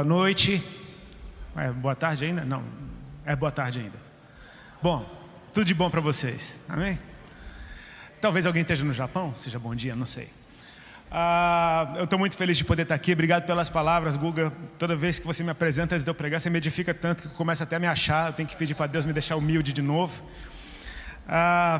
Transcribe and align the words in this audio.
Boa 0.00 0.08
noite. 0.08 0.62
É, 1.54 1.70
boa 1.70 1.94
tarde 1.94 2.24
ainda? 2.24 2.42
Não, 2.42 2.64
é 3.22 3.36
boa 3.36 3.52
tarde 3.52 3.80
ainda. 3.80 3.98
Bom, 4.82 5.04
tudo 5.52 5.66
de 5.66 5.74
bom 5.74 5.90
para 5.90 6.00
vocês, 6.00 6.58
amém? 6.66 6.98
Talvez 8.18 8.46
alguém 8.46 8.62
esteja 8.62 8.82
no 8.82 8.94
Japão, 8.94 9.34
seja 9.36 9.58
bom 9.58 9.74
dia, 9.74 9.94
não 9.94 10.06
sei. 10.06 10.30
Ah, 11.10 11.92
eu 11.98 12.04
estou 12.04 12.18
muito 12.18 12.34
feliz 12.34 12.56
de 12.56 12.64
poder 12.64 12.84
estar 12.84 12.94
aqui. 12.94 13.12
Obrigado 13.12 13.44
pelas 13.44 13.68
palavras, 13.68 14.16
Guga. 14.16 14.50
Toda 14.78 14.96
vez 14.96 15.18
que 15.18 15.26
você 15.26 15.44
me 15.44 15.50
apresenta 15.50 15.94
antes 15.94 16.02
de 16.02 16.10
eu 16.10 16.14
pregar, 16.14 16.40
você 16.40 16.48
me 16.48 16.56
edifica 16.56 16.94
tanto 16.94 17.24
que 17.24 17.28
eu 17.28 17.32
começo 17.32 17.62
até 17.62 17.76
a 17.76 17.78
me 17.78 17.86
achar. 17.86 18.28
Eu 18.28 18.32
tenho 18.32 18.48
que 18.48 18.56
pedir 18.56 18.74
para 18.74 18.86
Deus 18.86 19.04
me 19.04 19.12
deixar 19.12 19.36
humilde 19.36 19.70
de 19.70 19.82
novo. 19.82 20.24
Ah, 21.28 21.78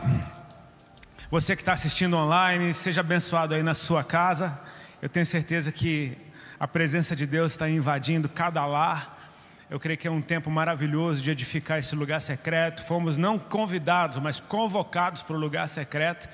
você 1.31 1.57
que 1.57 1.63
está 1.63 1.73
assistindo 1.73 2.19
online, 2.19 2.75
seja 2.75 3.01
abençoado 3.01 3.55
aí 3.55 3.63
na 3.63 3.73
sua 3.73 4.05
casa. 4.05 4.61
Eu 5.01 5.09
tenho 5.09 5.25
certeza 5.25 5.73
que 5.73 6.19
a 6.61 6.69
presença 6.69 7.17
de 7.17 7.27
Deus 7.27 7.53
está 7.53 7.71
invadindo 7.71 8.29
cada 8.29 8.67
lar. 8.67 9.19
Eu 9.71 9.81
creio 9.81 9.97
que 9.97 10.07
é 10.07 10.11
um 10.11 10.21
tempo 10.21 10.51
maravilhoso 10.51 11.23
de 11.23 11.31
edificar 11.31 11.79
esse 11.79 11.97
lugar 11.97 12.21
secreto. 12.21 12.85
Fomos 12.85 13.17
não 13.17 13.39
convidados, 13.39 14.19
mas 14.19 14.41
convocados 14.41 15.23
para 15.23 15.35
o 15.35 15.39
lugar 15.39 15.67
secreto. 15.71 16.29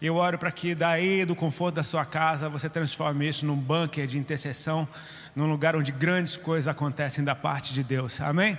E 0.00 0.06
eu 0.06 0.14
oro 0.14 0.38
para 0.38 0.52
que 0.52 0.76
daí, 0.76 1.24
do 1.24 1.34
conforto 1.34 1.74
da 1.74 1.82
sua 1.82 2.04
casa, 2.04 2.48
você 2.48 2.68
transforme 2.68 3.28
isso 3.28 3.44
num 3.44 3.56
bunker 3.56 4.06
de 4.06 4.16
intercessão, 4.16 4.86
num 5.34 5.50
lugar 5.50 5.74
onde 5.74 5.90
grandes 5.90 6.36
coisas 6.36 6.68
acontecem 6.68 7.24
da 7.24 7.34
parte 7.34 7.74
de 7.74 7.82
Deus. 7.82 8.20
Amém? 8.20 8.56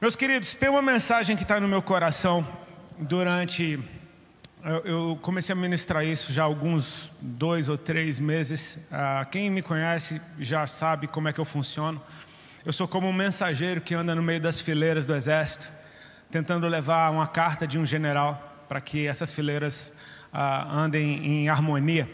Meus 0.00 0.16
queridos, 0.16 0.54
tem 0.54 0.70
uma 0.70 0.80
mensagem 0.80 1.36
que 1.36 1.42
está 1.42 1.60
no 1.60 1.68
meu 1.68 1.82
coração 1.82 2.46
durante 2.98 3.78
eu 4.84 5.18
comecei 5.20 5.52
a 5.52 5.56
ministrar 5.56 6.06
isso 6.06 6.32
já 6.32 6.42
há 6.42 6.46
alguns 6.46 7.12
dois 7.20 7.68
ou 7.68 7.76
três 7.76 8.18
meses. 8.18 8.78
Ah, 8.90 9.26
quem 9.30 9.50
me 9.50 9.60
conhece 9.60 10.22
já 10.38 10.66
sabe 10.66 11.06
como 11.06 11.28
é 11.28 11.34
que 11.34 11.38
eu 11.38 11.44
funciono. 11.44 12.00
Eu 12.64 12.72
sou 12.72 12.88
como 12.88 13.06
um 13.06 13.12
mensageiro 13.12 13.82
que 13.82 13.94
anda 13.94 14.14
no 14.14 14.22
meio 14.22 14.40
das 14.40 14.60
fileiras 14.60 15.04
do 15.04 15.14
exército, 15.14 15.70
tentando 16.30 16.66
levar 16.66 17.12
uma 17.12 17.26
carta 17.26 17.66
de 17.66 17.78
um 17.78 17.84
general 17.84 18.64
para 18.66 18.80
que 18.80 19.06
essas 19.06 19.34
fileiras 19.34 19.92
ah, 20.32 20.66
andem 20.74 21.26
em 21.26 21.48
harmonia. 21.50 22.10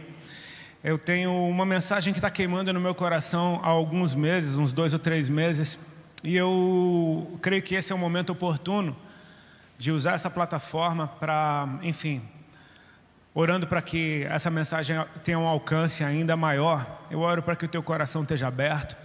Eu 0.83 0.99
tenho 0.99 1.33
uma 1.33 1.65
mensagem 1.65 2.13
que 2.13 2.19
está 2.19 2.31
queimando 2.31 2.73
no 2.73 2.81
meu 2.81 2.97
coração 2.97 3.61
há 3.63 3.69
alguns 3.69 4.17
meses, 4.17 4.57
uns 4.57 4.73
dois 4.73 4.93
ou 4.93 4.99
três 4.99 5.31
meses, 5.31 5.79
e 6.25 6.37
eu 6.37 7.39
creio 7.41 7.63
que 7.63 7.77
esse 7.77 7.93
é 7.93 7.95
o 7.95 7.99
momento 7.99 8.31
oportuno 8.31 8.97
de 9.79 9.93
usar 9.93 10.15
essa 10.15 10.29
plataforma 10.29 11.07
para, 11.07 11.79
enfim, 11.83 12.21
orando 13.35 13.67
para 13.67 13.81
que 13.81 14.25
essa 14.29 14.51
mensagem 14.51 14.97
tenha 15.23 15.39
um 15.39 15.47
alcance 15.47 16.03
ainda 16.03 16.37
maior. 16.37 17.05
Eu 17.11 17.21
oro 17.21 17.43
para 17.43 17.55
que 17.55 17.65
o 17.65 17.69
teu 17.69 17.83
coração 17.83 18.23
esteja 18.23 18.49
aberto. 18.49 18.97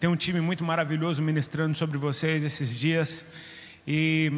Tem 0.00 0.08
um 0.08 0.16
time 0.16 0.40
muito 0.40 0.64
maravilhoso 0.64 1.22
ministrando 1.22 1.76
sobre 1.76 1.98
vocês 1.98 2.44
esses 2.44 2.74
dias 2.74 3.24
e 3.86 4.32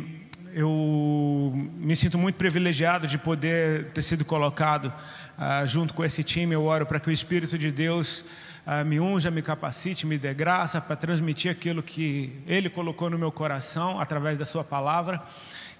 eu 0.52 1.52
me 1.54 1.94
sinto 1.94 2.18
muito 2.18 2.36
privilegiado 2.36 3.06
de 3.06 3.18
poder 3.18 3.90
ter 3.90 4.02
sido 4.02 4.24
colocado 4.24 4.86
uh, 4.86 5.66
junto 5.66 5.94
com 5.94 6.04
esse 6.04 6.24
time. 6.24 6.54
Eu 6.54 6.64
oro 6.64 6.86
para 6.86 6.98
que 6.98 7.08
o 7.08 7.12
Espírito 7.12 7.56
de 7.56 7.70
Deus 7.70 8.24
uh, 8.66 8.84
me 8.84 8.98
unja, 8.98 9.30
me 9.30 9.42
capacite, 9.42 10.06
me 10.06 10.18
dê 10.18 10.34
graça 10.34 10.80
para 10.80 10.96
transmitir 10.96 11.50
aquilo 11.50 11.82
que 11.82 12.32
Ele 12.46 12.68
colocou 12.68 13.10
no 13.10 13.18
meu 13.18 13.30
coração 13.30 14.00
através 14.00 14.38
da 14.38 14.44
Sua 14.44 14.64
palavra. 14.64 15.22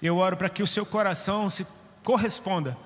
Eu 0.01 0.17
oro 0.17 0.37
para 0.37 0.47
que 0.47 0.63
o 0.63 0.67
seu 0.67 0.85
coração 0.85 1.49
se 1.49 1.65
corresponda 2.03 2.77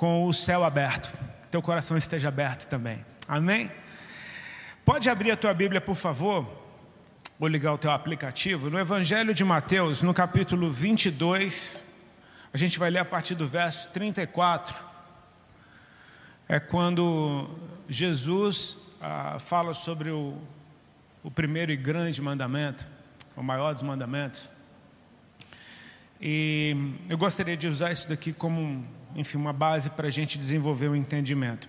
com 0.00 0.26
o 0.26 0.32
céu 0.32 0.64
aberto. 0.64 1.12
Teu 1.50 1.60
coração 1.60 1.94
esteja 1.94 2.28
aberto 2.28 2.66
também. 2.66 3.04
Amém? 3.28 3.70
Pode 4.82 5.10
abrir 5.10 5.30
a 5.30 5.36
tua 5.36 5.52
Bíblia, 5.52 5.78
por 5.78 5.94
favor, 5.94 6.50
ou 7.38 7.46
ligar 7.46 7.74
o 7.74 7.76
teu 7.76 7.90
aplicativo. 7.90 8.70
No 8.70 8.78
Evangelho 8.78 9.34
de 9.34 9.44
Mateus, 9.44 10.00
no 10.00 10.14
capítulo 10.14 10.70
22, 10.70 11.84
a 12.50 12.56
gente 12.56 12.78
vai 12.78 12.88
ler 12.88 13.00
a 13.00 13.04
partir 13.04 13.34
do 13.34 13.46
verso 13.46 13.90
34. 13.90 14.82
É 16.48 16.58
quando 16.58 17.50
Jesus 17.86 18.78
ah, 19.02 19.36
fala 19.38 19.74
sobre 19.74 20.08
o, 20.08 20.34
o 21.22 21.30
primeiro 21.30 21.72
e 21.72 21.76
grande 21.76 22.22
mandamento, 22.22 22.86
o 23.36 23.42
maior 23.42 23.74
dos 23.74 23.82
mandamentos. 23.82 24.48
E 26.18 26.74
eu 27.06 27.18
gostaria 27.18 27.54
de 27.54 27.68
usar 27.68 27.92
isso 27.92 28.08
daqui 28.08 28.32
como 28.32 28.82
enfim, 29.14 29.38
uma 29.38 29.52
base 29.52 29.90
para 29.90 30.08
a 30.08 30.10
gente 30.10 30.38
desenvolver 30.38 30.88
o 30.88 30.92
um 30.92 30.96
entendimento. 30.96 31.68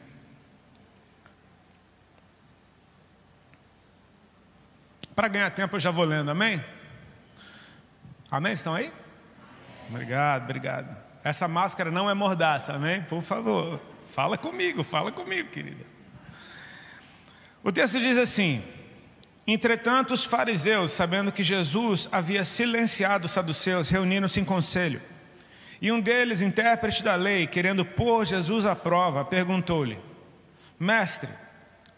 Para 5.16 5.28
ganhar 5.28 5.52
tempo 5.52 5.76
eu 5.76 5.80
já 5.80 5.92
vou 5.92 6.06
lendo, 6.06 6.32
amém? 6.32 6.64
Amém? 8.30 8.54
Estão 8.54 8.74
aí? 8.74 8.92
Obrigado, 9.90 10.44
obrigado. 10.44 10.98
Essa 11.24 11.48
máscara 11.48 11.92
não 11.92 12.10
é 12.10 12.14
mordaça, 12.14 12.74
amém? 12.74 13.02
Por 13.04 13.22
favor, 13.22 13.80
fala 14.12 14.38
comigo, 14.38 14.84
fala 14.84 15.12
comigo, 15.12 15.50
querida. 15.50 15.86
O 17.64 17.72
texto 17.72 18.00
diz 18.00 18.18
assim: 18.18 18.64
Entretanto, 19.46 20.14
os 20.14 20.24
fariseus, 20.24 20.92
sabendo 20.92 21.32
que 21.32 21.44
Jesus 21.44 22.08
havia 22.12 22.44
silenciado 22.44 23.26
os 23.26 23.32
saduceus, 23.32 23.90
reuniram-se 23.90 24.40
em 24.40 24.46
conselho. 24.46 25.02
E 25.82 25.92
um 25.92 26.00
deles, 26.00 26.42
intérprete 26.42 27.04
da 27.04 27.16
lei, 27.16 27.48
querendo 27.48 27.84
pôr 27.84 28.24
Jesus 28.24 28.68
à 28.68 28.76
prova, 28.76 29.26
perguntou-lhe: 29.26 29.98
Mestre, 30.80 31.30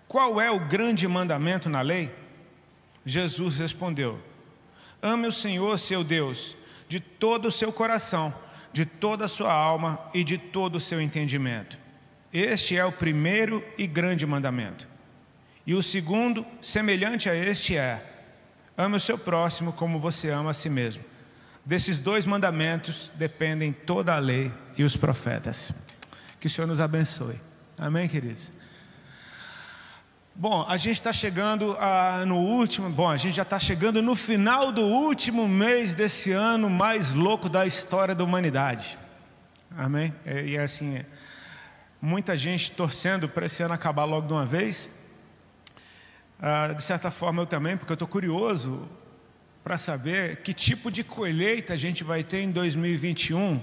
qual 0.07 0.39
é 0.39 0.49
o 0.49 0.67
grande 0.67 1.05
mandamento 1.05 1.69
na 1.69 1.81
lei? 1.81 2.09
Jesus 3.05 3.59
respondeu: 3.59 4.17
Ame 5.01 5.27
o 5.27 5.33
Senhor, 5.33 5.77
seu 5.77 6.01
Deus, 6.01 6.55
de 6.87 7.01
todo 7.01 7.49
o 7.49 7.51
seu 7.51 7.73
coração, 7.73 8.33
de 8.71 8.85
toda 8.85 9.25
a 9.25 9.27
sua 9.27 9.51
alma 9.51 9.99
e 10.13 10.23
de 10.23 10.37
todo 10.37 10.75
o 10.75 10.79
seu 10.79 11.01
entendimento. 11.01 11.77
Este 12.31 12.77
é 12.77 12.85
o 12.85 12.91
primeiro 12.91 13.61
e 13.77 13.85
grande 13.85 14.25
mandamento. 14.25 14.87
E 15.67 15.73
o 15.73 15.83
segundo, 15.83 16.45
semelhante 16.61 17.29
a 17.29 17.35
este, 17.35 17.75
é: 17.75 18.01
ame 18.77 18.95
o 18.95 18.99
seu 18.99 19.17
próximo 19.17 19.73
como 19.73 19.99
você 19.99 20.29
ama 20.29 20.51
a 20.51 20.53
si 20.53 20.69
mesmo. 20.69 21.03
Desses 21.65 21.97
dois 21.97 22.25
mandamentos 22.25 23.09
dependem 23.15 23.71
toda 23.71 24.13
a 24.13 24.19
lei 24.19 24.51
e 24.77 24.83
os 24.83 24.97
profetas. 24.97 25.71
Que 26.37 26.47
o 26.47 26.49
Senhor 26.49 26.67
nos 26.67 26.81
abençoe. 26.81 27.39
Amém, 27.77 28.09
queridos? 28.09 28.51
Bom, 30.35 30.65
a 30.67 30.75
gente 30.75 30.95
está 30.95 31.13
chegando 31.13 31.77
ah, 31.79 32.25
no 32.25 32.37
último. 32.37 32.89
Bom, 32.89 33.09
a 33.09 33.15
gente 33.15 33.35
já 33.35 33.43
está 33.43 33.57
chegando 33.57 34.01
no 34.01 34.13
final 34.13 34.73
do 34.73 34.81
último 34.81 35.47
mês 35.47 35.95
desse 35.95 36.33
ano 36.33 36.69
mais 36.69 37.13
louco 37.13 37.47
da 37.47 37.65
história 37.65 38.13
da 38.13 38.25
humanidade. 38.25 38.99
Amém? 39.77 40.13
E 40.25 40.57
é 40.57 40.63
assim, 40.63 41.01
muita 42.01 42.35
gente 42.35 42.71
torcendo 42.71 43.29
para 43.29 43.45
esse 43.45 43.63
ano 43.63 43.73
acabar 43.73 44.03
logo 44.03 44.27
de 44.27 44.33
uma 44.33 44.45
vez. 44.45 44.89
Ah, 46.41 46.73
de 46.73 46.83
certa 46.83 47.09
forma 47.09 47.43
eu 47.43 47.45
também, 47.45 47.77
porque 47.77 47.93
eu 47.93 47.95
estou 47.95 48.07
curioso 48.07 48.89
para 49.63 49.77
saber 49.77 50.37
que 50.37 50.53
tipo 50.53 50.91
de 50.91 51.03
colheita 51.03 51.73
a 51.73 51.77
gente 51.77 52.03
vai 52.03 52.23
ter 52.23 52.41
em 52.41 52.51
2021, 52.51 53.61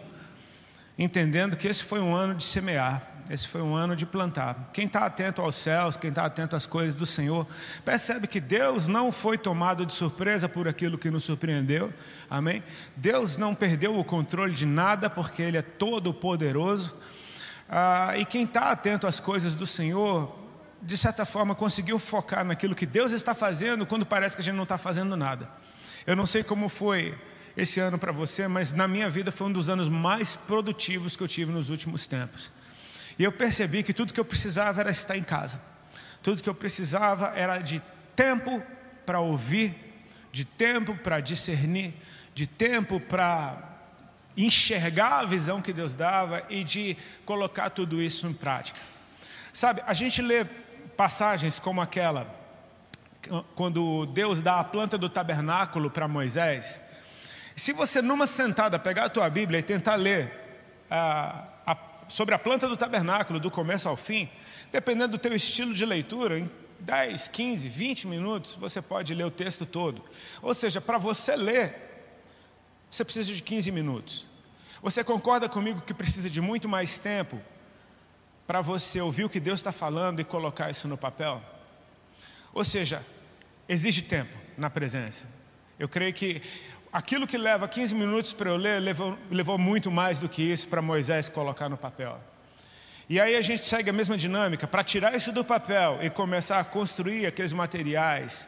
entendendo 0.98 1.56
que 1.56 1.68
esse 1.68 1.84
foi 1.84 2.00
um 2.00 2.14
ano 2.14 2.34
de 2.34 2.44
semear, 2.44 3.02
esse 3.28 3.46
foi 3.46 3.60
um 3.60 3.76
ano 3.76 3.94
de 3.94 4.06
plantar. 4.06 4.70
Quem 4.72 4.86
está 4.86 5.04
atento 5.04 5.42
aos 5.42 5.54
céus, 5.54 5.97
quem 5.97 6.08
está 6.10 6.24
atento 6.24 6.56
às 6.56 6.66
coisas 6.66 6.94
do 6.94 7.06
Senhor, 7.06 7.47
percebe 7.84 8.26
que 8.26 8.41
Deus 8.41 8.88
não 8.88 9.12
foi 9.12 9.36
tomado 9.36 9.84
de 9.84 9.92
surpresa 9.92 10.48
por 10.48 10.66
aquilo 10.66 10.98
que 10.98 11.10
nos 11.10 11.24
surpreendeu, 11.24 11.92
amém? 12.28 12.62
Deus 12.96 13.36
não 13.36 13.54
perdeu 13.54 13.96
o 13.98 14.04
controle 14.04 14.54
de 14.54 14.66
nada, 14.66 15.08
porque 15.08 15.42
Ele 15.42 15.58
é 15.58 15.62
todo 15.62 16.12
poderoso. 16.14 16.96
Ah, 17.68 18.14
e 18.16 18.24
quem 18.24 18.44
está 18.44 18.72
atento 18.72 19.06
às 19.06 19.20
coisas 19.20 19.54
do 19.54 19.66
Senhor, 19.66 20.36
de 20.82 20.96
certa 20.96 21.24
forma, 21.24 21.54
conseguiu 21.54 21.98
focar 21.98 22.44
naquilo 22.44 22.74
que 22.74 22.86
Deus 22.86 23.12
está 23.12 23.32
fazendo, 23.32 23.86
quando 23.86 24.04
parece 24.04 24.34
que 24.34 24.41
a 24.41 24.44
gente 24.44 24.56
não 24.56 24.64
está 24.64 24.78
fazendo 24.78 25.16
nada. 25.16 25.48
Eu 26.06 26.16
não 26.16 26.26
sei 26.26 26.42
como 26.42 26.68
foi 26.68 27.18
esse 27.56 27.80
ano 27.80 27.98
para 27.98 28.12
você, 28.12 28.48
mas 28.48 28.72
na 28.72 28.88
minha 28.88 29.10
vida 29.10 29.30
foi 29.30 29.48
um 29.48 29.52
dos 29.52 29.68
anos 29.68 29.88
mais 29.88 30.36
produtivos 30.36 31.16
que 31.16 31.22
eu 31.22 31.28
tive 31.28 31.52
nos 31.52 31.68
últimos 31.68 32.06
tempos. 32.06 32.50
E 33.18 33.24
eu 33.24 33.32
percebi 33.32 33.82
que 33.82 33.92
tudo 33.92 34.14
que 34.14 34.20
eu 34.20 34.24
precisava 34.24 34.80
era 34.80 34.91
estar 34.91 35.16
em 35.16 35.22
casa. 35.22 35.60
Tudo 36.22 36.42
que 36.42 36.48
eu 36.48 36.54
precisava 36.54 37.32
era 37.34 37.58
de 37.58 37.82
tempo 38.16 38.62
para 39.04 39.20
ouvir, 39.20 39.74
de 40.32 40.44
tempo 40.44 40.94
para 40.94 41.20
discernir, 41.20 41.94
de 42.34 42.46
tempo 42.46 43.00
para 43.00 43.68
enxergar 44.36 45.20
a 45.20 45.24
visão 45.24 45.60
que 45.60 45.72
Deus 45.72 45.94
dava 45.94 46.44
e 46.48 46.64
de 46.64 46.96
colocar 47.24 47.70
tudo 47.70 48.00
isso 48.00 48.26
em 48.26 48.32
prática. 48.32 48.78
Sabe, 49.53 49.82
a 49.86 49.92
gente 49.92 50.22
lê 50.22 50.44
passagens 50.96 51.58
como 51.58 51.80
aquela 51.80 52.40
quando 53.54 54.06
Deus 54.06 54.42
dá 54.42 54.60
a 54.60 54.64
planta 54.64 54.96
do 54.96 55.08
tabernáculo 55.08 55.90
para 55.90 56.08
Moisés, 56.08 56.80
se 57.54 57.72
você 57.72 58.00
numa 58.00 58.26
sentada 58.26 58.78
pegar 58.78 59.04
a 59.04 59.10
tua 59.10 59.28
Bíblia 59.28 59.60
e 59.60 59.62
tentar 59.62 59.96
ler 59.96 60.32
a, 60.90 61.44
a, 61.66 61.76
sobre 62.08 62.34
a 62.34 62.38
planta 62.38 62.66
do 62.66 62.76
tabernáculo 62.76 63.38
do 63.38 63.50
começo 63.50 63.88
ao 63.88 63.96
fim, 63.96 64.28
dependendo 64.72 65.12
do 65.12 65.18
teu 65.18 65.34
estilo 65.34 65.74
de 65.74 65.84
leitura, 65.84 66.42
10, 66.80 67.28
15, 67.28 67.68
20 67.68 68.06
minutos, 68.06 68.54
você 68.54 68.80
pode 68.80 69.14
ler 69.14 69.24
o 69.24 69.30
texto 69.30 69.66
todo. 69.66 70.02
Ou 70.40 70.54
seja, 70.54 70.80
para 70.80 70.96
você 70.96 71.36
ler, 71.36 72.06
você 72.88 73.04
precisa 73.04 73.32
de 73.32 73.42
15 73.42 73.70
minutos. 73.70 74.26
Você 74.82 75.04
concorda 75.04 75.48
comigo 75.48 75.82
que 75.82 75.92
precisa 75.92 76.30
de 76.30 76.40
muito 76.40 76.68
mais 76.68 76.98
tempo 76.98 77.38
para 78.46 78.60
você 78.60 79.00
ouvir 79.00 79.24
o 79.24 79.28
que 79.28 79.38
Deus 79.38 79.60
está 79.60 79.70
falando 79.70 80.20
e 80.20 80.24
colocar 80.24 80.70
isso 80.70 80.88
no 80.88 80.96
papel? 80.96 81.42
Ou 82.52 82.64
seja, 82.64 83.04
exige 83.68 84.02
tempo 84.02 84.36
na 84.56 84.68
presença. 84.68 85.26
Eu 85.78 85.88
creio 85.88 86.12
que 86.12 86.42
aquilo 86.92 87.26
que 87.26 87.38
leva 87.38 87.68
15 87.68 87.94
minutos 87.94 88.32
para 88.32 88.50
eu 88.50 88.56
ler, 88.56 88.80
levou, 88.80 89.16
levou 89.30 89.56
muito 89.56 89.91
mais 89.91 90.18
do 90.18 90.28
que 90.28 90.42
isso 90.42 90.68
para 90.68 90.82
Moisés 90.82 91.28
colocar 91.28 91.68
no 91.68 91.76
papel. 91.76 92.20
E 93.08 93.18
aí 93.18 93.34
a 93.34 93.41
gente 93.41 93.64
segue 93.64 93.91
a 93.91 93.92
mesma 93.92 94.16
dinâmica. 94.16 94.68
Para 94.68 94.84
tirar 94.84 95.14
isso 95.16 95.32
do 95.32 95.44
papel 95.44 95.98
e 96.00 96.10
começar 96.10 96.60
a 96.60 96.64
construir 96.64 97.26
aqueles 97.26 97.52
materiais, 97.52 98.47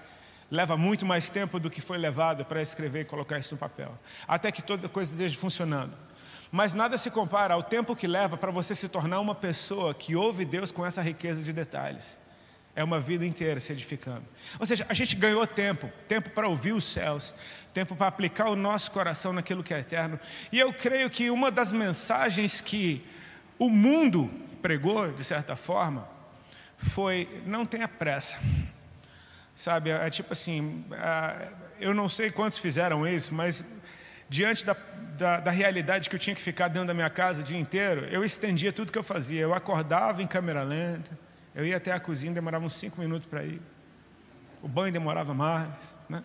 leva 0.50 0.76
muito 0.76 1.06
mais 1.06 1.30
tempo 1.30 1.58
do 1.58 1.70
que 1.70 1.80
foi 1.80 1.98
levado 1.98 2.44
para 2.44 2.62
escrever 2.62 3.00
e 3.00 3.04
colocar 3.04 3.38
isso 3.38 3.54
no 3.54 3.58
papel. 3.58 3.98
Até 4.28 4.52
que 4.52 4.62
toda 4.62 4.88
coisa 4.88 5.10
esteja 5.10 5.36
funcionando. 5.36 5.96
Mas 6.50 6.74
nada 6.74 6.98
se 6.98 7.10
compara 7.10 7.54
ao 7.54 7.62
tempo 7.62 7.96
que 7.96 8.06
leva 8.06 8.36
para 8.36 8.50
você 8.50 8.74
se 8.74 8.86
tornar 8.86 9.20
uma 9.20 9.34
pessoa 9.34 9.94
que 9.94 10.14
ouve 10.14 10.44
Deus 10.44 10.70
com 10.70 10.84
essa 10.84 11.00
riqueza 11.00 11.42
de 11.42 11.52
detalhes. 11.52 12.20
É 12.74 12.82
uma 12.82 12.98
vida 12.98 13.26
inteira 13.26 13.60
se 13.60 13.70
edificando. 13.72 14.24
Ou 14.58 14.64
seja, 14.64 14.86
a 14.88 14.94
gente 14.94 15.14
ganhou 15.14 15.46
tempo, 15.46 15.90
tempo 16.08 16.30
para 16.30 16.48
ouvir 16.48 16.72
os 16.72 16.84
céus, 16.84 17.34
tempo 17.74 17.94
para 17.94 18.06
aplicar 18.06 18.48
o 18.48 18.56
nosso 18.56 18.90
coração 18.90 19.32
naquilo 19.32 19.62
que 19.62 19.74
é 19.74 19.80
eterno. 19.80 20.18
E 20.50 20.58
eu 20.58 20.72
creio 20.72 21.10
que 21.10 21.30
uma 21.30 21.50
das 21.50 21.70
mensagens 21.70 22.62
que 22.62 23.06
o 23.58 23.68
mundo 23.68 24.30
pregou, 24.62 25.12
de 25.12 25.22
certa 25.22 25.54
forma, 25.54 26.08
foi: 26.78 27.42
não 27.46 27.66
tenha 27.66 27.86
pressa. 27.86 28.38
Sabe, 29.54 29.90
é 29.90 30.08
tipo 30.08 30.32
assim, 30.32 30.84
é, 30.92 31.48
eu 31.78 31.92
não 31.92 32.08
sei 32.08 32.30
quantos 32.30 32.58
fizeram 32.58 33.06
isso, 33.06 33.34
mas 33.34 33.62
diante 34.28 34.64
da, 34.64 34.74
da, 35.18 35.40
da, 35.40 35.50
realidade 35.50 36.08
que 36.08 36.16
eu 36.16 36.18
tinha 36.18 36.34
que 36.34 36.40
ficar 36.40 36.68
dentro 36.68 36.88
da 36.88 36.94
minha 36.94 37.10
casa 37.10 37.42
o 37.42 37.44
dia 37.44 37.58
inteiro, 37.58 38.06
eu 38.06 38.24
estendia 38.24 38.72
tudo 38.72 38.90
que 38.90 38.98
eu 38.98 39.02
fazia. 39.02 39.42
Eu 39.42 39.52
acordava 39.52 40.22
em 40.22 40.26
câmera 40.26 40.62
lenta, 40.62 41.16
eu 41.54 41.64
ia 41.66 41.76
até 41.76 41.92
a 41.92 42.00
cozinha, 42.00 42.32
demorava 42.32 42.64
uns 42.64 42.72
cinco 42.72 43.00
minutos 43.00 43.28
para 43.28 43.44
ir. 43.44 43.60
O 44.62 44.68
banho 44.68 44.92
demorava 44.92 45.34
mais, 45.34 45.98
né? 46.08 46.22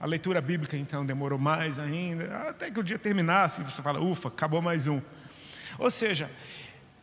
A 0.00 0.06
leitura 0.06 0.40
bíblica 0.40 0.76
então 0.76 1.04
demorou 1.04 1.38
mais 1.38 1.78
ainda, 1.78 2.48
até 2.48 2.70
que 2.70 2.80
o 2.80 2.82
dia 2.82 2.98
terminasse, 2.98 3.62
você 3.62 3.82
fala, 3.82 4.00
ufa, 4.00 4.28
acabou 4.28 4.62
mais 4.62 4.86
um. 4.86 5.00
Ou 5.78 5.90
seja, 5.90 6.30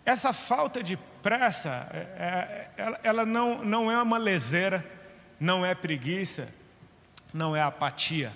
essa 0.03 0.33
falta 0.33 0.81
de 0.81 0.97
pressa, 1.21 1.87
é, 1.91 2.69
é, 2.77 2.99
ela, 3.03 3.25
não, 3.25 3.63
não 3.63 3.91
é 3.91 4.01
uma 4.01 4.17
leseira, 4.17 4.83
não 5.39 5.65
é 5.65 5.75
preguiça, 5.75 6.47
não 7.33 7.55
é 7.55 7.61
apatia. 7.61 8.31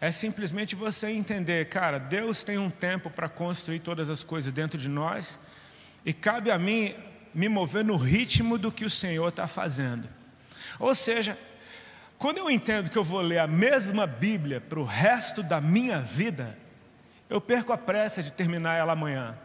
É 0.00 0.10
simplesmente 0.10 0.74
você 0.74 1.08
entender, 1.08 1.68
cara, 1.68 1.98
Deus 1.98 2.42
tem 2.42 2.58
um 2.58 2.70
tempo 2.70 3.08
para 3.08 3.28
construir 3.28 3.80
todas 3.80 4.10
as 4.10 4.24
coisas 4.24 4.52
dentro 4.52 4.78
de 4.78 4.88
nós, 4.88 5.38
e 6.04 6.12
cabe 6.12 6.50
a 6.50 6.58
mim 6.58 6.94
me 7.34 7.48
mover 7.48 7.84
no 7.84 7.96
ritmo 7.96 8.58
do 8.58 8.72
que 8.72 8.84
o 8.84 8.90
Senhor 8.90 9.28
está 9.28 9.46
fazendo. 9.46 10.08
Ou 10.78 10.94
seja, 10.94 11.38
quando 12.18 12.38
eu 12.38 12.50
entendo 12.50 12.90
que 12.90 12.98
eu 12.98 13.04
vou 13.04 13.20
ler 13.20 13.38
a 13.38 13.46
mesma 13.46 14.06
Bíblia 14.06 14.60
para 14.60 14.78
o 14.78 14.84
resto 14.84 15.42
da 15.42 15.60
minha 15.60 16.00
vida, 16.00 16.56
eu 17.28 17.40
perco 17.40 17.72
a 17.72 17.78
pressa 17.78 18.22
de 18.22 18.32
terminar 18.32 18.74
ela 18.74 18.92
amanhã. 18.92 19.38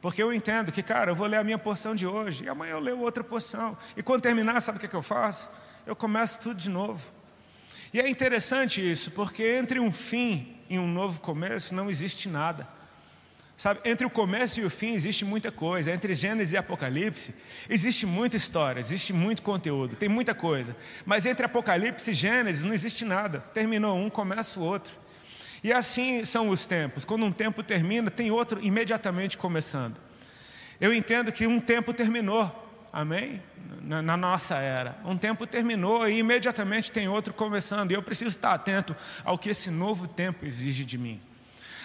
Porque 0.00 0.22
eu 0.22 0.32
entendo 0.32 0.72
que, 0.72 0.82
cara, 0.82 1.10
eu 1.10 1.14
vou 1.14 1.26
ler 1.26 1.36
a 1.36 1.44
minha 1.44 1.58
porção 1.58 1.94
de 1.94 2.06
hoje, 2.06 2.44
e 2.44 2.48
amanhã 2.48 2.72
eu 2.72 2.80
leio 2.80 3.00
outra 3.00 3.22
porção. 3.22 3.76
E 3.96 4.02
quando 4.02 4.22
terminar, 4.22 4.60
sabe 4.62 4.78
o 4.78 4.80
que, 4.80 4.86
é 4.86 4.88
que 4.88 4.96
eu 4.96 5.02
faço? 5.02 5.50
Eu 5.86 5.94
começo 5.94 6.40
tudo 6.40 6.56
de 6.56 6.70
novo. 6.70 7.12
E 7.92 8.00
é 8.00 8.08
interessante 8.08 8.80
isso, 8.80 9.10
porque 9.10 9.42
entre 9.42 9.78
um 9.80 9.92
fim 9.92 10.56
e 10.70 10.78
um 10.78 10.86
novo 10.86 11.20
começo 11.20 11.74
não 11.74 11.90
existe 11.90 12.28
nada. 12.28 12.66
Sabe, 13.60 13.80
entre 13.84 14.06
o 14.06 14.10
começo 14.10 14.58
e 14.58 14.64
o 14.64 14.70
fim 14.70 14.94
existe 14.94 15.22
muita 15.22 15.52
coisa. 15.52 15.92
Entre 15.92 16.14
Gênesis 16.14 16.54
e 16.54 16.56
Apocalipse 16.56 17.34
existe 17.68 18.06
muita 18.06 18.34
história, 18.34 18.80
existe 18.80 19.12
muito 19.12 19.42
conteúdo, 19.42 19.96
tem 19.96 20.08
muita 20.08 20.34
coisa. 20.34 20.74
Mas 21.04 21.26
entre 21.26 21.44
Apocalipse 21.44 22.10
e 22.10 22.14
Gênesis 22.14 22.64
não 22.64 22.72
existe 22.72 23.04
nada. 23.04 23.40
Terminou 23.52 23.98
um, 23.98 24.08
começa 24.08 24.58
o 24.58 24.62
outro. 24.62 24.94
E 25.62 25.74
assim 25.74 26.24
são 26.24 26.48
os 26.48 26.64
tempos. 26.64 27.04
Quando 27.04 27.26
um 27.26 27.30
tempo 27.30 27.62
termina, 27.62 28.10
tem 28.10 28.30
outro 28.30 28.64
imediatamente 28.64 29.36
começando. 29.36 30.00
Eu 30.80 30.94
entendo 30.94 31.30
que 31.30 31.46
um 31.46 31.60
tempo 31.60 31.92
terminou, 31.92 32.50
amém? 32.90 33.42
Na, 33.82 34.00
na, 34.00 34.16
nossa 34.16 34.56
era. 34.56 34.98
Um 35.04 35.18
tempo 35.18 35.46
terminou 35.46 36.08
e 36.08 36.16
imediatamente 36.18 36.90
tem 36.90 37.08
outro 37.08 37.34
começando. 37.34 37.90
E 37.90 37.94
eu 37.94 38.02
preciso 38.02 38.30
estar 38.30 38.54
atento 38.54 38.96
ao 39.22 39.36
que 39.36 39.50
esse 39.50 39.70
novo 39.70 40.08
tempo 40.08 40.46
exige 40.46 40.82
de 40.82 40.96
mim. 40.96 41.20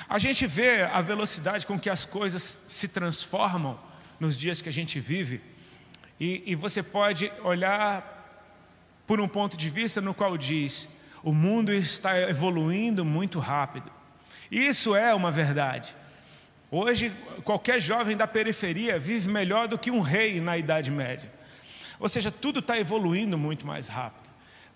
A 0.08 0.20
gente 0.20 0.46
vê 0.46 0.84
a 0.84 1.02
velocidade 1.02 1.66
com 1.66 1.80
que 1.80 1.90
as 1.90 2.06
coisas 2.06 2.60
se 2.68 2.88
transformam 2.88 3.80
nos 4.20 4.38
dias 4.38 4.62
que 4.62 4.70
a 4.70 4.74
gente 4.74 5.00
vive. 5.00 5.42
E, 6.20 6.44
e 6.46 6.56
você 6.56 6.84
pode 6.84 7.32
olhar 7.44 8.14
por 9.08 9.20
um 9.20 9.28
ponto 9.28 9.58
de 9.58 9.70
vista 9.70 10.00
no 10.02 10.14
qual 10.14 10.38
diz: 10.38 10.88
o 11.24 11.34
mundo 11.34 11.74
está 11.74 12.20
evoluindo 12.22 13.04
muito 13.04 13.40
rápido. 13.40 13.92
Isso 14.52 14.96
é 14.96 15.14
uma 15.14 15.32
verdade. 15.32 15.96
Hoje, 16.70 17.12
qualquer 17.44 17.80
jovem 17.80 18.16
da 18.16 18.28
periferia 18.28 19.00
vive 19.00 19.30
melhor 19.30 19.68
do 19.68 19.78
que 19.78 19.92
um 19.92 20.02
rei 20.02 20.40
na 20.40 20.58
Idade 20.58 20.92
Média. 20.92 21.32
Ou 22.00 22.10
seja, 22.10 22.32
tudo 22.32 22.60
está 22.60 22.78
evoluindo 22.78 23.38
muito 23.38 23.66
mais 23.66 23.88
rápido. 23.88 24.25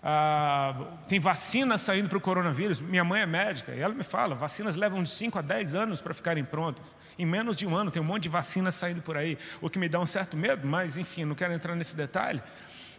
Ah, 0.02 0.74
tem 1.08 1.18
vacina 1.18 1.76
saindo 1.76 2.08
para 2.08 2.16
o 2.16 2.20
coronavírus. 2.20 2.80
Minha 2.80 3.04
mãe 3.04 3.20
é 3.20 3.26
médica 3.26 3.74
e 3.74 3.80
ela 3.80 3.92
me 3.92 4.02
fala: 4.02 4.34
vacinas 4.34 4.74
levam 4.74 5.02
de 5.02 5.10
5 5.10 5.38
a 5.38 5.42
10 5.42 5.74
anos 5.74 6.00
para 6.00 6.14
ficarem 6.14 6.42
prontas. 6.42 6.96
Em 7.18 7.26
menos 7.26 7.54
de 7.54 7.66
um 7.66 7.76
ano 7.76 7.90
tem 7.90 8.00
um 8.00 8.04
monte 8.04 8.22
de 8.24 8.28
vacinas 8.30 8.74
saindo 8.74 9.02
por 9.02 9.16
aí, 9.16 9.36
o 9.60 9.68
que 9.68 9.78
me 9.78 9.88
dá 9.88 10.00
um 10.00 10.06
certo 10.06 10.36
medo, 10.36 10.66
mas 10.66 10.96
enfim, 10.96 11.24
não 11.24 11.34
quero 11.34 11.52
entrar 11.52 11.74
nesse 11.74 11.94
detalhe. 11.94 12.42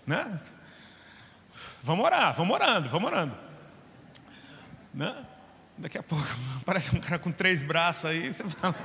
Né? 0.06 0.39
Vamos 1.81 2.05
orar, 2.05 2.34
vamos 2.34 2.53
orando, 2.53 2.89
vamos 2.89 3.12
orando. 3.12 3.38
Né? 4.93 5.25
Daqui 5.77 5.98
a 5.98 6.03
pouco 6.03 6.25
aparece 6.62 6.96
um 6.96 7.00
cara 7.00 7.17
com 7.17 7.31
três 7.31 7.63
braços 7.63 8.05
aí, 8.05 8.31
você 8.31 8.48
fala, 8.48 8.75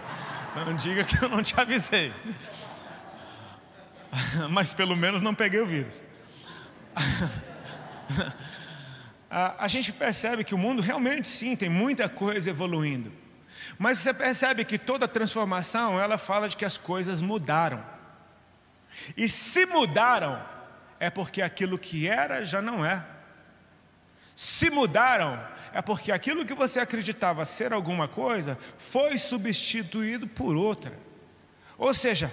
não 0.65 0.75
diga 0.75 1.05
que 1.05 1.23
eu 1.23 1.29
não 1.29 1.43
te 1.43 1.59
avisei. 1.61 2.15
Mas 4.51 4.73
pelo 4.73 4.97
menos 4.97 5.21
não 5.21 5.35
peguei 5.35 5.61
o 5.61 5.67
vírus. 5.67 6.03
A 9.29 9.67
gente 9.67 9.93
percebe 9.93 10.45
que 10.45 10.55
o 10.55 10.59
mundo 10.59 10.81
realmente 10.81 11.27
sim 11.27 11.57
tem 11.57 11.69
muita 11.69 12.09
coisa 12.09 12.49
evoluindo. 12.49 13.13
Mas 13.77 13.99
você 13.99 14.15
percebe 14.15 14.65
que 14.65 14.79
toda 14.79 15.09
transformação, 15.09 16.01
ela 16.01 16.17
fala 16.17 16.49
de 16.49 16.57
que 16.57 16.65
as 16.65 16.79
coisas 16.79 17.21
mudaram. 17.21 17.85
E 19.17 19.29
se 19.29 19.67
mudaram, 19.67 20.43
é 20.99 21.11
porque 21.11 21.43
aquilo 21.43 21.79
que 21.79 22.09
era 22.09 22.45
já 22.45 22.63
não 22.63 22.85
é. 22.85 23.05
Se 24.35 24.71
mudaram, 24.71 25.43
é 25.73 25.83
porque 25.83 26.13
aquilo 26.13 26.47
que 26.47 26.55
você 26.55 26.79
acreditava 26.79 27.45
ser 27.45 27.73
alguma 27.73 28.07
coisa 28.07 28.57
foi 28.79 29.17
substituído 29.19 30.27
por 30.27 30.55
outra. 30.55 30.93
Ou 31.77 31.93
seja, 31.93 32.33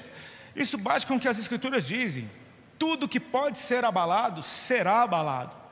isso 0.56 0.78
bate 0.78 1.08
com 1.08 1.16
o 1.16 1.20
que 1.20 1.28
as 1.28 1.40
Escrituras 1.40 1.88
dizem: 1.88 2.30
tudo 2.78 3.10
que 3.10 3.20
pode 3.20 3.58
ser 3.58 3.84
abalado 3.84 4.44
será 4.44 5.02
abalado. 5.02 5.63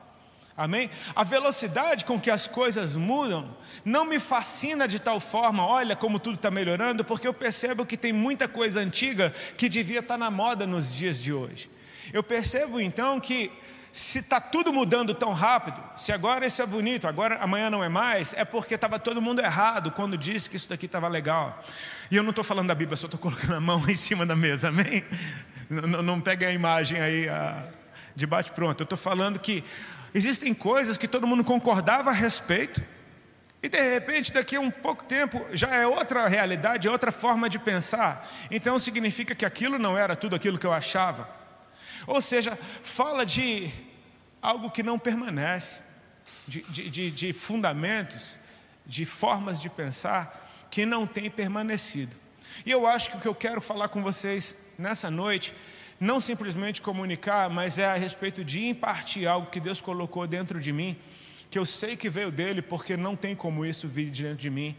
Amém? 0.56 0.90
A 1.16 1.24
velocidade 1.24 2.04
com 2.04 2.20
que 2.20 2.30
as 2.30 2.46
coisas 2.46 2.94
mudam 2.94 3.56
não 3.84 4.04
me 4.04 4.20
fascina 4.20 4.86
de 4.86 4.98
tal 4.98 5.18
forma, 5.18 5.66
olha 5.66 5.96
como 5.96 6.18
tudo 6.18 6.34
está 6.34 6.50
melhorando, 6.50 7.04
porque 7.04 7.26
eu 7.26 7.32
percebo 7.32 7.86
que 7.86 7.96
tem 7.96 8.12
muita 8.12 8.46
coisa 8.46 8.80
antiga 8.80 9.34
que 9.56 9.68
devia 9.68 10.00
estar 10.00 10.14
tá 10.14 10.18
na 10.18 10.30
moda 10.30 10.66
nos 10.66 10.92
dias 10.92 11.20
de 11.20 11.32
hoje. 11.32 11.70
Eu 12.12 12.22
percebo 12.22 12.80
então 12.80 13.18
que 13.18 13.50
se 13.92 14.20
está 14.20 14.40
tudo 14.40 14.72
mudando 14.72 15.14
tão 15.14 15.32
rápido, 15.32 15.78
se 15.96 16.12
agora 16.12 16.46
isso 16.46 16.62
é 16.62 16.66
bonito, 16.66 17.06
agora 17.06 17.36
amanhã 17.42 17.68
não 17.68 17.84
é 17.84 17.90
mais, 17.90 18.32
é 18.34 18.44
porque 18.44 18.74
estava 18.74 18.98
todo 18.98 19.20
mundo 19.20 19.40
errado 19.40 19.90
quando 19.90 20.16
disse 20.16 20.48
que 20.48 20.56
isso 20.56 20.68
daqui 20.68 20.86
estava 20.86 21.08
legal. 21.08 21.62
E 22.10 22.16
eu 22.16 22.22
não 22.22 22.30
estou 22.30 22.44
falando 22.44 22.68
da 22.68 22.74
Bíblia, 22.74 22.96
só 22.96 23.06
estou 23.06 23.20
colocando 23.20 23.54
a 23.54 23.60
mão 23.60 23.84
em 23.88 23.94
cima 23.94 24.24
da 24.24 24.34
mesa, 24.34 24.68
amém? 24.68 25.04
Não, 25.68 26.02
não 26.02 26.20
pegue 26.20 26.44
a 26.44 26.52
imagem 26.52 27.00
aí 27.00 27.28
a, 27.28 27.64
de 28.16 28.26
bate-pronto. 28.26 28.82
Eu 28.82 28.84
estou 28.84 28.98
falando 28.98 29.38
que 29.38 29.62
existem 30.14 30.52
coisas 30.52 30.98
que 30.98 31.08
todo 31.08 31.26
mundo 31.26 31.44
concordava 31.44 32.10
a 32.10 32.12
respeito, 32.12 32.82
e 33.62 33.68
de 33.68 33.80
repente, 33.80 34.32
daqui 34.32 34.56
a 34.56 34.60
um 34.60 34.70
pouco 34.70 35.04
tempo, 35.04 35.40
já 35.52 35.68
é 35.68 35.86
outra 35.86 36.26
realidade, 36.26 36.88
é 36.88 36.90
outra 36.90 37.12
forma 37.12 37.48
de 37.48 37.60
pensar. 37.60 38.28
Então 38.50 38.76
significa 38.76 39.36
que 39.36 39.44
aquilo 39.44 39.78
não 39.78 39.96
era 39.96 40.16
tudo 40.16 40.34
aquilo 40.34 40.58
que 40.58 40.66
eu 40.66 40.72
achava. 40.72 41.28
Ou 42.06 42.20
seja, 42.20 42.58
fala 42.82 43.24
de 43.24 43.70
algo 44.40 44.68
que 44.68 44.82
não 44.82 44.98
permanece, 44.98 45.80
de, 46.48 46.62
de, 46.62 46.90
de, 46.90 47.10
de 47.12 47.32
fundamentos, 47.32 48.40
de 48.84 49.04
formas 49.04 49.60
de 49.60 49.70
pensar 49.70 50.66
que 50.68 50.84
não 50.84 51.06
têm 51.06 51.30
permanecido. 51.30 52.16
E 52.66 52.70
eu 52.72 52.84
acho 52.84 53.10
que 53.10 53.16
o 53.16 53.20
que 53.20 53.28
eu 53.28 53.34
quero 53.34 53.60
falar 53.60 53.88
com 53.88 54.02
vocês 54.02 54.56
nessa 54.76 55.08
noite 55.08 55.54
não 56.02 56.18
simplesmente 56.18 56.82
comunicar, 56.82 57.48
mas 57.48 57.78
é 57.78 57.86
a 57.86 57.94
respeito 57.94 58.44
de 58.44 58.66
impartir 58.66 59.24
algo 59.28 59.46
que 59.52 59.60
Deus 59.60 59.80
colocou 59.80 60.26
dentro 60.26 60.60
de 60.60 60.72
mim, 60.72 60.96
que 61.48 61.56
eu 61.56 61.64
sei 61.64 61.96
que 61.96 62.10
veio 62.10 62.28
dele, 62.28 62.60
porque 62.60 62.96
não 62.96 63.14
tem 63.14 63.36
como 63.36 63.64
isso 63.64 63.86
vir 63.86 64.10
dentro 64.10 64.34
de 64.34 64.50
mim, 64.50 64.76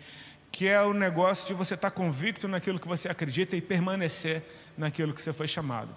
que 0.51 0.67
é 0.67 0.81
o 0.81 0.91
negócio 0.93 1.47
de 1.47 1.53
você 1.53 1.75
estar 1.75 1.91
convicto 1.91 2.45
naquilo 2.45 2.77
que 2.77 2.89
você 2.89 3.07
acredita 3.07 3.55
e 3.55 3.61
permanecer 3.61 4.43
naquilo 4.77 5.13
que 5.13 5.21
você 5.21 5.31
foi 5.31 5.47
chamado. 5.47 5.95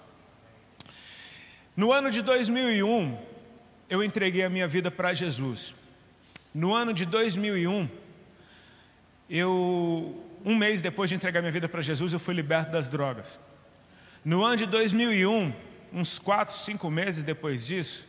No 1.77 1.93
ano 1.93 2.09
de 2.09 2.23
2001, 2.23 3.19
eu 3.91 4.05
entreguei 4.05 4.45
a 4.45 4.49
minha 4.49 4.69
vida 4.69 4.93
para 4.93 5.13
Jesus. 5.13 5.75
No 6.55 6.73
ano 6.73 6.95
de 6.95 7.05
2001, 7.05 7.91
eu, 9.29 10.25
um 10.45 10.55
mês 10.55 10.81
depois 10.81 11.11
de 11.11 11.17
entregar 11.17 11.41
minha 11.41 11.51
vida 11.51 11.69
para 11.69 11.83
Jesus, 11.83 12.13
eu 12.13 12.21
fui 12.21 12.33
liberto 12.33 12.71
das 12.71 12.89
drogas. 12.89 13.41
No 14.27 14.45
ano 14.45 14.57
de 14.57 14.67
2001, 14.67 15.55
uns 15.93 16.19
quatro, 16.19 16.57
cinco 16.57 16.91
meses 16.91 17.23
depois 17.23 17.65
disso, 17.65 18.09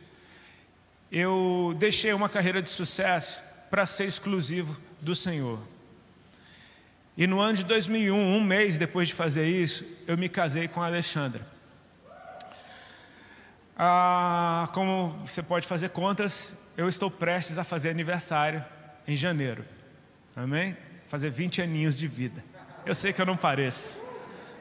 eu 1.12 1.76
deixei 1.78 2.12
uma 2.12 2.28
carreira 2.28 2.60
de 2.60 2.68
sucesso 2.70 3.40
para 3.70 3.86
ser 3.86 4.06
exclusivo 4.06 4.76
do 5.00 5.14
Senhor. 5.14 5.60
E 7.16 7.24
no 7.24 7.38
ano 7.38 7.58
de 7.58 7.64
2001, 7.64 8.16
um 8.16 8.42
mês 8.42 8.76
depois 8.76 9.06
de 9.06 9.14
fazer 9.14 9.46
isso, 9.46 9.86
eu 10.08 10.18
me 10.18 10.28
casei 10.28 10.66
com 10.66 10.82
a 10.82 10.86
Alexandra. 10.86 11.46
Ah, 13.78 14.68
como 14.74 15.16
você 15.24 15.40
pode 15.40 15.68
fazer 15.68 15.90
contas, 15.90 16.56
eu 16.76 16.88
estou 16.88 17.12
prestes 17.12 17.58
a 17.58 17.62
fazer 17.62 17.90
aniversário 17.90 18.64
em 19.06 19.14
janeiro. 19.14 19.64
Amém? 20.34 20.76
Fazer 21.06 21.30
20 21.30 21.62
aninhos 21.62 21.96
de 21.96 22.08
vida. 22.08 22.44
Eu 22.84 22.92
sei 22.96 23.12
que 23.12 23.22
eu 23.22 23.26
não 23.26 23.36
pareço. 23.36 24.02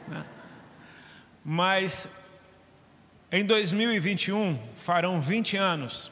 Né? 0.08 0.24
Mas 1.50 2.10
em 3.32 3.46
2021 3.46 4.60
farão 4.76 5.22
20 5.22 5.56
anos 5.56 6.12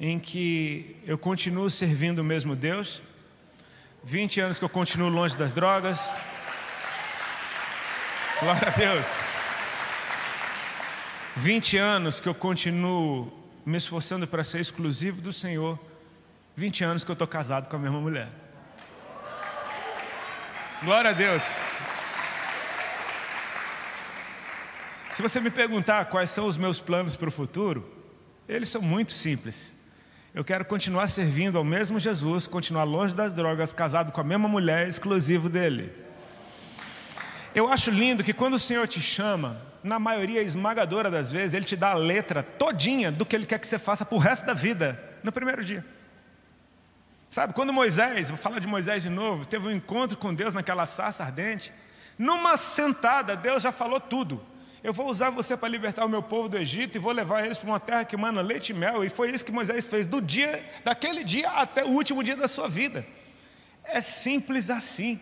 em 0.00 0.18
que 0.18 0.96
eu 1.04 1.18
continuo 1.18 1.68
servindo 1.68 2.20
o 2.20 2.24
mesmo 2.24 2.56
Deus, 2.56 3.02
20 4.02 4.40
anos 4.40 4.58
que 4.58 4.64
eu 4.64 4.68
continuo 4.70 5.10
longe 5.10 5.36
das 5.36 5.52
drogas. 5.52 6.10
Glória 8.40 8.68
a 8.68 8.70
Deus. 8.70 9.06
20 11.36 11.76
anos 11.76 12.18
que 12.18 12.28
eu 12.30 12.34
continuo 12.34 13.30
me 13.66 13.76
esforçando 13.76 14.26
para 14.26 14.42
ser 14.42 14.60
exclusivo 14.60 15.20
do 15.20 15.30
Senhor. 15.30 15.78
20 16.56 16.84
anos 16.84 17.04
que 17.04 17.10
eu 17.10 17.12
estou 17.12 17.28
casado 17.28 17.68
com 17.68 17.76
a 17.76 17.78
mesma 17.78 18.00
mulher. 18.00 18.28
Glória 20.82 21.10
a 21.10 21.12
Deus. 21.12 21.44
Se 25.18 25.22
você 25.22 25.40
me 25.40 25.50
perguntar 25.50 26.04
quais 26.04 26.30
são 26.30 26.46
os 26.46 26.56
meus 26.56 26.78
planos 26.78 27.16
para 27.16 27.26
o 27.26 27.32
futuro, 27.32 27.92
eles 28.48 28.68
são 28.68 28.80
muito 28.80 29.10
simples. 29.10 29.74
Eu 30.32 30.44
quero 30.44 30.64
continuar 30.64 31.08
servindo 31.08 31.58
ao 31.58 31.64
mesmo 31.64 31.98
Jesus, 31.98 32.46
continuar 32.46 32.84
longe 32.84 33.16
das 33.16 33.34
drogas, 33.34 33.72
casado 33.72 34.12
com 34.12 34.20
a 34.20 34.22
mesma 34.22 34.46
mulher, 34.46 34.86
exclusivo 34.86 35.48
dele. 35.48 35.92
Eu 37.52 37.68
acho 37.68 37.90
lindo 37.90 38.22
que 38.22 38.32
quando 38.32 38.54
o 38.54 38.58
Senhor 38.60 38.86
te 38.86 39.00
chama, 39.00 39.60
na 39.82 39.98
maioria 39.98 40.40
esmagadora 40.40 41.10
das 41.10 41.32
vezes, 41.32 41.52
Ele 41.52 41.64
te 41.64 41.74
dá 41.74 41.90
a 41.90 41.94
letra 41.94 42.40
todinha 42.40 43.10
do 43.10 43.26
que 43.26 43.34
Ele 43.34 43.44
quer 43.44 43.58
que 43.58 43.66
você 43.66 43.76
faça 43.76 44.04
para 44.04 44.14
o 44.14 44.20
resto 44.20 44.46
da 44.46 44.54
vida, 44.54 45.02
no 45.24 45.32
primeiro 45.32 45.64
dia. 45.64 45.84
Sabe, 47.28 47.54
quando 47.54 47.72
Moisés, 47.72 48.28
vou 48.28 48.38
falar 48.38 48.60
de 48.60 48.68
Moisés 48.68 49.02
de 49.02 49.10
novo, 49.10 49.44
teve 49.44 49.66
um 49.66 49.72
encontro 49.72 50.16
com 50.16 50.32
Deus 50.32 50.54
naquela 50.54 50.86
sarça 50.86 51.24
ardente, 51.24 51.72
numa 52.16 52.56
sentada, 52.56 53.34
Deus 53.34 53.64
já 53.64 53.72
falou 53.72 53.98
tudo. 53.98 54.40
Eu 54.82 54.92
vou 54.92 55.10
usar 55.10 55.30
você 55.30 55.56
para 55.56 55.68
libertar 55.68 56.04
o 56.04 56.08
meu 56.08 56.22
povo 56.22 56.48
do 56.48 56.56
Egito 56.56 56.96
e 56.96 57.00
vou 57.00 57.12
levar 57.12 57.44
eles 57.44 57.58
para 57.58 57.68
uma 57.68 57.80
terra 57.80 58.04
que 58.04 58.16
mana 58.16 58.40
leite 58.40 58.70
e 58.70 58.74
mel. 58.74 59.04
E 59.04 59.08
foi 59.08 59.30
isso 59.30 59.44
que 59.44 59.50
Moisés 59.50 59.86
fez 59.86 60.06
do 60.06 60.22
dia, 60.22 60.64
daquele 60.84 61.24
dia 61.24 61.50
até 61.50 61.84
o 61.84 61.88
último 61.88 62.22
dia 62.22 62.36
da 62.36 62.46
sua 62.46 62.68
vida. 62.68 63.04
É 63.82 64.00
simples 64.00 64.70
assim. 64.70 65.20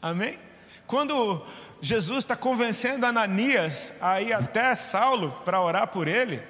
Amém? 0.00 0.38
Quando 0.86 1.44
Jesus 1.80 2.20
está 2.20 2.34
convencendo 2.34 3.04
Ananias 3.04 3.92
a 4.00 4.20
ir 4.22 4.32
até 4.32 4.74
Saulo 4.74 5.32
para 5.44 5.60
orar 5.60 5.88
por 5.88 6.08
ele, 6.08 6.42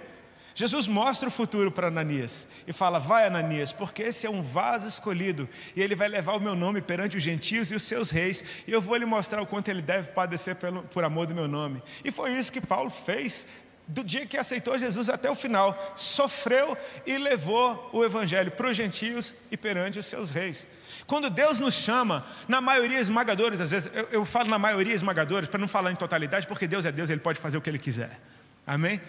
Jesus 0.56 0.88
mostra 0.88 1.28
o 1.28 1.30
futuro 1.30 1.70
para 1.70 1.88
Ananias 1.88 2.48
e 2.66 2.72
fala: 2.72 2.98
Vai, 2.98 3.26
Ananias, 3.26 3.72
porque 3.72 4.04
esse 4.04 4.26
é 4.26 4.30
um 4.30 4.40
vaso 4.40 4.88
escolhido 4.88 5.46
e 5.76 5.82
ele 5.82 5.94
vai 5.94 6.08
levar 6.08 6.32
o 6.32 6.40
meu 6.40 6.56
nome 6.56 6.80
perante 6.80 7.14
os 7.14 7.22
gentios 7.22 7.70
e 7.70 7.74
os 7.74 7.82
seus 7.82 8.10
reis, 8.10 8.42
e 8.66 8.72
eu 8.72 8.80
vou 8.80 8.96
lhe 8.96 9.04
mostrar 9.04 9.42
o 9.42 9.46
quanto 9.46 9.68
ele 9.68 9.82
deve 9.82 10.12
padecer 10.12 10.56
pelo, 10.56 10.82
por 10.84 11.04
amor 11.04 11.26
do 11.26 11.34
meu 11.34 11.46
nome. 11.46 11.82
E 12.02 12.10
foi 12.10 12.32
isso 12.32 12.50
que 12.50 12.60
Paulo 12.60 12.88
fez 12.88 13.46
do 13.86 14.02
dia 14.02 14.24
que 14.24 14.38
aceitou 14.38 14.78
Jesus 14.78 15.10
até 15.10 15.30
o 15.30 15.34
final, 15.34 15.92
sofreu 15.94 16.74
e 17.04 17.18
levou 17.18 17.90
o 17.92 18.02
evangelho 18.02 18.50
para 18.50 18.70
os 18.70 18.76
gentios 18.76 19.34
e 19.50 19.58
perante 19.58 19.98
os 19.98 20.06
seus 20.06 20.30
reis. 20.30 20.66
Quando 21.06 21.28
Deus 21.28 21.60
nos 21.60 21.74
chama, 21.74 22.24
na 22.48 22.62
maioria 22.62 22.98
esmagadora, 22.98 23.62
às 23.62 23.70
vezes, 23.70 23.90
eu, 23.94 24.08
eu 24.10 24.24
falo 24.24 24.48
na 24.48 24.58
maioria 24.58 24.94
esmagadora, 24.94 25.46
para 25.46 25.60
não 25.60 25.68
falar 25.68 25.92
em 25.92 25.96
totalidade, 25.96 26.46
porque 26.46 26.66
Deus 26.66 26.86
é 26.86 26.90
Deus, 26.90 27.10
Ele 27.10 27.20
pode 27.20 27.38
fazer 27.38 27.58
o 27.58 27.60
que 27.60 27.68
Ele 27.68 27.78
quiser. 27.78 28.18
Amém? 28.66 29.02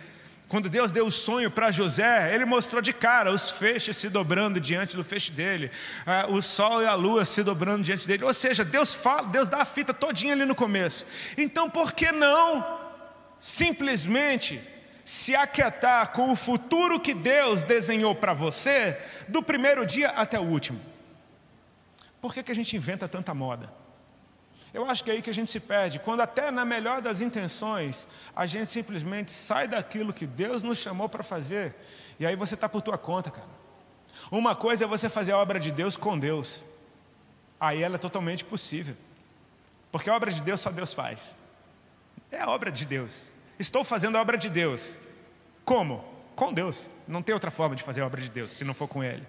Quando 0.47 0.69
Deus 0.69 0.91
deu 0.91 1.05
o 1.05 1.11
sonho 1.11 1.51
para 1.51 1.71
José, 1.71 2.33
ele 2.33 2.45
mostrou 2.45 2.81
de 2.81 2.93
cara 2.93 3.33
os 3.33 3.49
feixes 3.49 3.97
se 3.97 4.07
dobrando 4.07 4.61
diante 4.61 4.95
do 4.95 5.03
feixe 5.03 5.29
dele, 5.29 5.69
uh, 6.05 6.33
o 6.33 6.41
sol 6.41 6.81
e 6.81 6.85
a 6.85 6.93
lua 6.93 7.25
se 7.25 7.43
dobrando 7.43 7.83
diante 7.83 8.07
dele. 8.07 8.23
Ou 8.23 8.33
seja, 8.33 8.63
Deus 8.63 8.95
fala, 8.95 9.23
Deus 9.23 9.49
dá 9.49 9.61
a 9.61 9.65
fita 9.65 9.93
todinha 9.93 10.33
ali 10.33 10.45
no 10.45 10.55
começo. 10.55 11.05
Então, 11.37 11.69
por 11.69 11.91
que 11.91 12.13
não 12.13 12.79
simplesmente 13.41 14.61
se 15.03 15.35
aquietar 15.35 16.13
com 16.13 16.31
o 16.31 16.35
futuro 16.35 16.99
que 16.99 17.13
Deus 17.13 17.61
desenhou 17.61 18.15
para 18.15 18.33
você, 18.33 18.97
do 19.27 19.43
primeiro 19.43 19.85
dia 19.85 20.09
até 20.09 20.39
o 20.39 20.43
último? 20.43 20.79
Por 22.21 22.33
que, 22.33 22.41
que 22.41 22.51
a 22.53 22.55
gente 22.55 22.75
inventa 22.75 23.07
tanta 23.07 23.33
moda? 23.33 23.69
Eu 24.77 24.85
acho 24.87 25.03
que 25.03 25.09
é 25.09 25.15
aí 25.15 25.23
que 25.23 25.29
a 25.31 25.33
gente 25.33 25.49
se 25.49 25.59
perde, 25.59 25.97
quando 25.97 26.21
até 26.21 26.51
na 26.51 26.63
melhor 26.63 27.01
das 27.01 27.19
intenções, 27.19 28.07
a 28.35 28.45
gente 28.45 28.71
simplesmente 28.71 29.31
sai 29.31 29.67
daquilo 29.67 30.13
que 30.13 30.27
Deus 30.27 30.61
nos 30.61 30.77
chamou 30.77 31.09
para 31.09 31.23
fazer, 31.23 31.73
e 32.19 32.27
aí 32.27 32.35
você 32.35 32.53
está 32.53 32.69
por 32.69 32.83
tua 32.83 32.95
conta, 32.95 33.31
cara. 33.31 33.47
Uma 34.29 34.55
coisa 34.55 34.85
é 34.85 34.87
você 34.87 35.09
fazer 35.09 35.31
a 35.31 35.39
obra 35.39 35.59
de 35.59 35.71
Deus 35.71 35.97
com 35.97 36.15
Deus, 36.15 36.63
aí 37.59 37.81
ela 37.81 37.95
é 37.95 37.97
totalmente 37.97 38.45
possível, 38.45 38.95
porque 39.91 40.11
a 40.11 40.15
obra 40.15 40.31
de 40.31 40.43
Deus 40.43 40.61
só 40.61 40.69
Deus 40.69 40.93
faz, 40.93 41.35
é 42.31 42.39
a 42.39 42.47
obra 42.47 42.71
de 42.71 42.85
Deus. 42.85 43.31
Estou 43.57 43.83
fazendo 43.83 44.15
a 44.15 44.21
obra 44.21 44.37
de 44.37 44.47
Deus, 44.47 44.99
como? 45.65 46.05
Com 46.35 46.53
Deus, 46.53 46.87
não 47.07 47.23
tem 47.23 47.33
outra 47.33 47.49
forma 47.49 47.75
de 47.75 47.81
fazer 47.81 48.01
a 48.01 48.05
obra 48.05 48.21
de 48.21 48.29
Deus 48.29 48.51
se 48.51 48.63
não 48.63 48.75
for 48.75 48.87
com 48.87 49.03
Ele. 49.03 49.25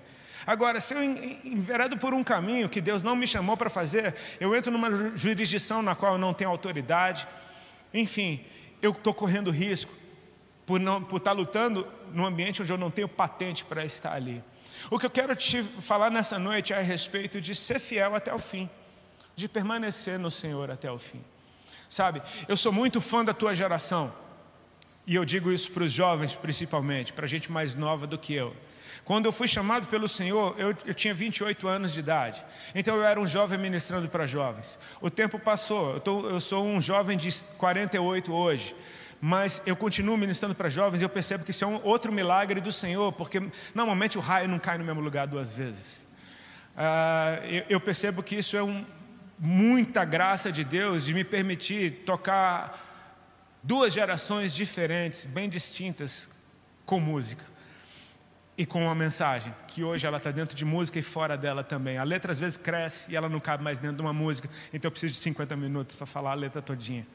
Agora, 0.46 0.80
se 0.80 0.94
eu 0.94 1.02
enveredo 1.02 1.96
por 1.96 2.14
um 2.14 2.22
caminho 2.22 2.68
que 2.68 2.80
Deus 2.80 3.02
não 3.02 3.16
me 3.16 3.26
chamou 3.26 3.56
para 3.56 3.68
fazer, 3.68 4.14
eu 4.40 4.54
entro 4.54 4.70
numa 4.70 5.16
jurisdição 5.16 5.82
na 5.82 5.94
qual 5.94 6.12
eu 6.12 6.18
não 6.18 6.32
tenho 6.32 6.50
autoridade, 6.50 7.26
enfim, 7.92 8.44
eu 8.80 8.92
estou 8.92 9.12
correndo 9.12 9.50
risco 9.50 9.92
por, 10.64 10.78
não, 10.78 11.02
por 11.02 11.16
estar 11.16 11.30
tá 11.30 11.36
lutando 11.36 11.86
num 12.12 12.26
ambiente 12.26 12.62
onde 12.62 12.72
eu 12.72 12.78
não 12.78 12.90
tenho 12.90 13.08
patente 13.08 13.64
para 13.64 13.84
estar 13.84 14.12
ali. 14.12 14.42
O 14.90 14.98
que 14.98 15.06
eu 15.06 15.10
quero 15.10 15.34
te 15.34 15.62
falar 15.62 16.10
nessa 16.10 16.38
noite 16.38 16.72
é 16.72 16.78
a 16.78 16.80
respeito 16.80 17.40
de 17.40 17.54
ser 17.54 17.80
fiel 17.80 18.14
até 18.14 18.32
o 18.32 18.38
fim, 18.38 18.68
de 19.34 19.48
permanecer 19.48 20.18
no 20.18 20.30
Senhor 20.30 20.70
até 20.70 20.90
o 20.90 20.98
fim. 20.98 21.24
Sabe, 21.88 22.22
eu 22.46 22.56
sou 22.56 22.70
muito 22.70 23.00
fã 23.00 23.24
da 23.24 23.32
tua 23.32 23.54
geração, 23.54 24.12
e 25.06 25.14
eu 25.14 25.24
digo 25.24 25.50
isso 25.50 25.72
para 25.72 25.84
os 25.84 25.92
jovens 25.92 26.36
principalmente, 26.36 27.14
para 27.14 27.24
a 27.24 27.28
gente 27.28 27.50
mais 27.50 27.74
nova 27.74 28.06
do 28.06 28.18
que 28.18 28.34
eu. 28.34 28.54
Quando 29.04 29.26
eu 29.26 29.32
fui 29.32 29.48
chamado 29.48 29.86
pelo 29.86 30.08
Senhor, 30.08 30.54
eu, 30.58 30.74
eu 30.84 30.94
tinha 30.94 31.14
28 31.14 31.66
anos 31.66 31.92
de 31.92 32.00
idade. 32.00 32.44
Então 32.74 32.96
eu 32.96 33.04
era 33.04 33.18
um 33.18 33.26
jovem 33.26 33.58
ministrando 33.58 34.08
para 34.08 34.26
jovens. 34.26 34.78
O 35.00 35.10
tempo 35.10 35.38
passou, 35.38 35.94
eu, 35.94 36.00
tô, 36.00 36.28
eu 36.28 36.40
sou 36.40 36.66
um 36.66 36.80
jovem 36.80 37.16
de 37.16 37.42
48 37.56 38.32
hoje 38.32 38.74
mas 39.20 39.60
eu 39.66 39.74
continuo 39.74 40.16
ministrando 40.16 40.54
para 40.54 40.68
jovens 40.68 41.00
e 41.00 41.04
eu 41.04 41.08
percebo 41.08 41.44
que 41.44 41.50
isso 41.50 41.64
é 41.64 41.66
um 41.66 41.80
outro 41.84 42.12
milagre 42.12 42.60
do 42.60 42.70
Senhor, 42.70 43.12
porque 43.12 43.42
normalmente 43.74 44.16
o 44.16 44.20
raio 44.20 44.48
não 44.48 44.60
cai 44.60 44.78
no 44.78 44.84
mesmo 44.84 45.00
lugar 45.00 45.26
duas 45.26 45.52
vezes. 45.52 46.06
Uh, 46.76 47.44
eu, 47.46 47.64
eu, 47.70 47.80
percebo 47.80 48.22
que 48.22 48.36
isso 48.36 48.56
é 48.56 48.62
um, 48.62 48.86
muita 49.36 50.04
graça 50.04 50.52
de 50.52 50.62
Deus 50.62 51.04
de 51.04 51.12
me 51.12 51.24
permitir 51.24 52.04
tocar 52.06 53.58
duas 53.60 53.92
gerações 53.92 54.54
diferentes, 54.54 55.26
bem 55.26 55.48
distintas, 55.48 56.30
com 56.86 57.00
música 57.00 57.57
e 58.58 58.66
com 58.66 58.82
uma 58.82 58.94
mensagem, 58.94 59.54
que 59.68 59.84
hoje 59.84 60.04
ela 60.04 60.16
está 60.16 60.32
dentro 60.32 60.56
de 60.56 60.64
música 60.64 60.98
e 60.98 61.02
fora 61.02 61.36
dela 61.38 61.62
também. 61.62 61.96
A 61.96 62.02
letra 62.02 62.32
às 62.32 62.40
vezes 62.40 62.56
cresce 62.56 63.08
e 63.08 63.14
ela 63.14 63.28
não 63.28 63.38
cabe 63.38 63.62
mais 63.62 63.78
dentro 63.78 63.98
de 63.98 64.02
uma 64.02 64.12
música, 64.12 64.50
então 64.72 64.88
eu 64.88 64.90
preciso 64.90 65.14
de 65.14 65.20
50 65.20 65.56
minutos 65.56 65.94
para 65.94 66.04
falar 66.04 66.32
a 66.32 66.34
letra 66.34 66.60
todinha. 66.60 67.06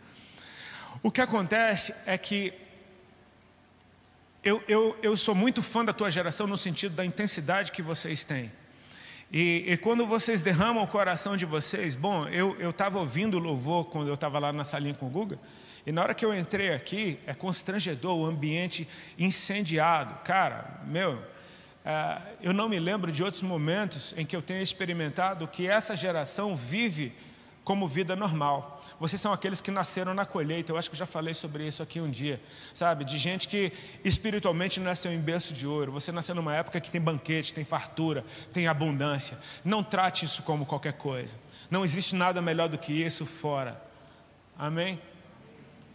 O 1.02 1.12
que 1.12 1.20
acontece 1.20 1.94
é 2.06 2.18
que 2.18 2.54
eu, 4.42 4.64
eu, 4.70 4.98
eu 5.04 5.18
sou 5.18 5.36
muito 5.36 5.62
fã 5.62 5.84
da 5.84 5.92
tua 5.92 6.10
geração 6.10 6.48
no 6.48 6.56
sentido 6.56 6.96
da 6.96 7.04
intensidade 7.04 7.74
que 7.74 7.82
vocês 7.82 8.24
têm. 8.24 8.50
E, 9.30 9.66
e 9.68 9.78
quando 9.78 10.06
vocês 10.06 10.42
derramam 10.42 10.82
o 10.82 10.88
coração 10.88 11.36
de 11.36 11.46
vocês, 11.46 11.94
bom, 11.94 12.26
eu 12.30 12.70
estava 12.70 13.00
ouvindo 13.00 13.36
o 13.36 13.40
louvor 13.40 13.86
quando 13.86 14.08
eu 14.08 14.14
estava 14.14 14.40
lá 14.40 14.54
na 14.54 14.64
salinha 14.64 14.94
com 14.94 15.08
o 15.08 15.10
Guga, 15.10 15.38
E 15.86 15.92
na 15.92 16.04
hora 16.04 16.14
que 16.14 16.24
eu 16.24 16.34
entrei 16.34 16.72
aqui, 16.72 17.20
é 17.26 17.34
constrangedor 17.34 18.18
o 18.18 18.26
ambiente 18.26 18.88
incendiado. 19.18 20.24
Cara, 20.24 20.82
meu, 20.86 21.33
eu 22.42 22.54
não 22.54 22.70
me 22.70 22.80
lembro 22.80 23.12
de 23.12 23.24
outros 23.24 23.44
momentos 23.44 24.14
em 24.18 24.26
que 24.26 24.36
eu 24.36 24.42
tenha 24.42 24.62
experimentado 24.62 25.48
que 25.48 25.68
essa 25.68 25.96
geração 25.96 26.56
vive 26.56 27.14
como 27.64 27.88
vida 27.88 28.16
normal. 28.16 28.82
Vocês 29.00 29.22
são 29.22 29.34
aqueles 29.34 29.62
que 29.62 29.72
nasceram 29.72 30.14
na 30.14 30.26
colheita. 30.26 30.72
Eu 30.72 30.78
acho 30.78 30.90
que 30.90 30.96
eu 30.96 31.00
já 31.00 31.06
falei 31.06 31.34
sobre 31.34 31.66
isso 31.66 31.82
aqui 31.82 32.00
um 32.00 32.10
dia, 32.10 32.42
sabe? 32.74 33.06
De 33.06 33.18
gente 33.18 33.48
que 33.48 33.72
espiritualmente 34.04 34.80
nasceu 34.80 35.12
em 35.12 35.20
berço 35.20 35.54
de 35.54 35.66
ouro. 35.66 35.92
Você 35.92 36.12
nasceu 36.12 36.36
numa 36.36 36.56
época 36.56 36.80
que 36.80 36.92
tem 36.92 37.02
banquete, 37.02 37.54
tem 37.54 37.64
fartura, 37.64 38.24
tem 38.52 38.68
abundância. 38.68 39.38
Não 39.64 39.84
trate 39.84 40.26
isso 40.26 40.44
como 40.44 40.66
qualquer 40.66 40.94
coisa. 40.94 41.38
Não 41.70 41.84
existe 41.84 42.16
nada 42.16 42.42
melhor 42.42 42.70
do 42.70 42.78
que 42.78 42.94
isso 42.94 43.26
fora. 43.26 43.82
Amém? 44.58 45.02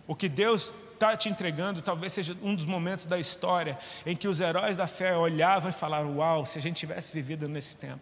O 0.07 0.15
que 0.15 0.29
Deus 0.29 0.73
está 0.99 1.17
te 1.17 1.29
entregando 1.29 1.81
talvez 1.81 2.13
seja 2.13 2.37
um 2.43 2.55
dos 2.55 2.65
momentos 2.65 3.07
da 3.07 3.19
história 3.19 3.79
em 4.05 4.17
que 4.17 4.27
os 4.27 4.41
heróis 4.41 4.77
da 4.77 4.87
fé 4.87 5.17
olhavam 5.17 5.71
e 5.71 5.73
falaram: 5.73 6.17
Uau, 6.17 6.45
se 6.45 6.59
a 6.59 6.61
gente 6.61 6.77
tivesse 6.77 7.15
vivido 7.15 7.49
nesse 7.49 7.77
tempo. 7.77 8.01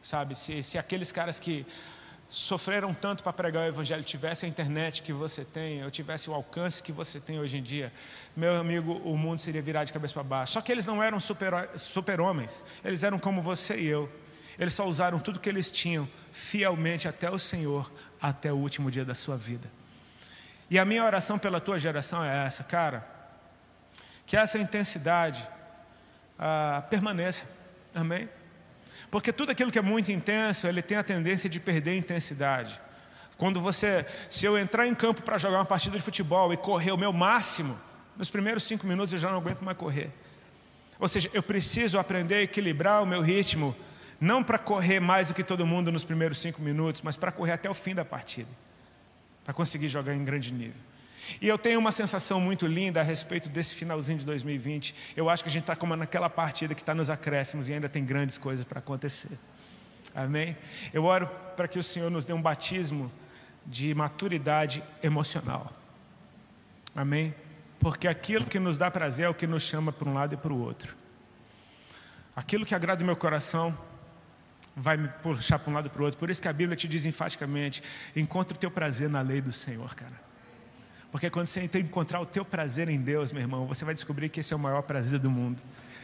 Sabe, 0.00 0.34
se, 0.34 0.62
se 0.62 0.78
aqueles 0.78 1.12
caras 1.12 1.38
que 1.38 1.66
sofreram 2.30 2.94
tanto 2.94 3.22
para 3.22 3.32
pregar 3.32 3.64
o 3.64 3.68
Evangelho, 3.68 4.02
tivesse 4.04 4.46
a 4.46 4.48
internet 4.48 5.02
que 5.02 5.12
você 5.12 5.44
tem, 5.44 5.84
ou 5.84 5.90
tivesse 5.90 6.30
o 6.30 6.34
alcance 6.34 6.82
que 6.82 6.92
você 6.92 7.18
tem 7.20 7.38
hoje 7.40 7.58
em 7.58 7.62
dia, 7.62 7.92
meu 8.34 8.54
amigo, 8.54 8.92
o 9.04 9.18
mundo 9.18 9.40
seria 9.40 9.60
virado 9.60 9.88
de 9.88 9.92
cabeça 9.92 10.14
para 10.14 10.22
baixo. 10.22 10.52
Só 10.54 10.60
que 10.62 10.70
eles 10.70 10.86
não 10.86 11.02
eram 11.02 11.18
super-homens, 11.20 11.76
super 11.76 12.88
eles 12.88 13.02
eram 13.02 13.18
como 13.18 13.42
você 13.42 13.78
e 13.78 13.86
eu. 13.86 14.08
Eles 14.58 14.72
só 14.72 14.86
usaram 14.86 15.18
tudo 15.18 15.40
que 15.40 15.48
eles 15.48 15.70
tinham 15.70 16.08
fielmente 16.32 17.08
até 17.08 17.28
o 17.28 17.38
Senhor, 17.38 17.90
até 18.22 18.52
o 18.52 18.56
último 18.56 18.90
dia 18.90 19.04
da 19.04 19.14
sua 19.14 19.36
vida. 19.36 19.79
E 20.70 20.78
a 20.78 20.84
minha 20.84 21.04
oração 21.04 21.38
pela 21.38 21.60
tua 21.60 21.78
geração 21.78 22.24
é 22.24 22.46
essa, 22.46 22.62
cara, 22.62 23.04
que 24.24 24.36
essa 24.36 24.56
intensidade 24.56 25.46
ah, 26.38 26.84
permaneça, 26.88 27.44
amém? 27.94 28.28
Porque 29.10 29.32
tudo 29.32 29.50
aquilo 29.50 29.72
que 29.72 29.78
é 29.78 29.82
muito 29.82 30.12
intenso, 30.12 30.68
ele 30.68 30.80
tem 30.80 30.96
a 30.96 31.02
tendência 31.02 31.50
de 31.50 31.58
perder 31.58 31.96
intensidade. 31.96 32.80
Quando 33.36 33.60
você, 33.60 34.06
se 34.28 34.46
eu 34.46 34.56
entrar 34.56 34.86
em 34.86 34.94
campo 34.94 35.22
para 35.22 35.36
jogar 35.36 35.58
uma 35.58 35.64
partida 35.64 35.96
de 35.96 36.02
futebol 36.02 36.52
e 36.52 36.56
correr 36.56 36.92
o 36.92 36.96
meu 36.96 37.12
máximo, 37.12 37.76
nos 38.16 38.30
primeiros 38.30 38.62
cinco 38.62 38.86
minutos 38.86 39.12
eu 39.12 39.18
já 39.18 39.30
não 39.30 39.38
aguento 39.38 39.62
mais 39.62 39.76
correr. 39.76 40.10
Ou 41.00 41.08
seja, 41.08 41.28
eu 41.32 41.42
preciso 41.42 41.98
aprender 41.98 42.34
a 42.36 42.42
equilibrar 42.42 43.02
o 43.02 43.06
meu 43.06 43.22
ritmo, 43.22 43.74
não 44.20 44.44
para 44.44 44.58
correr 44.58 45.00
mais 45.00 45.28
do 45.28 45.34
que 45.34 45.42
todo 45.42 45.66
mundo 45.66 45.90
nos 45.90 46.04
primeiros 46.04 46.38
cinco 46.38 46.60
minutos, 46.60 47.02
mas 47.02 47.16
para 47.16 47.32
correr 47.32 47.52
até 47.52 47.68
o 47.68 47.74
fim 47.74 47.94
da 47.94 48.04
partida, 48.04 48.50
para 49.50 49.54
conseguir 49.54 49.88
jogar 49.88 50.14
em 50.14 50.24
grande 50.24 50.52
nível. 50.52 50.80
E 51.40 51.48
eu 51.48 51.58
tenho 51.58 51.80
uma 51.80 51.90
sensação 51.90 52.40
muito 52.40 52.68
linda 52.68 53.00
a 53.00 53.02
respeito 53.02 53.48
desse 53.48 53.74
finalzinho 53.74 54.16
de 54.16 54.24
2020. 54.24 54.94
Eu 55.16 55.28
acho 55.28 55.42
que 55.42 55.48
a 55.48 55.52
gente 55.52 55.64
está 55.64 55.74
como 55.74 55.96
naquela 55.96 56.30
partida 56.30 56.72
que 56.72 56.82
está 56.82 56.94
nos 56.94 57.10
acréscimos 57.10 57.68
e 57.68 57.72
ainda 57.72 57.88
tem 57.88 58.04
grandes 58.04 58.38
coisas 58.38 58.64
para 58.64 58.78
acontecer. 58.78 59.36
Amém? 60.14 60.56
Eu 60.92 61.02
oro 61.02 61.28
para 61.56 61.66
que 61.66 61.80
o 61.80 61.82
Senhor 61.82 62.08
nos 62.12 62.24
dê 62.24 62.32
um 62.32 62.40
batismo 62.40 63.10
de 63.66 63.92
maturidade 63.92 64.84
emocional. 65.02 65.72
Amém? 66.94 67.34
Porque 67.80 68.06
aquilo 68.06 68.44
que 68.44 68.60
nos 68.60 68.78
dá 68.78 68.88
prazer 68.88 69.26
é 69.26 69.28
o 69.28 69.34
que 69.34 69.48
nos 69.48 69.64
chama 69.64 69.90
para 69.90 70.08
um 70.08 70.14
lado 70.14 70.34
e 70.34 70.36
para 70.36 70.52
o 70.52 70.60
outro. 70.60 70.94
Aquilo 72.36 72.64
que 72.64 72.74
agrada 72.74 73.02
o 73.02 73.06
meu 73.06 73.16
coração 73.16 73.76
vai 74.76 74.96
me 74.96 75.08
puxar 75.08 75.58
para 75.58 75.70
um 75.70 75.74
lado 75.74 75.90
para 75.90 76.02
o 76.02 76.04
outro. 76.04 76.18
Por 76.18 76.30
isso 76.30 76.40
que 76.40 76.48
a 76.48 76.52
Bíblia 76.52 76.76
te 76.76 76.88
diz 76.88 77.04
enfaticamente: 77.06 77.82
encontre 78.14 78.56
o 78.56 78.58
teu 78.58 78.70
prazer 78.70 79.08
na 79.08 79.20
lei 79.20 79.40
do 79.40 79.52
Senhor, 79.52 79.94
cara. 79.94 80.30
Porque 81.10 81.28
quando 81.28 81.48
você 81.48 81.68
encontrar 81.74 82.20
o 82.20 82.26
teu 82.26 82.44
prazer 82.44 82.88
em 82.88 83.00
Deus, 83.00 83.32
meu 83.32 83.42
irmão, 83.42 83.66
você 83.66 83.84
vai 83.84 83.94
descobrir 83.94 84.28
que 84.28 84.40
esse 84.40 84.52
é 84.52 84.56
o 84.56 84.60
maior 84.60 84.82
prazer 84.82 85.18
do 85.18 85.30
mundo. 85.30 85.60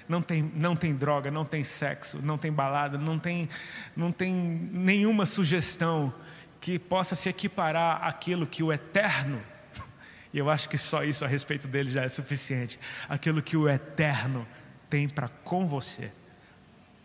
Não 0.08 0.20
tem, 0.20 0.42
não 0.54 0.74
tem 0.74 0.94
droga, 0.94 1.30
não 1.30 1.44
tem 1.44 1.62
sexo, 1.62 2.18
não 2.22 2.36
tem 2.36 2.52
balada, 2.52 2.98
não 2.98 3.18
tem, 3.18 3.48
não 3.96 4.12
tem 4.12 4.32
nenhuma 4.34 5.26
sugestão 5.26 6.12
que 6.60 6.78
possa 6.78 7.14
se 7.14 7.28
equiparar 7.28 8.04
àquilo 8.04 8.46
que 8.46 8.62
o 8.62 8.72
eterno, 8.72 9.40
e 10.32 10.38
eu 10.38 10.48
acho 10.48 10.68
que 10.68 10.78
só 10.78 11.04
isso 11.04 11.24
a 11.24 11.28
respeito 11.28 11.68
dele 11.68 11.90
já 11.90 12.02
é 12.02 12.08
suficiente, 12.08 12.78
aquilo 13.08 13.42
que 13.42 13.56
o 13.56 13.68
eterno 13.68 14.46
tem 14.88 15.08
para 15.08 15.28
com 15.28 15.66
você. 15.66 16.12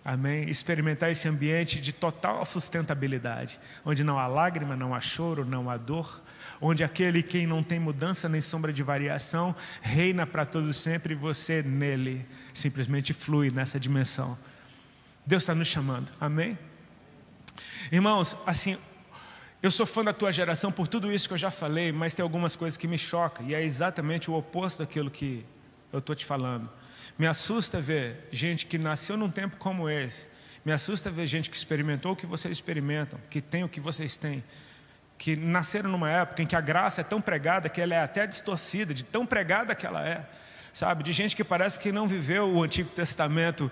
Amém? 0.04 0.50
Experimentar 0.50 1.12
esse 1.12 1.28
ambiente 1.28 1.80
de 1.80 1.94
total 1.94 2.44
sustentabilidade, 2.44 3.60
onde 3.86 4.04
não 4.04 4.18
há 4.18 4.26
lágrima, 4.26 4.76
não 4.76 4.96
há 4.96 5.00
choro, 5.00 5.46
não 5.46 5.70
há 5.70 5.78
dor, 5.78 6.22
onde 6.60 6.84
aquele 6.84 7.22
quem 7.22 7.46
não 7.46 7.62
tem 7.62 7.80
mudança 7.80 8.28
nem 8.28 8.42
sombra 8.42 8.74
de 8.74 8.82
variação 8.82 9.56
reina 9.80 10.26
para 10.26 10.44
todos 10.44 10.78
sempre 10.78 11.14
e 11.14 11.16
você 11.16 11.62
nele 11.62 12.26
simplesmente 12.52 13.14
flui 13.14 13.52
nessa 13.52 13.80
dimensão. 13.80 14.38
Deus 15.24 15.44
está 15.44 15.54
nos 15.54 15.68
chamando, 15.68 16.12
amém? 16.20 16.58
Irmãos, 17.92 18.36
assim, 18.46 18.78
eu 19.62 19.70
sou 19.70 19.86
fã 19.86 20.04
da 20.04 20.14
tua 20.14 20.32
geração 20.32 20.72
por 20.72 20.88
tudo 20.88 21.12
isso 21.12 21.28
que 21.28 21.36
eu 21.36 21.38
já 21.38 21.52
falei, 21.52 21.92
mas 21.92 22.16
tem 22.16 22.24
algumas 22.24 22.56
coisas 22.56 22.76
que 22.76 22.88
me 22.88 22.98
chocam, 22.98 23.46
e 23.48 23.54
é 23.54 23.64
exatamente 23.64 24.32
o 24.32 24.34
oposto 24.34 24.80
daquilo 24.80 25.12
que 25.12 25.46
eu 25.94 26.00
estou 26.00 26.16
te 26.16 26.26
falando. 26.26 26.68
Me 27.18 27.28
assusta 27.28 27.80
ver 27.80 28.28
gente 28.32 28.66
que 28.66 28.78
nasceu 28.78 29.16
num 29.18 29.30
tempo 29.30 29.58
como 29.58 29.90
esse, 29.90 30.28
me 30.64 30.72
assusta 30.72 31.10
ver 31.10 31.26
gente 31.28 31.50
que 31.50 31.56
experimentou 31.56 32.12
o 32.12 32.16
que 32.16 32.26
vocês 32.26 32.52
experimentam, 32.52 33.20
que 33.30 33.42
tem 33.42 33.64
o 33.64 33.70
que 33.70 33.80
vocês 33.80 34.16
têm, 34.16 34.44
que 35.18 35.36
nasceram 35.36 35.90
numa 35.90 36.10
época 36.10 36.42
em 36.44 36.46
que 36.46 36.56
a 36.56 36.62
graça 36.62 37.02
é 37.02 37.04
tão 37.04 37.20
pregada 37.20 37.68
que 37.68 37.82
ela 37.82 37.96
é 37.96 38.02
até 38.02 38.28
distorcida, 38.28 38.94
de 38.94 39.04
tão 39.04 39.26
pregada 39.26 39.74
que 39.74 39.86
ela 39.86 40.08
é, 40.08 40.26
sabe? 40.72 41.04
De 41.04 41.12
gente 41.12 41.36
que 41.36 41.44
parece 41.44 41.80
que 41.80 41.92
não 41.92 42.08
viveu 42.08 42.48
o 42.48 42.64
Antigo 42.64 42.90
Testamento 42.90 43.72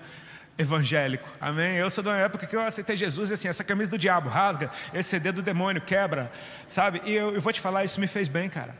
evangélico, 0.58 1.28
amém? 1.40 1.76
Eu 1.76 1.88
sou 1.90 2.02
de 2.02 2.10
uma 2.10 2.18
época 2.18 2.46
que 2.46 2.54
eu 2.54 2.60
aceitei 2.60 2.96
Jesus 2.96 3.30
e 3.30 3.34
assim, 3.34 3.48
essa 3.48 3.64
camisa 3.64 3.90
do 3.90 3.98
diabo 3.98 4.28
rasga, 4.28 4.70
esse 4.92 5.08
CD 5.08 5.32
do 5.32 5.42
demônio 5.42 5.80
quebra, 5.80 6.30
sabe? 6.66 7.00
E 7.04 7.14
eu, 7.14 7.34
eu 7.34 7.40
vou 7.40 7.52
te 7.52 7.60
falar, 7.60 7.84
isso 7.84 8.00
me 8.00 8.06
fez 8.06 8.28
bem, 8.28 8.48
cara. 8.48 8.76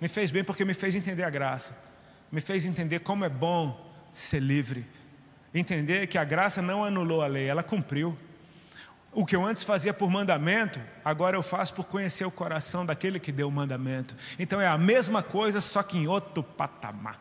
Me 0.00 0.08
fez 0.08 0.30
bem 0.30 0.42
porque 0.42 0.64
me 0.64 0.74
fez 0.74 0.94
entender 0.94 1.24
a 1.24 1.30
graça, 1.30 1.76
me 2.34 2.40
fez 2.40 2.66
entender 2.66 2.98
como 2.98 3.24
é 3.24 3.28
bom 3.28 3.80
ser 4.12 4.40
livre, 4.40 4.84
entender 5.54 6.08
que 6.08 6.18
a 6.18 6.24
graça 6.24 6.60
não 6.60 6.82
anulou 6.82 7.22
a 7.22 7.28
lei, 7.28 7.46
ela 7.46 7.62
cumpriu. 7.62 8.18
O 9.12 9.24
que 9.24 9.36
eu 9.36 9.46
antes 9.46 9.62
fazia 9.62 9.94
por 9.94 10.10
mandamento, 10.10 10.80
agora 11.04 11.36
eu 11.36 11.42
faço 11.44 11.72
por 11.74 11.84
conhecer 11.84 12.24
o 12.24 12.32
coração 12.32 12.84
daquele 12.84 13.20
que 13.20 13.30
deu 13.30 13.46
o 13.46 13.52
mandamento. 13.52 14.16
Então 14.36 14.60
é 14.60 14.66
a 14.66 14.76
mesma 14.76 15.22
coisa, 15.22 15.60
só 15.60 15.80
que 15.80 15.96
em 15.96 16.08
outro 16.08 16.42
patamar. 16.42 17.20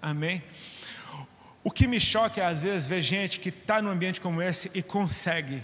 Amém? 0.00 0.44
O 1.64 1.68
que 1.68 1.88
me 1.88 1.98
choca 1.98 2.40
é 2.40 2.46
às 2.46 2.62
vezes 2.62 2.86
ver 2.86 3.02
gente 3.02 3.40
que 3.40 3.48
está 3.48 3.82
num 3.82 3.90
ambiente 3.90 4.20
como 4.20 4.40
esse 4.40 4.70
e 4.72 4.80
consegue 4.80 5.60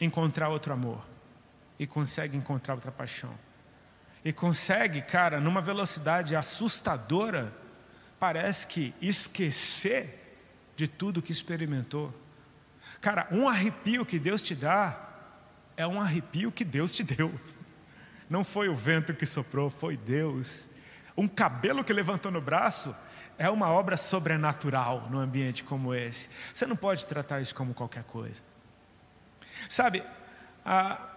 encontrar 0.00 0.48
outro 0.48 0.72
amor, 0.72 1.06
e 1.78 1.86
consegue 1.86 2.36
encontrar 2.36 2.74
outra 2.74 2.90
paixão, 2.90 3.32
e 4.26 4.32
consegue, 4.32 5.02
cara, 5.02 5.40
numa 5.40 5.60
velocidade 5.60 6.34
assustadora, 6.34 7.54
parece 8.18 8.66
que 8.66 8.92
esquecer 9.00 10.36
de 10.74 10.88
tudo 10.88 11.22
que 11.22 11.30
experimentou. 11.30 12.12
Cara, 13.00 13.28
um 13.30 13.48
arrepio 13.48 14.04
que 14.04 14.18
Deus 14.18 14.42
te 14.42 14.52
dá 14.52 14.98
é 15.76 15.86
um 15.86 16.00
arrepio 16.00 16.50
que 16.50 16.64
Deus 16.64 16.92
te 16.92 17.04
deu. 17.14 17.32
Não 18.28 18.42
foi 18.42 18.68
o 18.68 18.74
vento 18.74 19.14
que 19.14 19.24
soprou, 19.24 19.70
foi 19.70 19.96
Deus. 19.96 20.66
Um 21.16 21.28
cabelo 21.28 21.84
que 21.84 21.92
levantou 21.92 22.32
no 22.32 22.40
braço 22.40 22.92
é 23.38 23.48
uma 23.48 23.68
obra 23.68 23.96
sobrenatural 23.96 25.06
num 25.08 25.20
ambiente 25.20 25.62
como 25.62 25.94
esse. 25.94 26.28
Você 26.52 26.66
não 26.66 26.74
pode 26.74 27.06
tratar 27.06 27.40
isso 27.40 27.54
como 27.54 27.72
qualquer 27.72 28.02
coisa. 28.02 28.42
Sabe, 29.68 30.02
a, 30.64 31.15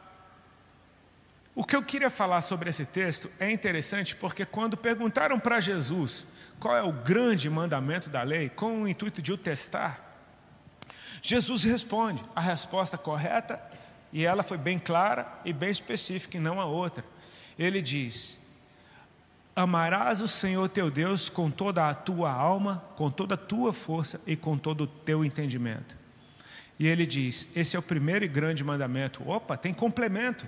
o 1.59 1.65
que 1.65 1.75
eu 1.75 1.83
queria 1.83 2.09
falar 2.09 2.39
sobre 2.39 2.69
esse 2.69 2.85
texto 2.85 3.29
é 3.37 3.51
interessante 3.51 4.15
porque 4.15 4.45
quando 4.45 4.77
perguntaram 4.77 5.37
para 5.37 5.59
Jesus 5.59 6.25
qual 6.57 6.73
é 6.73 6.81
o 6.81 6.93
grande 6.93 7.49
mandamento 7.49 8.09
da 8.09 8.23
lei, 8.23 8.47
com 8.47 8.83
o 8.83 8.87
intuito 8.87 9.21
de 9.21 9.33
o 9.33 9.37
testar, 9.37 9.99
Jesus 11.21 11.65
responde 11.65 12.23
a 12.33 12.39
resposta 12.39 12.97
correta, 12.97 13.61
e 14.13 14.25
ela 14.25 14.41
foi 14.41 14.57
bem 14.57 14.79
clara 14.79 15.27
e 15.43 15.51
bem 15.51 15.69
específica, 15.69 16.37
e 16.37 16.39
não 16.39 16.61
a 16.61 16.65
outra. 16.65 17.03
Ele 17.57 17.81
diz: 17.81 18.39
Amarás 19.53 20.21
o 20.21 20.29
Senhor 20.29 20.69
teu 20.69 20.89
Deus 20.89 21.27
com 21.27 21.51
toda 21.51 21.89
a 21.89 21.93
tua 21.93 22.31
alma, 22.31 22.85
com 22.95 23.11
toda 23.11 23.33
a 23.33 23.37
tua 23.37 23.73
força 23.73 24.21
e 24.25 24.37
com 24.37 24.57
todo 24.57 24.85
o 24.85 24.87
teu 24.87 25.25
entendimento. 25.25 25.97
E 26.79 26.87
ele 26.87 27.05
diz: 27.05 27.49
Esse 27.53 27.75
é 27.75 27.79
o 27.79 27.83
primeiro 27.83 28.23
e 28.23 28.29
grande 28.29 28.63
mandamento. 28.63 29.29
Opa, 29.29 29.57
tem 29.57 29.73
complemento. 29.73 30.47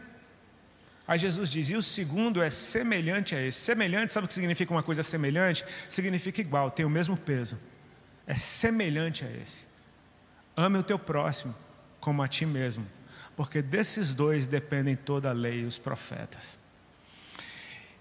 Aí 1.12 1.20
Jesus 1.20 1.50
diz: 1.50 1.70
E 1.70 1.76
o 1.76 1.82
segundo 1.82 2.42
é 2.42 2.50
semelhante 2.50 3.36
a 3.36 3.42
esse. 3.46 3.60
Semelhante, 3.60 4.14
sabe 4.14 4.24
o 4.24 4.28
que 4.30 4.34
significa 4.34 4.72
uma 4.72 4.82
coisa 4.82 5.04
semelhante? 5.04 5.66
Significa 5.90 6.40
igual, 6.40 6.72
tem 6.72 6.86
o 6.86 6.90
mesmo 6.90 7.18
peso. 7.18 7.60
É 8.26 8.34
semelhante 8.34 9.26
a 9.26 9.30
esse. 9.30 9.68
Ame 10.56 10.78
o 10.78 10.84
teu 10.84 10.98
próximo 10.98 11.54
como 12.00 12.24
a 12.24 12.30
ti 12.30 12.46
mesmo, 12.46 12.88
porque 13.36 13.62
desses 13.62 14.16
dois 14.16 14.48
dependem 14.48 14.96
toda 14.96 15.30
a 15.30 15.34
lei 15.34 15.64
e 15.64 15.66
os 15.66 15.78
profetas. 15.78 16.58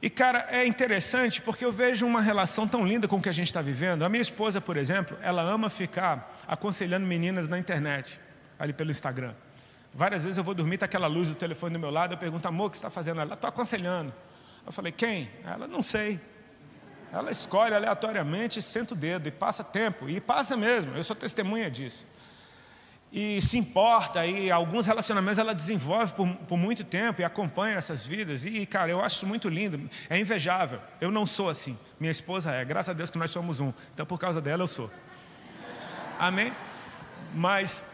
E, 0.01 0.09
cara, 0.09 0.47
é 0.49 0.65
interessante 0.65 1.43
porque 1.43 1.65
eu 1.65 1.73
vejo 1.73 2.07
uma 2.07 2.21
relação 2.21 2.69
tão 2.69 2.87
linda 2.87 3.09
com 3.09 3.17
o 3.17 3.21
que 3.21 3.29
a 3.29 3.33
gente 3.33 3.49
está 3.49 3.61
vivendo. 3.61 4.05
A 4.05 4.09
minha 4.09 4.23
esposa, 4.23 4.61
por 4.61 4.77
exemplo, 4.77 5.19
ela 5.21 5.43
ama 5.43 5.69
ficar 5.69 6.39
aconselhando 6.47 7.07
meninas 7.07 7.49
na 7.49 7.59
internet, 7.59 8.21
ali 8.57 8.73
pelo 8.73 8.93
Instagram. 8.93 9.35
Várias 9.93 10.23
vezes 10.23 10.39
eu 10.39 10.45
vou 10.45 10.55
dormir, 10.55 10.75
está 10.75 10.87
aquela 10.87 11.07
luz 11.07 11.29
do 11.29 11.35
telefone 11.35 11.73
do 11.75 11.79
meu 11.79 11.91
lado, 11.91 12.15
eu 12.15 12.19
pergunto, 12.19 12.47
amor, 12.47 12.67
o 12.67 12.71
que 12.71 12.77
você 12.77 12.81
está 12.81 12.91
fazendo? 12.91 13.21
Ela, 13.21 13.35
estou 13.35 13.49
aconselhando. 13.49 14.13
Eu 14.65 14.73
falei, 14.73 14.93
quem? 14.93 15.31
Ela, 15.45 15.67
não 15.67 15.83
sei. 15.83 16.21
Ela 17.13 17.31
escolhe 17.31 17.75
aleatoriamente, 17.75 18.63
senta 18.63 18.95
o 18.95 18.97
dedo 18.97 19.27
e 19.27 19.33
passa 19.33 19.65
tempo. 19.65 20.09
E 20.09 20.21
passa 20.21 20.57
mesmo, 20.57 20.95
eu 20.97 21.03
sou 21.03 21.17
testemunha 21.17 21.71
disso 21.71 22.07
e 23.13 23.43
se 23.43 23.59
importa, 23.59 24.25
e 24.25 24.51
alguns 24.51 24.87
relacionamentos 24.87 25.39
ela 25.39 25.53
desenvolve 25.53 26.13
por, 26.13 26.29
por, 26.47 26.57
muito 26.57 26.85
tempo 26.85 27.21
e 27.21 27.25
acompanha 27.25 27.77
essas 27.77 28.07
vidas. 28.07 28.45
E, 28.45 28.65
cara, 28.67 28.91
eu 28.91 29.01
acho 29.01 29.17
isso 29.17 29.27
muito 29.27 29.49
lindo, 29.49 29.91
é 30.09 30.19
invejável. 30.19 30.81
Eu 31.01 31.11
não 31.11 31.27
sou 31.27 31.49
assim, 31.49 31.77
minha 31.99 32.11
esposa 32.11 32.53
é, 32.53 32.65
graças 32.65 32.91
a 32.91 32.93
Deus 32.93 33.11
que 33.11 33.19
nós 33.19 33.31
somos 33.31 33.61
um, 33.61 33.73
então 33.93 34.07
por 34.07 34.19
causa 34.19 34.41
dela 34.41 34.63
eu 34.63 34.69
sou. 34.69 34.89
Amém? 36.19 36.53
Mas 37.35 37.85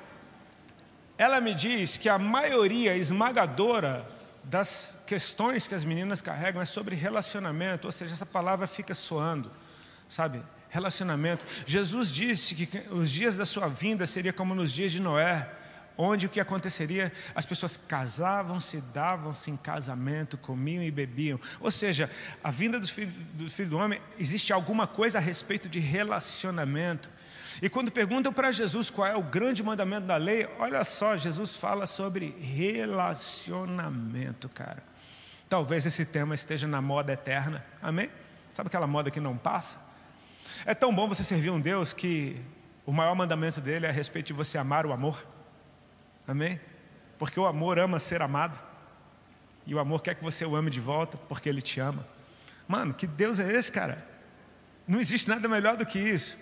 ela 1.18 1.40
me 1.40 1.54
diz 1.54 1.96
que 1.96 2.08
a 2.08 2.18
maioria 2.18 2.96
esmagadora 2.96 4.06
das 4.44 5.00
questões 5.06 5.66
que 5.66 5.74
as 5.74 5.84
meninas 5.84 6.20
carregam 6.20 6.62
é 6.62 6.64
sobre 6.64 6.94
relacionamento, 6.94 7.88
ou 7.88 7.92
seja, 7.92 8.14
essa 8.14 8.26
palavra 8.26 8.66
fica 8.66 8.94
soando, 8.94 9.50
sabe? 10.08 10.42
relacionamento. 10.76 11.44
Jesus 11.66 12.12
disse 12.12 12.54
que 12.54 12.82
os 12.90 13.10
dias 13.10 13.36
da 13.36 13.44
sua 13.44 13.68
vinda 13.68 14.06
seria 14.06 14.32
como 14.32 14.54
nos 14.54 14.72
dias 14.72 14.92
de 14.92 15.00
Noé, 15.00 15.48
onde 15.96 16.26
o 16.26 16.28
que 16.28 16.38
aconteceria? 16.38 17.10
As 17.34 17.46
pessoas 17.46 17.76
casavam-se, 17.76 18.82
davam-se 18.92 19.50
em 19.50 19.56
casamento, 19.56 20.36
comiam 20.36 20.82
e 20.82 20.90
bebiam. 20.90 21.40
Ou 21.60 21.70
seja, 21.70 22.10
a 22.44 22.50
vinda 22.50 22.78
dos 22.78 22.90
filhos, 22.90 23.14
do 23.32 23.48
filho 23.48 23.70
do 23.70 23.78
homem, 23.78 24.00
existe 24.18 24.52
alguma 24.52 24.86
coisa 24.86 25.16
a 25.16 25.20
respeito 25.20 25.68
de 25.68 25.78
relacionamento. 25.78 27.08
E 27.62 27.68
quando 27.68 27.90
perguntam 27.90 28.32
para 28.32 28.52
Jesus 28.52 28.90
qual 28.90 29.06
é 29.06 29.16
o 29.16 29.22
grande 29.22 29.62
mandamento 29.62 30.06
da 30.06 30.16
lei, 30.16 30.48
olha 30.58 30.84
só, 30.84 31.16
Jesus 31.16 31.56
fala 31.56 31.86
sobre 31.86 32.34
relacionamento, 32.38 34.48
cara. 34.48 34.82
Talvez 35.48 35.86
esse 35.86 36.04
tema 36.04 36.34
esteja 36.34 36.66
na 36.66 36.82
moda 36.82 37.12
eterna, 37.12 37.64
amém? 37.80 38.10
Sabe 38.50 38.66
aquela 38.66 38.86
moda 38.86 39.10
que 39.10 39.20
não 39.20 39.36
passa? 39.36 39.78
É 40.64 40.74
tão 40.74 40.94
bom 40.94 41.08
você 41.08 41.22
servir 41.22 41.50
um 41.50 41.60
Deus 41.60 41.92
que 41.92 42.40
o 42.84 42.92
maior 42.92 43.14
mandamento 43.14 43.60
dele 43.60 43.86
é 43.86 43.88
a 43.88 43.92
respeito 43.92 44.28
de 44.28 44.32
você 44.32 44.58
amar 44.58 44.86
o 44.86 44.92
amor. 44.92 45.24
Amém? 46.26 46.60
Porque 47.18 47.38
o 47.38 47.46
amor 47.46 47.78
ama 47.78 47.98
ser 47.98 48.22
amado. 48.22 48.58
E 49.66 49.74
o 49.74 49.78
amor 49.78 50.02
quer 50.02 50.14
que 50.14 50.22
você 50.22 50.44
o 50.44 50.54
ame 50.54 50.70
de 50.70 50.80
volta, 50.80 51.16
porque 51.28 51.48
ele 51.48 51.60
te 51.60 51.80
ama. 51.80 52.06
Mano, 52.68 52.94
que 52.94 53.06
Deus 53.06 53.40
é 53.40 53.52
esse, 53.52 53.70
cara? 53.70 54.06
Não 54.86 55.00
existe 55.00 55.28
nada 55.28 55.48
melhor 55.48 55.76
do 55.76 55.84
que 55.84 55.98
isso. 55.98 56.38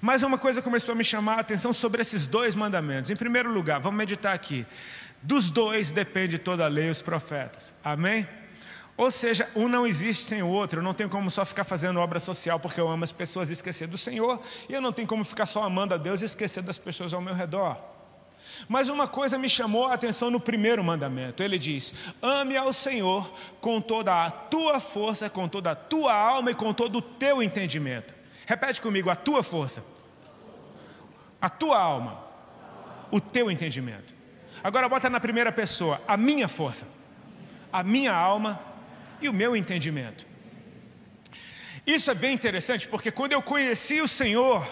Mas 0.00 0.22
uma 0.22 0.38
coisa 0.38 0.62
começou 0.62 0.92
a 0.92 0.96
me 0.96 1.04
chamar 1.04 1.34
a 1.34 1.40
atenção 1.40 1.72
sobre 1.72 2.02
esses 2.02 2.26
dois 2.26 2.54
mandamentos. 2.54 3.10
Em 3.10 3.16
primeiro 3.16 3.52
lugar, 3.52 3.80
vamos 3.80 3.98
meditar 3.98 4.34
aqui. 4.34 4.66
Dos 5.22 5.50
dois 5.50 5.92
depende 5.92 6.38
toda 6.38 6.64
a 6.64 6.68
lei 6.68 6.88
e 6.88 6.90
os 6.90 7.02
profetas. 7.02 7.74
Amém? 7.84 8.26
Ou 8.96 9.10
seja, 9.10 9.48
um 9.54 9.68
não 9.68 9.86
existe 9.86 10.24
sem 10.24 10.42
o 10.42 10.48
outro. 10.48 10.80
Eu 10.80 10.84
não 10.84 10.92
tenho 10.92 11.08
como 11.08 11.30
só 11.30 11.44
ficar 11.44 11.64
fazendo 11.64 11.98
obra 11.98 12.18
social 12.18 12.60
porque 12.60 12.80
eu 12.80 12.88
amo 12.88 13.04
as 13.04 13.12
pessoas 13.12 13.48
e 13.48 13.54
esquecer 13.54 13.88
do 13.88 13.96
Senhor. 13.96 14.40
E 14.68 14.74
eu 14.74 14.80
não 14.80 14.92
tenho 14.92 15.08
como 15.08 15.24
ficar 15.24 15.46
só 15.46 15.62
amando 15.62 15.94
a 15.94 15.96
Deus 15.96 16.20
e 16.20 16.26
esquecer 16.26 16.62
das 16.62 16.78
pessoas 16.78 17.14
ao 17.14 17.20
meu 17.20 17.34
redor. 17.34 17.78
Mas 18.68 18.88
uma 18.88 19.08
coisa 19.08 19.38
me 19.38 19.48
chamou 19.48 19.86
a 19.86 19.94
atenção 19.94 20.30
no 20.30 20.38
primeiro 20.38 20.84
mandamento. 20.84 21.42
Ele 21.42 21.58
diz: 21.58 21.94
Ame 22.20 22.56
ao 22.56 22.72
Senhor 22.72 23.32
com 23.60 23.80
toda 23.80 24.24
a 24.24 24.30
tua 24.30 24.80
força, 24.80 25.30
com 25.30 25.48
toda 25.48 25.70
a 25.70 25.74
tua 25.74 26.12
alma 26.12 26.50
e 26.50 26.54
com 26.54 26.72
todo 26.72 26.96
o 26.96 27.02
teu 27.02 27.42
entendimento. 27.42 28.19
Repete 28.50 28.80
comigo: 28.80 29.08
a 29.08 29.14
tua 29.14 29.44
força, 29.44 29.80
a 31.40 31.48
tua 31.48 31.78
alma, 31.78 32.20
o 33.08 33.20
teu 33.20 33.48
entendimento. 33.48 34.12
Agora 34.60 34.88
bota 34.88 35.08
na 35.08 35.20
primeira 35.20 35.52
pessoa: 35.52 36.02
a 36.08 36.16
minha 36.16 36.48
força, 36.48 36.84
a 37.72 37.84
minha 37.84 38.12
alma 38.12 38.60
e 39.20 39.28
o 39.28 39.32
meu 39.32 39.54
entendimento. 39.54 40.26
Isso 41.86 42.10
é 42.10 42.14
bem 42.14 42.34
interessante 42.34 42.88
porque 42.88 43.12
quando 43.12 43.34
eu 43.34 43.40
conheci 43.40 44.00
o 44.00 44.08
Senhor, 44.08 44.66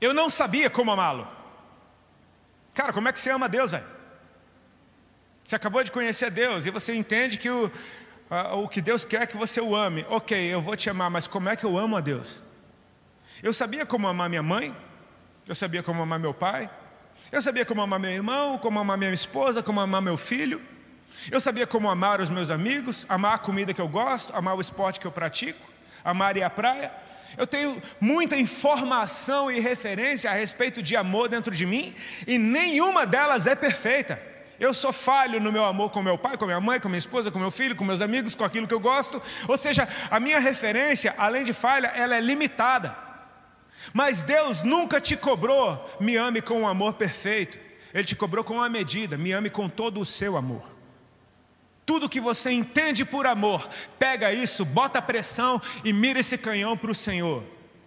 eu 0.00 0.12
não 0.12 0.28
sabia 0.28 0.68
como 0.68 0.90
amá-lo. 0.90 1.28
Cara, 2.74 2.92
como 2.92 3.06
é 3.06 3.12
que 3.12 3.20
você 3.20 3.30
ama 3.30 3.48
Deus, 3.48 3.70
velho? 3.70 3.86
Você 5.44 5.54
acabou 5.54 5.84
de 5.84 5.92
conhecer 5.92 6.26
a 6.26 6.28
Deus 6.28 6.66
e 6.66 6.70
você 6.70 6.92
entende 6.92 7.38
que 7.38 7.50
o, 7.50 7.70
o 8.54 8.68
que 8.68 8.80
Deus 8.80 9.04
quer 9.04 9.22
é 9.22 9.26
que 9.26 9.36
você 9.36 9.60
o 9.60 9.74
ame. 9.74 10.06
Ok, 10.08 10.38
eu 10.38 10.60
vou 10.60 10.76
te 10.76 10.88
amar, 10.88 11.10
mas 11.10 11.26
como 11.26 11.48
é 11.48 11.56
que 11.56 11.64
eu 11.64 11.76
amo 11.76 11.96
a 11.96 12.00
Deus? 12.00 12.42
Eu 13.42 13.52
sabia 13.52 13.84
como 13.84 14.06
amar 14.06 14.28
minha 14.28 14.42
mãe, 14.42 14.76
eu 15.48 15.54
sabia 15.54 15.82
como 15.82 16.02
amar 16.02 16.18
meu 16.18 16.32
pai, 16.32 16.70
eu 17.32 17.42
sabia 17.42 17.64
como 17.64 17.82
amar 17.82 17.98
meu 17.98 18.10
irmão, 18.10 18.56
como 18.58 18.78
amar 18.78 18.96
minha 18.96 19.12
esposa, 19.12 19.62
como 19.62 19.80
amar 19.80 20.00
meu 20.00 20.16
filho. 20.16 20.62
Eu 21.30 21.40
sabia 21.40 21.66
como 21.66 21.90
amar 21.90 22.20
os 22.20 22.30
meus 22.30 22.50
amigos, 22.50 23.04
amar 23.08 23.34
a 23.34 23.38
comida 23.38 23.74
que 23.74 23.80
eu 23.80 23.88
gosto, 23.88 24.34
amar 24.34 24.56
o 24.56 24.60
esporte 24.60 25.00
que 25.00 25.06
eu 25.06 25.12
pratico, 25.12 25.68
amar 26.04 26.36
ir 26.36 26.44
à 26.44 26.50
praia. 26.50 26.92
Eu 27.36 27.46
tenho 27.46 27.80
muita 28.00 28.36
informação 28.36 29.50
e 29.50 29.58
referência 29.58 30.30
a 30.30 30.34
respeito 30.34 30.82
de 30.82 30.96
amor 30.96 31.28
dentro 31.28 31.54
de 31.54 31.66
mim 31.66 31.94
e 32.26 32.38
nenhuma 32.38 33.06
delas 33.06 33.46
é 33.46 33.54
perfeita. 33.54 34.29
Eu 34.60 34.74
sou 34.74 34.92
falho 34.92 35.40
no 35.40 35.50
meu 35.50 35.64
amor 35.64 35.90
com 35.90 36.02
meu 36.02 36.18
pai, 36.18 36.36
com 36.36 36.44
minha 36.44 36.60
mãe, 36.60 36.78
com 36.78 36.86
minha 36.86 36.98
esposa, 36.98 37.30
com 37.30 37.38
meu 37.38 37.50
filho, 37.50 37.74
com 37.74 37.82
meus 37.82 38.02
amigos, 38.02 38.34
com 38.34 38.44
aquilo 38.44 38.66
que 38.66 38.74
eu 38.74 38.78
gosto. 38.78 39.20
Ou 39.48 39.56
seja, 39.56 39.88
a 40.10 40.20
minha 40.20 40.38
referência, 40.38 41.14
além 41.16 41.42
de 41.44 41.54
falha, 41.54 41.86
ela 41.86 42.14
é 42.14 42.20
limitada. 42.20 42.94
Mas 43.94 44.22
Deus 44.22 44.62
nunca 44.62 45.00
te 45.00 45.16
cobrou, 45.16 45.88
me 45.98 46.14
ame 46.16 46.42
com 46.42 46.60
um 46.60 46.68
amor 46.68 46.92
perfeito. 46.92 47.58
Ele 47.94 48.04
te 48.04 48.14
cobrou 48.14 48.44
com 48.44 48.56
uma 48.56 48.68
medida, 48.68 49.16
me 49.16 49.32
ame 49.32 49.48
com 49.48 49.66
todo 49.66 49.98
o 49.98 50.04
seu 50.04 50.36
amor. 50.36 50.62
Tudo 51.86 52.08
que 52.08 52.20
você 52.20 52.50
entende 52.50 53.02
por 53.02 53.26
amor, 53.26 53.66
pega 53.98 54.30
isso, 54.30 54.62
bota 54.66 55.00
pressão 55.00 55.60
e 55.82 55.90
mira 55.90 56.20
esse 56.20 56.36
canhão 56.36 56.76
para 56.76 56.90
o 56.90 56.94
Senhor. 56.94 57.42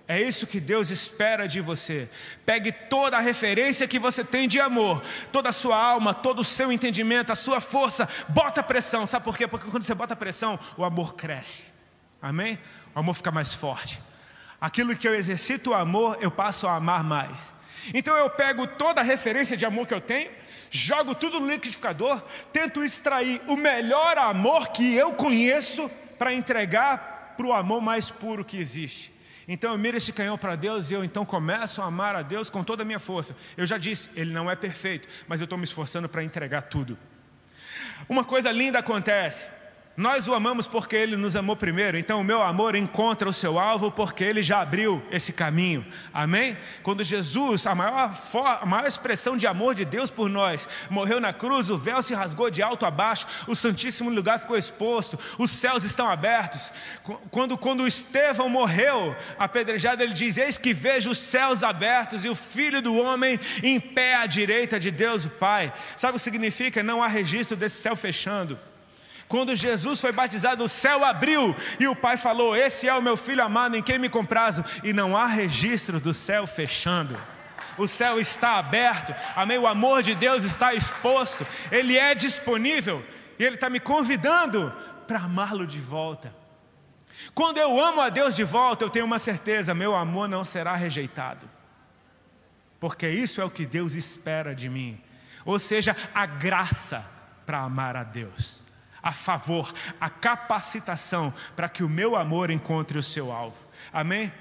É 0.08 0.22
isso 0.22 0.46
que 0.46 0.60
Deus 0.60 0.90
espera 0.90 1.48
de 1.48 1.62
você. 1.62 2.10
Pegue 2.46 2.72
toda 2.72 3.18
a 3.18 3.22
referência 3.22 3.88
que 3.88 3.98
você 3.98 4.24
tem 4.24 4.48
de 4.48 4.60
amor, 4.60 5.02
toda 5.32 5.50
a 5.50 5.54
sua 5.54 5.78
alma, 5.78 6.14
todo 6.14 6.40
o 6.40 6.44
seu 6.44 6.72
entendimento, 6.72 7.32
a 7.32 7.36
sua 7.36 7.62
força, 7.62 8.08
bota 8.28 8.62
pressão. 8.62 9.06
Sabe 9.06 9.24
por 9.24 9.38
quê? 9.38 9.48
Porque 9.48 9.70
quando 9.70 9.84
você 9.84 9.96
bota 9.96 10.16
pressão, 10.16 10.60
o 10.76 10.84
amor 10.84 11.16
cresce. 11.16 11.64
Amém? 12.22 12.60
O 12.94 13.00
amor 13.00 13.14
fica 13.14 13.32
mais 13.32 13.54
forte. 13.54 14.02
Aquilo 14.60 14.96
que 14.96 15.08
eu 15.08 15.16
exercito 15.16 15.72
o 15.72 15.74
amor, 15.74 16.18
eu 16.20 16.32
passo 16.32 16.68
a 16.68 16.76
amar 16.76 17.04
mais. 17.04 17.54
Então 17.94 18.16
eu 18.16 18.30
pego 18.30 18.68
toda 18.68 19.02
a 19.02 19.04
referência 19.04 19.58
de 19.58 19.66
amor 19.66 19.88
que 19.88 19.94
eu 19.94 20.02
tenho, 20.02 20.32
jogo 20.70 21.16
tudo 21.16 21.40
no 21.40 21.50
liquidificador, 21.50 22.22
tento 22.52 22.84
extrair 22.84 23.42
o 23.48 23.58
melhor 23.58 24.18
amor 24.18 24.70
que 24.70 24.94
eu 24.96 25.14
conheço 25.14 25.90
para 26.18 26.34
entregar 26.34 27.36
para 27.36 27.46
o 27.46 27.54
amor 27.54 27.82
mais 27.82 28.10
puro 28.10 28.46
que 28.46 28.58
existe. 28.58 29.14
Então 29.48 29.72
eu 29.72 29.78
miro 29.78 29.98
esse 29.98 30.14
canhão 30.14 30.38
para 30.38 30.56
Deus 30.56 30.90
e 30.90 30.94
eu 30.94 31.04
então 31.04 31.26
começo 31.26 31.82
a 31.82 31.86
amar 31.86 32.16
a 32.16 32.22
Deus 32.22 32.50
com 32.50 32.64
toda 32.64 32.84
a 32.84 32.86
minha 32.86 33.00
força. 33.00 33.36
Eu 33.58 33.66
já 33.66 33.78
disse, 33.78 34.10
Ele 34.16 34.32
não 34.32 34.50
é 34.50 34.56
perfeito, 34.56 35.08
mas 35.28 35.42
eu 35.42 35.46
estou 35.46 35.58
me 35.58 35.64
esforçando 35.64 36.08
para 36.08 36.24
entregar 36.24 36.64
tudo. 36.64 36.98
Uma 38.08 38.24
coisa 38.24 38.52
linda 38.52 38.80
acontece. 38.80 39.50
Nós 39.96 40.28
o 40.28 40.34
amamos 40.34 40.66
porque 40.66 40.96
ele 40.96 41.16
nos 41.16 41.36
amou 41.36 41.56
primeiro, 41.56 42.00
então 42.00 42.20
o 42.20 42.24
meu 42.24 42.42
amor 42.42 42.74
encontra 42.74 43.30
o 43.30 43.34
seu 43.34 43.60
alvo 43.60 43.92
porque 43.92 44.24
ele 44.24 44.42
já 44.42 44.60
abriu 44.60 45.04
esse 45.12 45.32
caminho, 45.32 45.86
amém? 46.12 46.58
Quando 46.82 47.04
Jesus, 47.04 47.68
a 47.68 47.76
maior, 47.76 48.12
a 48.60 48.66
maior 48.66 48.88
expressão 48.88 49.38
de 49.38 49.46
amor 49.46 49.76
de 49.76 49.86
Deus 49.86 50.10
por 50.10 50.32
nós, 50.32 50.68
morreu 50.90 51.20
na 51.20 51.32
cruz, 51.32 51.70
o 51.70 51.78
véu 51.78 52.02
se 52.02 52.16
rasgou 52.16 52.50
de 52.50 52.64
alto 52.64 52.88
a 52.88 52.92
baixo, 52.92 53.28
o 53.48 53.56
Santíssimo 53.56 54.10
lugar 54.10 54.40
ficou 54.40 54.58
exposto, 54.58 55.20
os 55.38 55.52
céus 55.52 55.84
estão 55.84 56.10
abertos. 56.10 56.74
Quando, 57.30 57.56
quando 57.56 57.88
Estevão 57.88 58.50
morreu, 58.50 59.16
apedrejado, 59.38 60.02
ele 60.02 60.14
diz: 60.14 60.38
Eis 60.38 60.58
que 60.58 60.74
vejo 60.74 61.12
os 61.12 61.20
céus 61.20 61.62
abertos 61.62 62.26
e 62.26 62.30
o 62.30 62.36
Filho 62.36 62.82
do 62.82 62.96
Homem 62.96 63.40
em 63.62 63.80
pé 63.80 64.16
à 64.16 64.26
direita 64.26 64.80
de 64.80 64.90
Deus, 64.90 65.26
o 65.26 65.30
Pai. 65.30 65.72
Sabe 65.96 66.14
o 66.14 66.16
que 66.16 66.24
significa? 66.24 66.82
Não 66.82 67.04
há 67.04 67.08
registro 67.08 67.56
desse 67.56 67.80
céu 67.80 67.96
fechando. 67.96 68.58
Quando 69.34 69.56
Jesus 69.56 70.00
foi 70.00 70.12
batizado, 70.12 70.64
o 70.64 70.70
céu 70.70 71.04
abriu 71.04 71.56
e 71.80 71.88
o 71.88 71.96
Pai 71.96 72.18
falou: 72.18 72.56
Esse 72.56 72.88
é 72.88 72.94
o 72.94 73.02
meu 73.02 73.18
filho 73.18 73.44
amado 73.44 73.76
em 73.76 73.82
quem 73.82 73.98
me 73.98 74.08
comprazo. 74.08 74.64
E 74.84 74.94
não 74.94 75.18
há 75.18 75.26
registro 75.26 76.00
do 76.00 76.14
céu 76.14 76.46
fechando. 76.46 77.20
O 77.76 77.88
céu 77.88 78.20
está 78.20 78.60
aberto, 78.60 79.12
amém? 79.36 79.58
O 79.58 79.66
amor 79.66 80.04
de 80.04 80.14
Deus 80.14 80.44
está 80.44 80.76
exposto, 80.76 81.48
ele 81.72 81.98
é 81.98 82.14
disponível 82.14 83.04
e 83.40 83.44
ele 83.44 83.56
está 83.56 83.72
me 83.72 83.80
convidando 83.80 84.72
para 85.08 85.22
amá-lo 85.22 85.66
de 85.66 85.82
volta. 85.82 86.32
Quando 87.34 87.58
eu 87.58 87.84
amo 87.84 88.02
a 88.02 88.10
Deus 88.10 88.36
de 88.36 88.44
volta, 88.44 88.86
eu 88.86 88.90
tenho 88.92 89.06
uma 89.06 89.18
certeza: 89.18 89.74
meu 89.74 89.96
amor 89.96 90.30
não 90.30 90.46
será 90.46 90.76
rejeitado, 90.76 91.50
porque 92.80 93.10
isso 93.10 93.42
é 93.42 93.44
o 93.44 93.50
que 93.50 93.66
Deus 93.66 93.96
espera 93.96 94.54
de 94.54 94.70
mim, 94.70 95.02
ou 95.44 95.58
seja, 95.58 95.96
a 96.14 96.28
graça 96.28 97.04
para 97.48 97.62
amar 97.62 97.98
a 97.98 98.04
Deus 98.04 98.63
a 99.04 99.12
favor, 99.12 99.74
a 100.00 100.10
capacitação 100.10 101.34
para 101.56 101.68
que 101.68 101.84
o 101.84 101.90
meu 101.90 102.16
amor 102.16 102.50
encontre 102.50 102.98
o 102.98 103.04
seu 103.04 103.32
alvo. 103.32 103.68
Amém? 103.92 104.32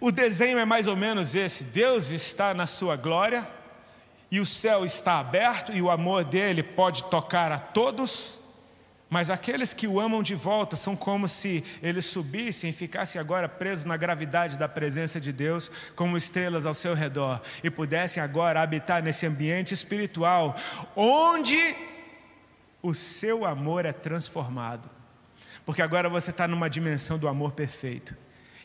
O 0.00 0.10
desenho 0.10 0.58
é 0.58 0.64
mais 0.64 0.86
ou 0.86 0.96
menos 0.96 1.34
esse: 1.34 1.64
Deus 1.64 2.10
está 2.10 2.54
na 2.54 2.66
sua 2.66 2.96
glória, 2.96 3.46
e 4.30 4.40
o 4.40 4.46
céu 4.46 4.84
está 4.84 5.18
aberto, 5.18 5.72
e 5.72 5.82
o 5.82 5.90
amor 5.90 6.24
dele 6.24 6.62
pode 6.62 7.04
tocar 7.04 7.52
a 7.52 7.58
todos, 7.58 8.38
mas 9.08 9.30
aqueles 9.30 9.72
que 9.72 9.86
o 9.86 10.00
amam 10.00 10.22
de 10.22 10.34
volta 10.34 10.74
são 10.74 10.96
como 10.96 11.28
se 11.28 11.62
eles 11.82 12.06
subissem 12.06 12.70
e 12.70 12.72
ficassem 12.72 13.20
agora 13.20 13.48
presos 13.48 13.84
na 13.84 13.96
gravidade 13.96 14.58
da 14.58 14.68
presença 14.68 15.20
de 15.20 15.32
Deus, 15.32 15.70
como 15.94 16.16
estrelas 16.16 16.66
ao 16.66 16.74
seu 16.74 16.92
redor, 16.92 17.40
e 17.62 17.70
pudessem 17.70 18.22
agora 18.22 18.60
habitar 18.60 19.02
nesse 19.02 19.26
ambiente 19.26 19.72
espiritual, 19.72 20.56
onde 20.96 21.56
o 22.86 22.94
seu 22.94 23.44
amor 23.44 23.84
é 23.84 23.92
transformado. 23.92 24.88
Porque 25.64 25.82
agora 25.82 26.08
você 26.08 26.30
está 26.30 26.46
numa 26.46 26.70
dimensão 26.70 27.18
do 27.18 27.26
amor 27.26 27.52
perfeito. 27.52 28.16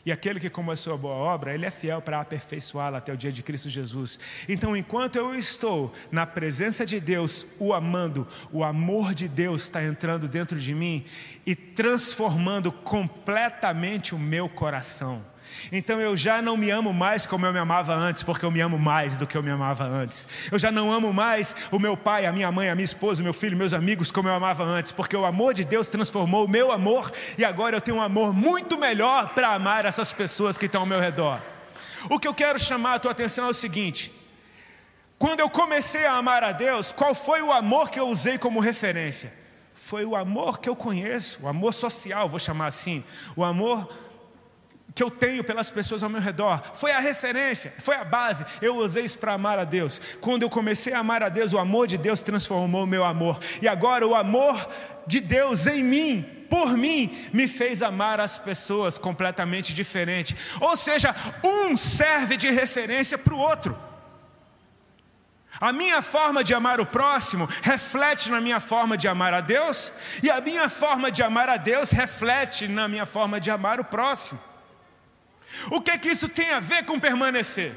E 0.04 0.10
aquele 0.10 0.40
que 0.40 0.50
começou 0.50 0.94
a 0.94 0.96
boa 0.96 1.14
obra, 1.14 1.54
ele 1.54 1.64
é 1.64 1.70
fiel 1.70 2.02
para 2.02 2.20
aperfeiçoá-la 2.20 2.98
até 2.98 3.12
o 3.12 3.16
dia 3.16 3.30
de 3.30 3.42
Cristo 3.42 3.68
Jesus. 3.68 4.18
Então, 4.48 4.76
enquanto 4.76 5.16
eu 5.16 5.34
estou 5.34 5.92
na 6.10 6.26
presença 6.26 6.84
de 6.84 6.98
Deus, 6.98 7.46
o 7.58 7.72
amando, 7.72 8.26
o 8.52 8.64
amor 8.64 9.14
de 9.14 9.28
Deus 9.28 9.62
está 9.62 9.82
entrando 9.82 10.26
dentro 10.26 10.58
de 10.58 10.74
mim 10.74 11.04
e 11.46 11.54
transformando 11.54 12.72
completamente 12.72 14.14
o 14.14 14.18
meu 14.18 14.48
coração. 14.48 15.24
Então 15.70 16.00
eu 16.00 16.16
já 16.16 16.42
não 16.42 16.56
me 16.56 16.70
amo 16.70 16.92
mais 16.92 17.26
como 17.26 17.46
eu 17.46 17.52
me 17.52 17.58
amava 17.58 17.94
antes, 17.94 18.22
porque 18.22 18.44
eu 18.44 18.50
me 18.50 18.60
amo 18.60 18.78
mais 18.78 19.16
do 19.16 19.26
que 19.26 19.36
eu 19.36 19.42
me 19.42 19.50
amava 19.50 19.84
antes. 19.84 20.26
Eu 20.50 20.58
já 20.58 20.70
não 20.70 20.92
amo 20.92 21.12
mais 21.12 21.54
o 21.70 21.78
meu 21.78 21.96
pai, 21.96 22.26
a 22.26 22.32
minha 22.32 22.50
mãe, 22.50 22.68
a 22.68 22.74
minha 22.74 22.84
esposa, 22.84 23.20
o 23.20 23.24
meu 23.24 23.32
filho, 23.32 23.56
meus 23.56 23.74
amigos 23.74 24.10
como 24.10 24.28
eu 24.28 24.34
amava 24.34 24.64
antes, 24.64 24.92
porque 24.92 25.16
o 25.16 25.24
amor 25.24 25.54
de 25.54 25.64
Deus 25.64 25.88
transformou 25.88 26.44
o 26.44 26.48
meu 26.48 26.72
amor 26.72 27.10
e 27.38 27.44
agora 27.44 27.76
eu 27.76 27.80
tenho 27.80 27.98
um 27.98 28.02
amor 28.02 28.32
muito 28.32 28.78
melhor 28.78 29.30
para 29.34 29.48
amar 29.48 29.84
essas 29.84 30.12
pessoas 30.12 30.58
que 30.58 30.66
estão 30.66 30.82
ao 30.82 30.86
meu 30.86 31.00
redor. 31.00 31.40
O 32.10 32.18
que 32.18 32.26
eu 32.26 32.34
quero 32.34 32.58
chamar 32.58 32.94
a 32.94 32.98
tua 32.98 33.12
atenção 33.12 33.46
é 33.46 33.50
o 33.50 33.54
seguinte: 33.54 34.12
quando 35.18 35.40
eu 35.40 35.48
comecei 35.48 36.04
a 36.04 36.14
amar 36.14 36.42
a 36.42 36.52
Deus, 36.52 36.90
qual 36.90 37.14
foi 37.14 37.42
o 37.42 37.52
amor 37.52 37.90
que 37.90 38.00
eu 38.00 38.08
usei 38.08 38.38
como 38.38 38.58
referência? 38.58 39.32
Foi 39.72 40.04
o 40.04 40.16
amor 40.16 40.58
que 40.58 40.68
eu 40.68 40.76
conheço, 40.76 41.42
o 41.42 41.48
amor 41.48 41.72
social, 41.72 42.28
vou 42.28 42.38
chamar 42.38 42.66
assim, 42.66 43.04
o 43.36 43.44
amor 43.44 43.88
que 44.94 45.02
eu 45.02 45.10
tenho 45.10 45.42
pelas 45.42 45.70
pessoas 45.70 46.02
ao 46.02 46.10
meu 46.10 46.20
redor. 46.20 46.62
Foi 46.74 46.92
a 46.92 47.00
referência, 47.00 47.72
foi 47.78 47.96
a 47.96 48.04
base. 48.04 48.44
Eu 48.60 48.76
usei 48.76 49.04
isso 49.04 49.18
para 49.18 49.32
amar 49.32 49.58
a 49.58 49.64
Deus. 49.64 50.00
Quando 50.20 50.42
eu 50.42 50.50
comecei 50.50 50.92
a 50.92 50.98
amar 50.98 51.22
a 51.22 51.28
Deus, 51.28 51.52
o 51.52 51.58
amor 51.58 51.86
de 51.86 51.96
Deus 51.96 52.20
transformou 52.20 52.84
o 52.84 52.86
meu 52.86 53.04
amor. 53.04 53.38
E 53.60 53.68
agora 53.68 54.06
o 54.06 54.14
amor 54.14 54.68
de 55.06 55.20
Deus 55.20 55.66
em 55.66 55.82
mim, 55.82 56.22
por 56.48 56.76
mim, 56.76 57.16
me 57.32 57.48
fez 57.48 57.82
amar 57.82 58.20
as 58.20 58.38
pessoas 58.38 58.98
completamente 58.98 59.72
diferente. 59.72 60.36
Ou 60.60 60.76
seja, 60.76 61.14
um 61.42 61.76
serve 61.76 62.36
de 62.36 62.50
referência 62.50 63.16
para 63.16 63.34
o 63.34 63.38
outro. 63.38 63.76
A 65.60 65.72
minha 65.72 66.02
forma 66.02 66.42
de 66.42 66.52
amar 66.54 66.80
o 66.80 66.86
próximo 66.86 67.48
reflete 67.62 68.30
na 68.30 68.40
minha 68.40 68.58
forma 68.58 68.96
de 68.96 69.06
amar 69.06 69.32
a 69.32 69.40
Deus, 69.40 69.92
e 70.22 70.30
a 70.30 70.40
minha 70.40 70.68
forma 70.68 71.10
de 71.10 71.22
amar 71.22 71.48
a 71.48 71.56
Deus 71.56 71.90
reflete 71.90 72.66
na 72.66 72.88
minha 72.88 73.06
forma 73.06 73.38
de 73.38 73.50
amar 73.50 73.78
o 73.78 73.84
próximo. 73.84 74.40
O 75.70 75.80
que 75.80 75.90
é 75.90 75.98
que 75.98 76.08
isso 76.08 76.28
tem 76.28 76.50
a 76.50 76.60
ver 76.60 76.84
com 76.84 76.98
permanecer? 76.98 77.74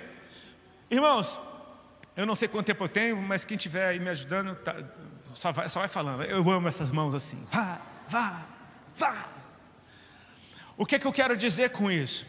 Irmãos, 0.90 1.40
eu 2.16 2.26
não 2.26 2.36
sei 2.36 2.48
quanto 2.48 2.66
tempo 2.66 2.84
eu 2.84 2.90
tenho, 2.90 3.18
mas 3.18 3.44
quem 3.44 3.58
estiver 3.58 3.88
aí 3.88 4.00
me 4.00 4.10
ajudando, 4.10 4.56
tá, 4.56 4.76
só, 5.34 5.52
vai, 5.52 5.68
só 5.68 5.80
vai 5.80 5.90
falando. 5.90 6.24
Eu 6.24 6.50
amo 6.50 6.68
essas 6.68 6.92
mãos 6.92 7.14
assim. 7.14 7.46
Vá, 7.52 7.82
vá, 8.08 8.46
vá. 8.96 9.26
O 10.78 10.86
que 10.86 10.96
é 10.96 11.00
que 11.00 11.06
eu 11.08 11.12
quero 11.12 11.36
dizer 11.36 11.72
com 11.72 11.92
isso? 11.92 12.26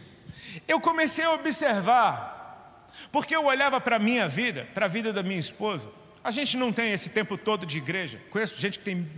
Eu 0.67 0.81
comecei 0.81 1.25
a 1.25 1.33
observar, 1.33 2.91
porque 3.13 3.35
eu 3.35 3.45
olhava 3.45 3.81
para 3.81 3.97
a 3.97 3.99
minha 3.99 4.27
vida, 4.27 4.69
para 4.75 4.87
a 4.87 4.89
vida 4.89 5.13
da 5.13 5.23
minha 5.23 5.39
esposa. 5.39 5.89
A 6.23 6.31
gente 6.31 6.57
não 6.57 6.73
tem 6.73 6.93
esse 6.93 7.11
tempo 7.11 7.39
todo 7.39 7.65
de 7.65 7.79
igreja. 7.79 8.21
Conheço 8.31 8.61
gente 8.61 8.79
que 8.79 8.85
tem 8.85 9.09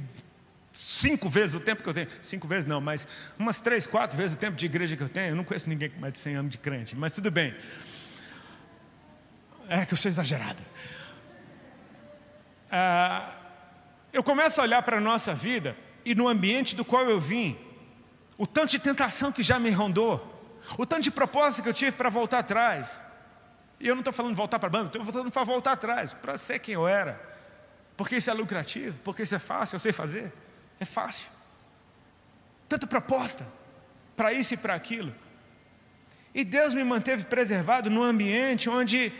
cinco 0.78 1.28
vezes 1.28 1.56
o 1.56 1.60
tempo 1.60 1.82
que 1.82 1.88
eu 1.88 1.94
tenho, 1.94 2.08
cinco 2.22 2.46
vezes 2.46 2.64
não, 2.64 2.80
mas 2.80 3.06
umas 3.38 3.60
três, 3.60 3.86
quatro 3.86 4.16
vezes 4.16 4.36
o 4.36 4.38
tempo 4.38 4.56
de 4.56 4.64
igreja 4.64 4.96
que 4.96 5.02
eu 5.02 5.08
tenho. 5.08 5.30
Eu 5.30 5.36
não 5.36 5.44
conheço 5.44 5.68
ninguém 5.68 5.90
com 5.90 6.00
mais 6.00 6.12
de 6.12 6.20
100 6.20 6.36
anos 6.36 6.50
de 6.50 6.58
crente, 6.58 6.96
mas 6.96 7.12
tudo 7.12 7.30
bem. 7.30 7.54
É 9.68 9.84
que 9.84 9.92
eu 9.92 9.98
sou 9.98 10.08
exagerado. 10.08 10.62
Ah, 12.70 13.34
eu 14.12 14.22
começo 14.22 14.60
a 14.60 14.64
olhar 14.64 14.82
para 14.82 14.96
a 14.98 15.00
nossa 15.00 15.34
vida 15.34 15.76
e 16.04 16.14
no 16.14 16.28
ambiente 16.28 16.74
do 16.74 16.84
qual 16.84 17.04
eu 17.04 17.20
vim, 17.20 17.58
o 18.36 18.46
tanto 18.46 18.70
de 18.70 18.78
tentação 18.78 19.32
que 19.32 19.42
já 19.42 19.58
me 19.58 19.70
rondou, 19.70 20.58
o 20.78 20.86
tanto 20.86 21.02
de 21.02 21.10
proposta 21.10 21.60
que 21.60 21.68
eu 21.68 21.74
tive 21.74 21.92
para 21.92 22.08
voltar 22.08 22.38
atrás. 22.38 23.02
E 23.80 23.86
eu 23.86 23.94
não 23.94 24.00
estou 24.00 24.12
falando 24.12 24.32
de 24.32 24.36
voltar 24.36 24.58
para 24.58 24.68
a 24.68 24.70
banda, 24.70 24.86
estou 24.86 25.04
falando 25.04 25.30
para 25.30 25.44
voltar 25.44 25.72
atrás, 25.72 26.14
para 26.14 26.38
ser 26.38 26.58
quem 26.60 26.74
eu 26.74 26.88
era. 26.88 27.20
Porque 27.96 28.16
isso 28.16 28.30
é 28.30 28.34
lucrativo, 28.34 29.00
porque 29.00 29.22
isso 29.22 29.34
é 29.34 29.38
fácil, 29.38 29.76
eu 29.76 29.80
sei 29.80 29.92
fazer. 29.92 30.32
É 30.80 30.84
fácil. 30.84 31.30
Tanta 32.68 32.86
proposta 32.86 33.46
para 34.16 34.32
isso 34.32 34.54
e 34.54 34.56
para 34.56 34.74
aquilo. 34.74 35.14
E 36.34 36.44
Deus 36.44 36.74
me 36.74 36.84
manteve 36.84 37.24
preservado 37.24 37.88
num 37.88 38.02
ambiente 38.02 38.68
onde, 38.68 39.12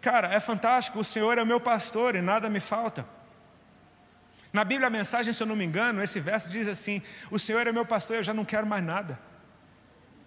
cara, 0.00 0.32
é 0.32 0.38
fantástico, 0.38 1.00
o 1.00 1.04
Senhor 1.04 1.38
é 1.38 1.44
meu 1.44 1.60
pastor 1.60 2.14
e 2.14 2.22
nada 2.22 2.48
me 2.48 2.60
falta. 2.60 3.06
Na 4.52 4.64
Bíblia, 4.64 4.88
a 4.88 4.90
mensagem, 4.90 5.32
se 5.32 5.42
eu 5.42 5.46
não 5.46 5.56
me 5.56 5.64
engano, 5.64 6.02
esse 6.02 6.20
verso 6.20 6.48
diz 6.48 6.68
assim: 6.68 7.00
O 7.30 7.38
Senhor 7.38 7.66
é 7.66 7.72
meu 7.72 7.86
pastor, 7.86 8.16
eu 8.16 8.22
já 8.22 8.34
não 8.34 8.44
quero 8.44 8.66
mais 8.66 8.84
nada. 8.84 9.18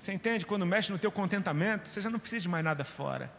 Você 0.02 0.12
entende? 0.14 0.46
Quando 0.46 0.66
mexe 0.66 0.92
no 0.92 1.00
teu 1.00 1.12
contentamento, 1.12 1.88
você 1.88 2.02
já 2.02 2.10
não 2.10 2.20
precisa 2.20 2.42
de 2.42 2.50
mais 2.50 2.64
nada 2.64 2.84
fora. 2.84 3.32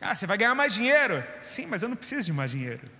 Ah, 0.00 0.14
você 0.14 0.26
vai 0.26 0.36
ganhar 0.36 0.54
mais 0.54 0.74
dinheiro? 0.74 1.24
Sim, 1.40 1.66
mas 1.66 1.82
eu 1.82 1.88
não 1.88 1.96
preciso 1.96 2.26
de 2.26 2.32
mais 2.32 2.50
dinheiro. 2.50 2.90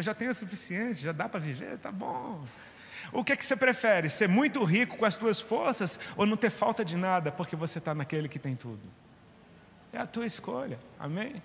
Eu 0.00 0.02
já 0.02 0.14
tenho 0.14 0.30
o 0.30 0.34
suficiente, 0.34 1.02
já 1.02 1.12
dá 1.12 1.28
para 1.28 1.38
viver, 1.38 1.76
tá 1.76 1.92
bom. 1.92 2.42
O 3.12 3.22
que, 3.22 3.34
é 3.34 3.36
que 3.36 3.44
você 3.44 3.54
prefere? 3.54 4.08
Ser 4.08 4.30
muito 4.30 4.64
rico 4.64 4.96
com 4.96 5.04
as 5.04 5.14
tuas 5.14 5.42
forças 5.42 6.00
ou 6.16 6.24
não 6.24 6.38
ter 6.38 6.48
falta 6.48 6.82
de 6.82 6.96
nada 6.96 7.30
porque 7.30 7.54
você 7.54 7.76
está 7.76 7.94
naquele 7.94 8.26
que 8.26 8.38
tem 8.38 8.56
tudo? 8.56 8.80
É 9.92 9.98
a 9.98 10.06
tua 10.06 10.24
escolha, 10.24 10.78
amém? 10.98 11.42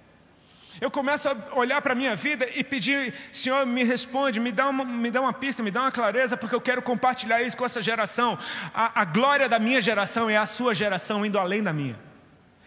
Eu 0.80 0.90
começo 0.90 1.28
a 1.28 1.36
olhar 1.54 1.82
para 1.82 1.92
a 1.92 1.96
minha 1.98 2.16
vida 2.16 2.48
e 2.56 2.64
pedir, 2.64 3.14
Senhor, 3.30 3.66
me 3.66 3.84
responde, 3.84 4.40
me 4.40 4.54
dá, 4.54 4.70
uma, 4.70 4.86
me 4.86 5.12
dá 5.12 5.20
uma 5.20 5.34
pista, 5.34 5.62
me 5.62 5.70
dá 5.70 5.82
uma 5.82 5.92
clareza, 5.92 6.38
porque 6.38 6.56
eu 6.56 6.62
quero 6.62 6.82
compartilhar 6.82 7.42
isso 7.42 7.58
com 7.58 7.66
essa 7.66 7.82
geração. 7.82 8.40
A, 8.74 9.02
a 9.02 9.04
glória 9.04 9.50
da 9.50 9.60
minha 9.60 9.82
geração 9.82 10.30
é 10.30 10.38
a 10.38 10.46
sua 10.46 10.74
geração 10.74 11.26
indo 11.26 11.38
além 11.38 11.62
da 11.62 11.74
minha 11.74 12.00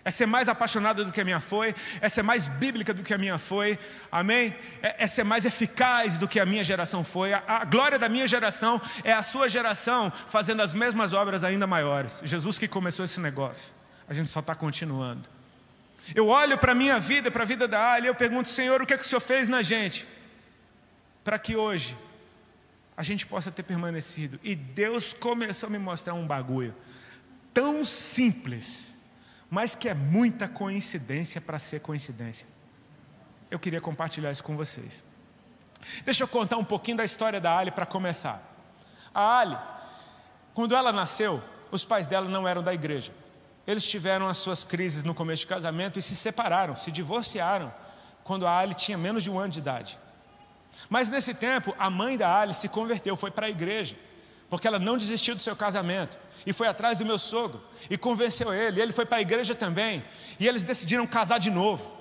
é 0.09 0.11
ser 0.11 0.25
mais 0.25 0.49
apaixonada 0.49 1.05
do 1.05 1.13
que 1.13 1.21
a 1.21 1.25
minha 1.25 1.39
foi, 1.39 1.75
é 2.01 2.09
ser 2.09 2.23
mais 2.23 2.49
bíblica 2.49 2.95
do 2.95 3.03
que 3.03 3.13
a 3.13 3.19
minha 3.19 3.37
foi, 3.37 3.79
amém? 4.11 4.57
É, 4.83 5.05
é 5.05 5.07
ser 5.07 5.23
mais 5.23 5.45
eficaz 5.45 6.17
do 6.17 6.27
que 6.27 6.41
a 6.41 6.47
minha 6.47 6.65
geração 6.65 7.05
foi. 7.05 7.35
A, 7.35 7.43
a, 7.47 7.65
glória 7.67 7.99
da 7.99 8.09
minha 8.09 8.27
geração 8.27 8.81
é 9.05 9.13
a 9.13 9.23
sua 9.23 9.51
geração 9.51 10.11
fazendo 10.11 10.63
as 10.63 10.73
mesmas 10.73 11.13
obras 11.13 11.45
ainda 11.45 11.67
maiores. 11.67 12.23
Jesus 12.25 12.59
que 12.59 12.67
começou 12.67 13.05
esse 13.05 13.21
negócio, 13.21 13.75
a 14.09 14.15
gente 14.15 14.31
só 14.31 14.41
está 14.41 14.55
continuando. 14.55 15.29
Eu 16.15 16.29
olho 16.29 16.57
para 16.57 16.73
a 16.73 16.75
minha 16.75 16.99
vida, 16.99 17.31
para 17.31 17.43
a 17.43 17.47
vida 17.47 17.69
da 17.69 17.93
Ali, 17.93 18.07
e 18.07 18.09
eu 18.09 18.15
pergunto, 18.15 18.49
Senhor, 18.49 18.81
o 18.81 18.87
que 18.87 18.95
é 18.95 18.97
que 18.97 19.05
o 19.05 19.07
Senhor 19.07 19.21
fez 19.21 19.47
na 19.47 19.61
gente? 19.61 20.09
Para 21.23 21.39
que 21.39 21.55
hoje 21.55 21.95
a 22.97 23.03
gente 23.03 23.27
possa 23.27 23.51
ter 23.51 23.63
permanecido. 23.63 24.41
E 24.43 24.57
Deus 24.57 25.13
começou 25.13 25.67
a 25.67 25.71
me 25.71 25.79
mostrar 25.79 26.15
um 26.15 26.27
bagulho 26.27 26.75
tão 27.53 27.85
simples 27.85 28.88
mas 29.51 29.75
que 29.75 29.89
é 29.89 29.95
muita 29.95 30.47
coincidência 30.47 31.41
para 31.41 31.59
ser 31.59 31.81
coincidência. 31.81 32.47
Eu 33.51 33.59
queria 33.59 33.81
compartilhar 33.81 34.31
isso 34.31 34.45
com 34.45 34.57
vocês. 34.57 35.03
Deixa 36.05 36.25
eu 36.25 36.29
contar 36.29 36.57
um 36.57 36.65
pouquinho 36.65 36.99
da 36.99 37.05
história 37.05 37.41
da 37.41 37.57
Ali 37.57 37.71
para 37.71 37.87
começar. 37.87 38.43
A 39.15 39.39
Ali, 39.39 39.57
quando 40.53 40.75
ela 40.75 40.93
nasceu, 40.93 41.43
os 41.71 41.85
pais 41.85 42.07
dela 42.07 42.29
não 42.29 42.47
eram 42.47 42.63
da 42.63 42.75
igreja. 42.75 43.13
Eles 43.67 43.87
tiveram 43.87 44.29
as 44.29 44.39
suas 44.39 44.65
crises 44.65 45.05
no 45.05 45.15
começo 45.15 45.41
de 45.41 45.47
casamento 45.47 45.99
e 45.99 46.03
se 46.03 46.17
separaram, 46.17 46.77
se 46.77 46.91
divorciaram, 46.91 47.73
quando 48.23 48.47
a 48.47 48.59
Ali 48.59 48.75
tinha 48.75 48.99
menos 48.99 49.23
de 49.23 49.31
um 49.31 49.39
ano 49.39 49.51
de 49.51 49.61
idade. 49.61 49.99
Mas 50.91 51.11
nesse 51.11 51.33
tempo, 51.33 51.75
a 51.79 51.89
mãe 51.89 52.17
da 52.19 52.39
Ali 52.39 52.53
se 52.53 52.69
converteu, 52.69 53.17
foi 53.17 53.31
para 53.31 53.47
a 53.47 53.51
igreja, 53.51 53.97
porque 54.51 54.67
ela 54.67 54.79
não 54.79 54.97
desistiu 54.97 55.35
do 55.35 55.43
seu 55.43 55.57
casamento 55.57 56.19
e 56.47 56.53
foi 56.53 56.69
atrás 56.69 56.99
do 56.99 57.07
meu 57.07 57.19
sogro 57.19 57.63
e 57.91 57.97
convenceu 57.97 58.53
ele. 58.53 58.81
Ele 58.81 58.93
foi 58.93 59.05
para 59.07 59.19
a 59.19 59.21
igreja 59.21 59.55
também 59.55 60.05
e 60.39 60.47
eles 60.47 60.65
decidiram 60.65 61.07
casar 61.07 61.39
de 61.39 61.51
novo. 61.51 61.99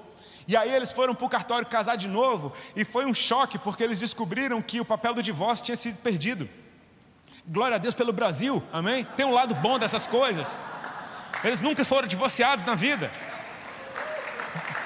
E 0.48 0.56
aí 0.56 0.74
eles 0.74 0.92
foram 0.92 1.14
para 1.14 1.26
o 1.26 1.30
cartório 1.30 1.68
casar 1.68 1.98
de 1.98 2.08
novo 2.08 2.54
e 2.76 2.86
foi 2.86 3.06
um 3.06 3.14
choque 3.14 3.58
porque 3.58 3.84
eles 3.84 4.00
descobriram 4.00 4.62
que 4.62 4.80
o 4.80 4.86
papel 4.86 5.14
do 5.14 5.22
divórcio 5.22 5.66
tinha 5.66 5.76
sido 5.76 5.98
perdido. 5.98 6.50
Glória 7.46 7.76
a 7.76 7.78
Deus 7.78 7.94
pelo 7.94 8.14
Brasil, 8.14 8.64
amém? 8.72 9.06
Tem 9.16 9.26
um 9.26 9.34
lado 9.34 9.56
bom 9.56 9.78
dessas 9.78 10.08
coisas. 10.08 10.62
Eles 11.44 11.62
nunca 11.62 11.84
foram 11.86 12.08
divorciados 12.08 12.66
na 12.66 12.76
vida. 12.76 13.12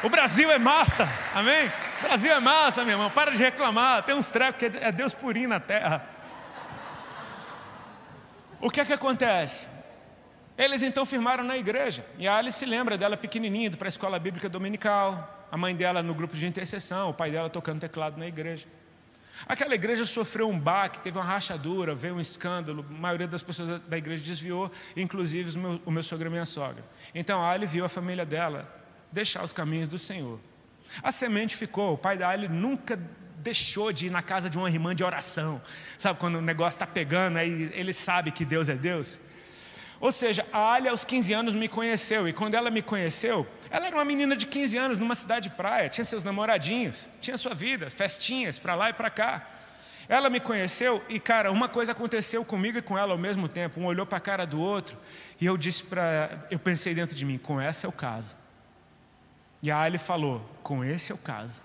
O 0.04 0.10
Brasil 0.10 0.52
é 0.52 0.58
massa, 0.58 1.08
amém? 1.34 1.72
O 2.00 2.04
Brasil 2.08 2.34
é 2.34 2.40
massa, 2.40 2.84
meu 2.84 2.94
irmão. 2.94 3.12
Para 3.12 3.32
de 3.32 3.38
reclamar. 3.38 4.04
Tem 4.04 4.16
uns 4.16 4.30
trecos 4.30 4.58
que 4.60 4.78
é 4.78 4.92
Deus 4.92 5.14
purinho 5.14 5.50
na 5.50 5.60
terra. 5.60 6.04
O 8.62 8.70
que 8.70 8.80
é 8.80 8.86
que 8.86 8.94
acontece? 8.94 9.68
Eles 10.56 10.84
então 10.84 11.04
firmaram 11.06 11.44
na 11.44 11.58
igreja. 11.58 12.06
E 12.20 12.28
a 12.28 12.36
Alice 12.36 12.60
se 12.60 12.66
lembra 12.66 12.96
dela 12.96 13.18
pequenininha, 13.18 13.68
indo 13.68 13.78
para 13.78 13.88
a 13.88 13.90
escola 13.90 14.20
bíblica 14.20 14.48
dominical, 14.48 15.48
a 15.52 15.58
mãe 15.58 15.76
dela 15.76 16.04
no 16.04 16.14
grupo 16.14 16.36
de 16.36 16.46
intercessão, 16.46 17.10
o 17.10 17.14
pai 17.14 17.32
dela 17.32 17.50
tocando 17.50 17.80
teclado 17.80 18.18
na 18.20 18.28
igreja. 18.28 18.68
Aquela 19.48 19.74
igreja 19.74 20.06
sofreu 20.06 20.48
um 20.48 20.60
baque, 20.60 21.00
teve 21.00 21.18
uma 21.18 21.26
rachadura, 21.26 21.96
veio 21.96 22.16
um 22.16 22.22
escândalo, 22.22 22.86
a 22.88 22.94
maioria 22.94 23.28
das 23.28 23.42
pessoas 23.42 23.82
da 23.82 23.98
igreja 23.98 24.24
desviou, 24.24 24.72
inclusive 24.96 25.58
o 25.58 25.60
meu, 25.60 25.82
o 25.88 25.92
meu 25.92 26.04
sogro 26.04 26.28
e 26.28 26.30
minha 26.30 26.46
sogra. 26.46 26.84
Então 27.16 27.42
a 27.42 27.50
Ali 27.50 27.66
viu 27.66 27.84
a 27.84 27.90
família 27.90 28.26
dela 28.26 28.72
deixar 29.12 29.44
os 29.44 29.52
caminhos 29.52 29.88
do 29.88 29.98
Senhor. 29.98 30.40
A 31.02 31.12
semente 31.12 31.56
ficou, 31.56 31.94
o 31.94 31.98
pai 31.98 32.18
da 32.18 32.30
Ali 32.30 32.48
nunca 32.48 33.00
deixou 33.42 33.92
de 33.92 34.08
ir 34.08 34.10
na 34.10 34.22
casa 34.22 34.50
de 34.50 34.58
uma 34.58 34.70
irmã 34.70 34.96
de 34.96 35.04
oração. 35.04 35.62
Sabe 35.98 36.20
quando 36.20 36.36
o 36.36 36.42
negócio 36.42 36.78
está 36.78 36.88
pegando, 36.88 37.38
aí 37.38 37.72
ele 37.74 37.92
sabe 37.92 38.32
que 38.32 38.46
Deus 38.46 38.70
é 38.70 38.76
Deus? 38.76 39.22
Ou 40.00 40.12
seja, 40.12 40.46
a 40.52 40.74
Ali 40.74 40.88
aos 40.88 41.06
15 41.06 41.34
anos 41.34 41.56
me 41.56 41.68
conheceu, 41.68 42.28
e 42.28 42.34
quando 42.34 42.56
ela 42.56 42.72
me 42.72 42.82
conheceu, 42.82 43.48
ela 43.70 43.86
era 43.86 43.96
uma 43.96 44.06
menina 44.06 44.36
de 44.36 44.48
15 44.48 44.78
anos 44.78 45.00
numa 45.00 45.14
cidade 45.14 45.50
de 45.50 45.56
praia, 45.56 45.90
tinha 45.90 46.04
seus 46.04 46.24
namoradinhos, 46.24 47.08
tinha 47.20 47.38
sua 47.38 47.54
vida, 47.54 47.90
festinhas 47.90 48.58
para 48.58 48.74
lá 48.74 48.90
e 48.90 48.94
para 48.94 49.10
cá. 49.10 49.48
Ela 50.10 50.30
me 50.30 50.40
conheceu 50.40 51.02
e, 51.08 51.20
cara, 51.20 51.52
uma 51.52 51.70
coisa 51.70 51.92
aconteceu 51.92 52.44
comigo 52.44 52.78
e 52.78 52.82
com 52.82 52.98
ela 52.98 53.12
ao 53.12 53.18
mesmo 53.18 53.48
tempo. 53.48 53.80
Um 53.80 53.86
olhou 53.86 54.06
para 54.06 54.18
a 54.18 54.22
cara 54.22 54.46
do 54.46 54.60
outro 54.60 54.98
e 55.40 55.46
eu 55.46 55.56
disse 55.56 55.84
para. 55.84 56.48
Eu 56.50 56.60
pensei 56.60 56.94
dentro 56.94 57.16
de 57.16 57.24
mim: 57.24 57.38
com 57.38 57.62
essa 57.62 57.88
é 57.88 57.90
o 57.90 57.94
caso. 57.94 58.36
E 59.62 59.72
a 59.72 59.80
Ali 59.80 59.98
falou: 59.98 60.44
com 60.64 60.84
esse 60.84 61.14
é 61.14 61.16
o 61.16 61.18
caso. 61.18 61.62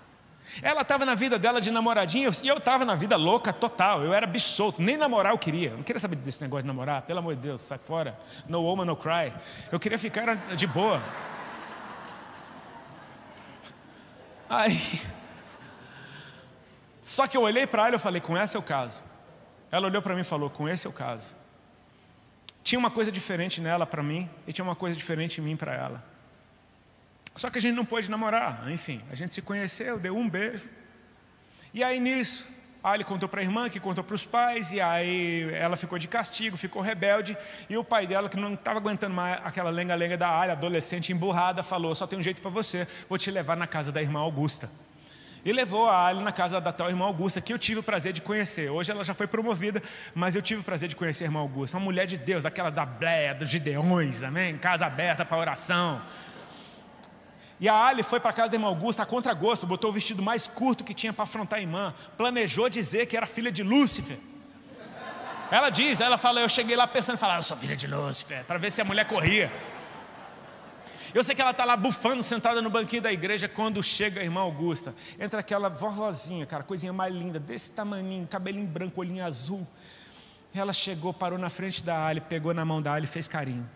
Ela 0.61 0.81
estava 0.81 1.05
na 1.05 1.13
vida 1.13 1.37
dela 1.37 1.61
de 1.61 1.69
namoradinha 1.71 2.29
e 2.43 2.47
eu 2.47 2.57
estava 2.57 2.85
na 2.85 2.95
vida 2.95 3.15
louca 3.15 3.53
total. 3.53 4.03
Eu 4.03 4.13
era 4.13 4.25
bicho 4.25 4.49
solto, 4.49 4.81
nem 4.81 4.97
namorar 4.97 5.33
eu 5.33 5.37
queria. 5.37 5.69
Eu 5.69 5.77
não 5.77 5.83
queria 5.83 5.99
saber 5.99 6.15
desse 6.15 6.41
negócio 6.41 6.63
de 6.63 6.67
namorar, 6.67 7.01
pelo 7.03 7.19
amor 7.19 7.35
de 7.35 7.41
Deus, 7.41 7.61
sai 7.61 7.77
fora. 7.77 8.17
No 8.47 8.61
woman, 8.63 8.85
no 8.85 8.95
cry. 8.95 9.33
Eu 9.71 9.79
queria 9.79 9.99
ficar 9.99 10.35
de 10.55 10.67
boa. 10.67 11.01
Aí. 14.49 15.01
Só 17.01 17.27
que 17.27 17.37
eu 17.37 17.41
olhei 17.41 17.67
para 17.67 17.87
ela 17.87 17.95
e 17.95 17.99
falei: 17.99 18.21
com 18.21 18.37
esse 18.37 18.55
é 18.55 18.59
o 18.59 18.63
caso. 18.63 19.01
Ela 19.71 19.87
olhou 19.87 20.01
para 20.01 20.13
mim 20.15 20.21
e 20.21 20.25
falou: 20.25 20.49
com 20.49 20.67
esse 20.67 20.87
é 20.87 20.89
o 20.89 20.93
caso. 20.93 21.27
Tinha 22.63 22.79
uma 22.79 22.91
coisa 22.91 23.11
diferente 23.11 23.61
nela 23.61 23.85
para 23.85 24.03
mim 24.03 24.29
e 24.45 24.51
tinha 24.51 24.65
uma 24.65 24.75
coisa 24.75 24.97
diferente 24.97 25.39
em 25.39 25.43
mim 25.43 25.55
para 25.55 25.73
ela. 25.73 26.03
Só 27.37 27.49
que 27.49 27.59
a 27.59 27.61
gente 27.61 27.75
não 27.75 27.85
pôde 27.85 28.09
namorar, 28.09 28.69
enfim, 28.69 29.01
a 29.11 29.15
gente 29.15 29.33
se 29.35 29.41
conheceu, 29.41 29.99
deu 29.99 30.17
um 30.17 30.27
beijo. 30.27 30.67
E 31.73 31.83
aí 31.83 31.99
nisso, 31.99 32.47
a 32.83 32.95
ele 32.95 33.03
contou 33.03 33.29
para 33.29 33.41
a 33.41 33.43
irmã, 33.43 33.69
que 33.69 33.79
contou 33.79 34.03
para 34.03 34.15
os 34.15 34.25
pais, 34.25 34.71
e 34.71 34.81
aí 34.81 35.49
ela 35.53 35.75
ficou 35.75 35.99
de 35.99 36.07
castigo, 36.07 36.57
ficou 36.57 36.81
rebelde, 36.81 37.37
e 37.69 37.77
o 37.77 37.83
pai 37.83 38.07
dela, 38.07 38.27
que 38.27 38.37
não 38.37 38.55
estava 38.55 38.79
aguentando 38.79 39.13
mais 39.13 39.39
aquela 39.43 39.69
lenga-lenga 39.69 40.17
da 40.17 40.29
área, 40.29 40.53
adolescente 40.53 41.11
emburrada, 41.11 41.61
falou: 41.61 41.93
Só 41.93 42.07
tem 42.07 42.17
um 42.17 42.21
jeito 42.23 42.41
para 42.41 42.49
você, 42.49 42.87
vou 43.07 43.17
te 43.17 43.29
levar 43.29 43.55
na 43.55 43.67
casa 43.67 43.91
da 43.91 44.01
irmã 44.01 44.19
Augusta. 44.19 44.69
E 45.45 45.53
levou 45.53 45.87
a 45.87 46.07
Ali 46.07 46.21
na 46.21 46.31
casa 46.31 46.59
da 46.59 46.73
tal 46.73 46.89
irmã 46.89 47.05
Augusta, 47.05 47.39
que 47.39 47.53
eu 47.53 47.59
tive 47.59 47.79
o 47.79 47.83
prazer 47.83 48.11
de 48.11 48.21
conhecer. 48.21 48.69
Hoje 48.69 48.91
ela 48.91 49.03
já 49.03 49.13
foi 49.13 49.27
promovida, 49.27 49.81
mas 50.13 50.35
eu 50.35 50.41
tive 50.41 50.61
o 50.61 50.63
prazer 50.63 50.89
de 50.89 50.95
conhecer 50.95 51.23
a 51.23 51.27
irmã 51.27 51.39
Augusta, 51.39 51.77
uma 51.77 51.83
mulher 51.83 52.05
de 52.05 52.17
Deus, 52.17 52.43
aquela 52.45 52.69
da 52.69 52.85
Bleia, 52.85 53.33
dos 53.33 53.47
Gideões, 53.47 54.23
amém? 54.23 54.57
Casa 54.57 54.85
aberta 54.85 55.23
para 55.23 55.37
oração, 55.37 56.01
e 57.59 57.67
a 57.67 57.75
Ali 57.75 58.03
foi 58.03 58.19
para 58.19 58.31
casa 58.31 58.49
da 58.49 58.55
irmã 58.55 58.67
Augusta 58.67 59.03
a 59.03 59.05
contragosto, 59.05 59.65
botou 59.65 59.89
o 59.89 59.93
vestido 59.93 60.21
mais 60.21 60.47
curto 60.47 60.83
que 60.83 60.93
tinha 60.93 61.11
para 61.11 61.23
afrontar 61.23 61.59
a 61.59 61.61
irmã, 61.61 61.93
planejou 62.15 62.69
dizer 62.69 63.07
que 63.07 63.17
era 63.17 63.25
filha 63.25 63.51
de 63.51 63.63
Lúcifer. 63.63 64.17
Ela 65.49 65.69
diz, 65.69 66.01
ela 66.01 66.17
fala, 66.17 66.41
eu 66.41 66.49
cheguei 66.49 66.75
lá 66.75 66.85
pensando, 66.85 67.17
falar, 67.17 67.37
eu 67.37 67.43
sou 67.43 67.57
filha 67.57 67.75
de 67.75 67.87
Lúcifer, 67.87 68.43
para 68.43 68.59
ver 68.59 68.71
se 68.71 68.81
a 68.81 68.85
mulher 68.85 69.07
corria. 69.07 69.51
Eu 71.13 71.23
sei 71.23 71.33
que 71.33 71.41
ela 71.41 71.51
está 71.51 71.65
lá 71.65 71.75
bufando, 71.75 72.21
sentada 72.21 72.61
no 72.61 72.69
banquinho 72.69 73.01
da 73.01 73.11
igreja, 73.11 73.47
quando 73.47 73.81
chega 73.81 74.21
a 74.21 74.23
irmã 74.23 74.41
Augusta. 74.41 74.93
Entra 75.19 75.39
aquela 75.39 75.69
vovozinha, 75.69 76.45
cara, 76.45 76.63
coisinha 76.63 76.93
mais 76.93 77.13
linda, 77.13 77.39
desse 77.39 77.71
tamanho, 77.71 78.27
cabelinho 78.27 78.67
branco, 78.67 78.99
olhinho 78.99 79.25
azul. 79.25 79.65
Ela 80.53 80.73
chegou, 80.73 81.13
parou 81.13 81.39
na 81.39 81.49
frente 81.49 81.83
da 81.83 82.05
Ali, 82.05 82.19
pegou 82.19 82.53
na 82.53 82.65
mão 82.65 82.81
da 82.81 82.93
Ali 82.93 83.05
e 83.05 83.07
fez 83.07 83.27
carinho. 83.27 83.67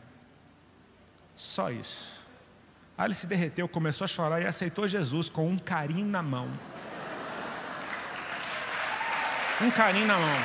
Só 1.33 1.71
isso. 1.71 2.20
Aí 3.01 3.07
ele 3.07 3.15
se 3.15 3.25
derreteu, 3.25 3.67
começou 3.67 4.05
a 4.05 4.07
chorar 4.07 4.39
e 4.43 4.45
aceitou 4.45 4.87
Jesus 4.87 5.27
com 5.27 5.49
um 5.49 5.57
carinho 5.57 6.05
na 6.05 6.21
mão. 6.21 6.47
Um 9.59 9.71
carinho 9.71 10.05
na 10.05 10.19
mão. 10.19 10.39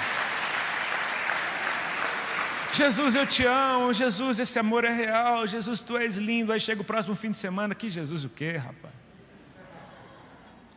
Jesus, 2.72 3.14
eu 3.14 3.26
te 3.26 3.44
amo. 3.44 3.92
Jesus, 3.92 4.38
esse 4.38 4.58
amor 4.58 4.84
é 4.84 4.90
real. 4.90 5.46
Jesus, 5.46 5.82
tu 5.82 5.98
és 5.98 6.16
lindo. 6.16 6.50
Aí 6.50 6.58
chega 6.58 6.80
o 6.80 6.84
próximo 6.84 7.14
fim 7.14 7.30
de 7.30 7.36
semana. 7.36 7.74
Que 7.74 7.90
Jesus 7.90 8.24
o 8.24 8.30
quê, 8.30 8.56
rapaz? 8.56 8.94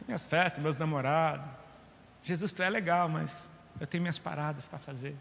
Minhas 0.05 0.27
festas, 0.27 0.61
meus 0.61 0.75
namorados. 0.75 1.45
Jesus, 2.21 2.51
tu 2.51 2.61
é 2.61 2.69
legal, 2.69 3.07
mas 3.07 3.49
eu 3.79 3.87
tenho 3.87 4.01
minhas 4.01 4.19
paradas 4.19 4.67
para 4.67 4.79
fazer. 4.79 5.15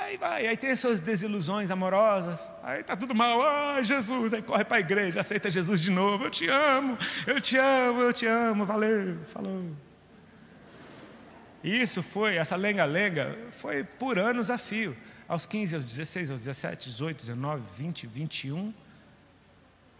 Aí 0.00 0.16
vai, 0.16 0.46
aí 0.46 0.56
tem 0.56 0.70
as 0.70 0.78
suas 0.78 1.00
desilusões 1.00 1.72
amorosas, 1.72 2.48
aí 2.62 2.82
está 2.82 2.96
tudo 2.96 3.16
mal, 3.16 3.42
ah, 3.42 3.82
Jesus, 3.82 4.32
aí 4.32 4.40
corre 4.40 4.64
para 4.64 4.76
a 4.76 4.80
igreja, 4.80 5.20
aceita 5.20 5.50
Jesus 5.50 5.80
de 5.80 5.90
novo, 5.90 6.24
eu 6.26 6.30
te 6.30 6.48
amo, 6.48 6.96
eu 7.26 7.40
te 7.40 7.56
amo, 7.56 8.02
eu 8.02 8.12
te 8.12 8.24
amo, 8.24 8.64
valeu, 8.64 9.18
falou. 9.24 9.64
Isso 11.64 12.00
foi, 12.00 12.36
essa 12.36 12.54
lenga-lenga, 12.54 13.36
foi 13.50 13.82
por 13.82 14.20
anos 14.20 14.50
a 14.50 14.56
fio, 14.56 14.96
aos 15.26 15.44
15, 15.44 15.74
aos 15.74 15.84
16, 15.84 16.30
aos 16.30 16.40
17, 16.40 16.88
18, 16.90 17.18
19, 17.18 17.62
20, 17.76 18.06
21, 18.06 18.72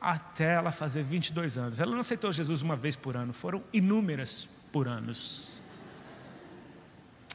até 0.00 0.54
ela 0.54 0.70
fazer 0.70 1.02
22 1.02 1.58
anos. 1.58 1.80
Ela 1.80 1.90
não 1.90 2.00
aceitou 2.00 2.32
Jesus 2.32 2.62
uma 2.62 2.76
vez 2.76 2.94
por 2.94 3.16
ano, 3.16 3.32
foram 3.32 3.64
inúmeras 3.72 4.48
por 4.70 4.86
anos. 4.86 5.60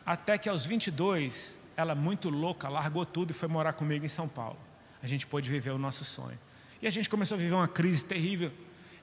Até 0.06 0.38
que 0.38 0.48
aos 0.48 0.66
22, 0.66 1.62
ela 1.76 1.96
muito 1.96 2.30
louca, 2.30 2.70
largou 2.70 3.06
tudo 3.06 3.32
e 3.32 3.34
foi 3.34 3.48
morar 3.48 3.74
comigo 3.74 4.06
em 4.06 4.10
São 4.10 4.28
Paulo. 4.28 4.58
A 5.02 5.08
gente 5.08 5.28
pôde 5.28 5.50
viver 5.50 5.72
o 5.72 5.78
nosso 5.78 6.06
sonho. 6.06 6.40
E 6.82 6.88
a 6.88 6.90
gente 6.90 7.10
começou 7.10 7.36
a 7.36 7.40
viver 7.40 7.54
uma 7.54 7.68
crise 7.68 8.04
terrível. 8.06 8.52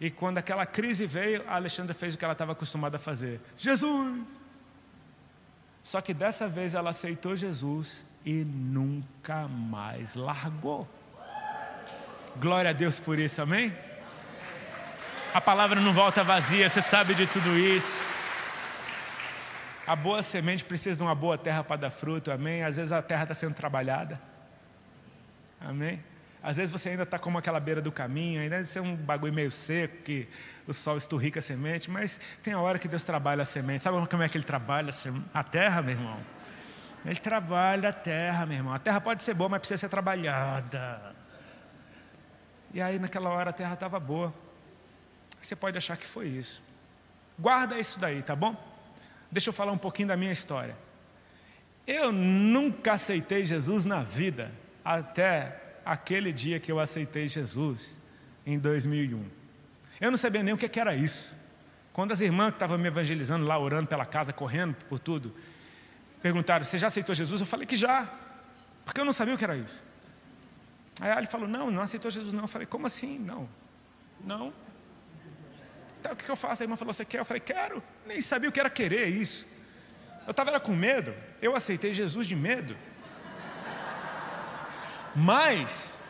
E 0.00 0.10
quando 0.10 0.38
aquela 0.38 0.64
crise 0.64 1.06
veio, 1.06 1.44
a 1.46 1.56
Alexandra 1.56 1.92
fez 1.92 2.14
o 2.14 2.18
que 2.18 2.24
ela 2.24 2.32
estava 2.32 2.52
acostumada 2.52 2.96
a 2.96 3.00
fazer: 3.00 3.40
Jesus! 3.56 4.40
Só 5.82 6.00
que 6.00 6.12
dessa 6.12 6.48
vez 6.48 6.74
ela 6.74 6.90
aceitou 6.90 7.36
Jesus 7.36 8.06
e 8.24 8.44
nunca 8.44 9.48
mais 9.48 10.14
largou. 10.14 10.88
Glória 12.36 12.70
a 12.70 12.72
Deus 12.74 13.00
por 13.00 13.18
isso, 13.18 13.40
amém? 13.42 13.74
A 15.32 15.40
palavra 15.40 15.80
não 15.80 15.92
volta 15.92 16.22
vazia, 16.22 16.68
você 16.68 16.82
sabe 16.82 17.14
de 17.14 17.26
tudo 17.26 17.56
isso. 17.56 18.00
A 19.90 19.96
boa 19.96 20.22
semente 20.22 20.64
precisa 20.64 20.96
de 20.96 21.02
uma 21.02 21.16
boa 21.16 21.36
terra 21.36 21.64
para 21.64 21.74
dar 21.74 21.90
fruto, 21.90 22.30
amém? 22.30 22.62
Às 22.62 22.76
vezes 22.76 22.92
a 22.92 23.02
terra 23.02 23.24
está 23.24 23.34
sendo 23.34 23.54
trabalhada, 23.54 24.20
amém? 25.60 26.00
Às 26.40 26.58
vezes 26.58 26.70
você 26.70 26.90
ainda 26.90 27.02
está 27.02 27.18
como 27.18 27.36
aquela 27.36 27.58
beira 27.58 27.82
do 27.82 27.90
caminho, 27.90 28.40
ainda 28.40 28.58
deve 28.58 28.68
ser 28.68 28.78
um 28.78 28.94
bagulho 28.94 29.32
meio 29.32 29.50
seco, 29.50 29.96
que 30.04 30.28
o 30.64 30.72
sol 30.72 30.96
esturrica 30.96 31.40
a 31.40 31.42
semente, 31.42 31.90
mas 31.90 32.20
tem 32.40 32.54
a 32.54 32.60
hora 32.60 32.78
que 32.78 32.86
Deus 32.86 33.02
trabalha 33.02 33.42
a 33.42 33.44
semente. 33.44 33.82
Sabe 33.82 34.06
como 34.06 34.22
é 34.22 34.28
que 34.28 34.36
Ele 34.38 34.44
trabalha 34.44 34.94
a 35.34 35.42
terra, 35.42 35.82
meu 35.82 35.96
irmão? 35.96 36.20
Ele 37.04 37.18
trabalha 37.18 37.88
a 37.88 37.92
terra, 37.92 38.46
meu 38.46 38.58
irmão. 38.58 38.72
A 38.72 38.78
terra 38.78 39.00
pode 39.00 39.24
ser 39.24 39.34
boa, 39.34 39.48
mas 39.48 39.58
precisa 39.58 39.78
ser 39.78 39.88
trabalhada. 39.88 41.16
E 42.72 42.80
aí 42.80 42.96
naquela 43.00 43.30
hora 43.30 43.50
a 43.50 43.52
terra 43.52 43.74
estava 43.74 43.98
boa. 43.98 44.32
Você 45.42 45.56
pode 45.56 45.76
achar 45.76 45.96
que 45.96 46.06
foi 46.06 46.28
isso. 46.28 46.62
Guarda 47.36 47.76
isso 47.76 47.98
daí, 47.98 48.22
tá 48.22 48.36
bom? 48.36 48.69
Deixa 49.30 49.50
eu 49.50 49.52
falar 49.52 49.72
um 49.72 49.78
pouquinho 49.78 50.08
da 50.08 50.16
minha 50.16 50.32
história. 50.32 50.76
Eu 51.86 52.12
nunca 52.12 52.92
aceitei 52.92 53.44
Jesus 53.44 53.84
na 53.84 54.02
vida, 54.02 54.50
até 54.84 55.60
aquele 55.84 56.32
dia 56.32 56.60
que 56.60 56.70
eu 56.70 56.78
aceitei 56.78 57.28
Jesus, 57.28 58.00
em 58.44 58.58
2001. 58.58 59.24
Eu 60.00 60.10
não 60.10 60.18
sabia 60.18 60.42
nem 60.42 60.54
o 60.54 60.58
que 60.58 60.80
era 60.80 60.94
isso. 60.94 61.36
Quando 61.92 62.12
as 62.12 62.20
irmãs 62.20 62.50
que 62.50 62.56
estavam 62.56 62.78
me 62.78 62.86
evangelizando 62.86 63.44
lá, 63.44 63.58
orando 63.58 63.88
pela 63.88 64.06
casa, 64.06 64.32
correndo 64.32 64.74
por 64.88 64.98
tudo, 64.98 65.34
perguntaram: 66.22 66.64
Você 66.64 66.78
já 66.78 66.86
aceitou 66.86 67.14
Jesus? 67.14 67.40
Eu 67.40 67.46
falei 67.46 67.66
que 67.66 67.76
já, 67.76 68.08
porque 68.84 69.00
eu 69.00 69.04
não 69.04 69.12
sabia 69.12 69.34
o 69.34 69.38
que 69.38 69.44
era 69.44 69.56
isso. 69.56 69.84
Aí 71.00 71.16
ele 71.18 71.26
falou: 71.26 71.48
Não, 71.48 71.70
não 71.70 71.82
aceitou 71.82 72.10
Jesus, 72.10 72.32
não. 72.32 72.42
Eu 72.42 72.48
falei: 72.48 72.66
Como 72.66 72.86
assim? 72.86 73.18
Não, 73.18 73.48
não. 74.24 74.52
Então, 76.00 76.12
o 76.12 76.16
que 76.16 76.28
eu 76.28 76.36
faço? 76.36 76.62
A 76.62 76.64
irmã 76.64 76.76
falou: 76.76 76.94
Você 76.94 77.04
quer? 77.04 77.18
Eu 77.18 77.24
falei: 77.26 77.40
Quero. 77.40 77.82
Nem 78.06 78.20
sabia 78.22 78.48
o 78.48 78.52
que 78.52 78.58
era 78.58 78.70
querer 78.70 79.06
isso. 79.06 79.46
Eu 80.26 80.30
estava 80.30 80.58
com 80.58 80.74
medo. 80.74 81.14
Eu 81.42 81.54
aceitei 81.54 81.92
Jesus 81.92 82.26
de 82.26 82.34
medo. 82.34 82.74
Mas, 85.14 86.00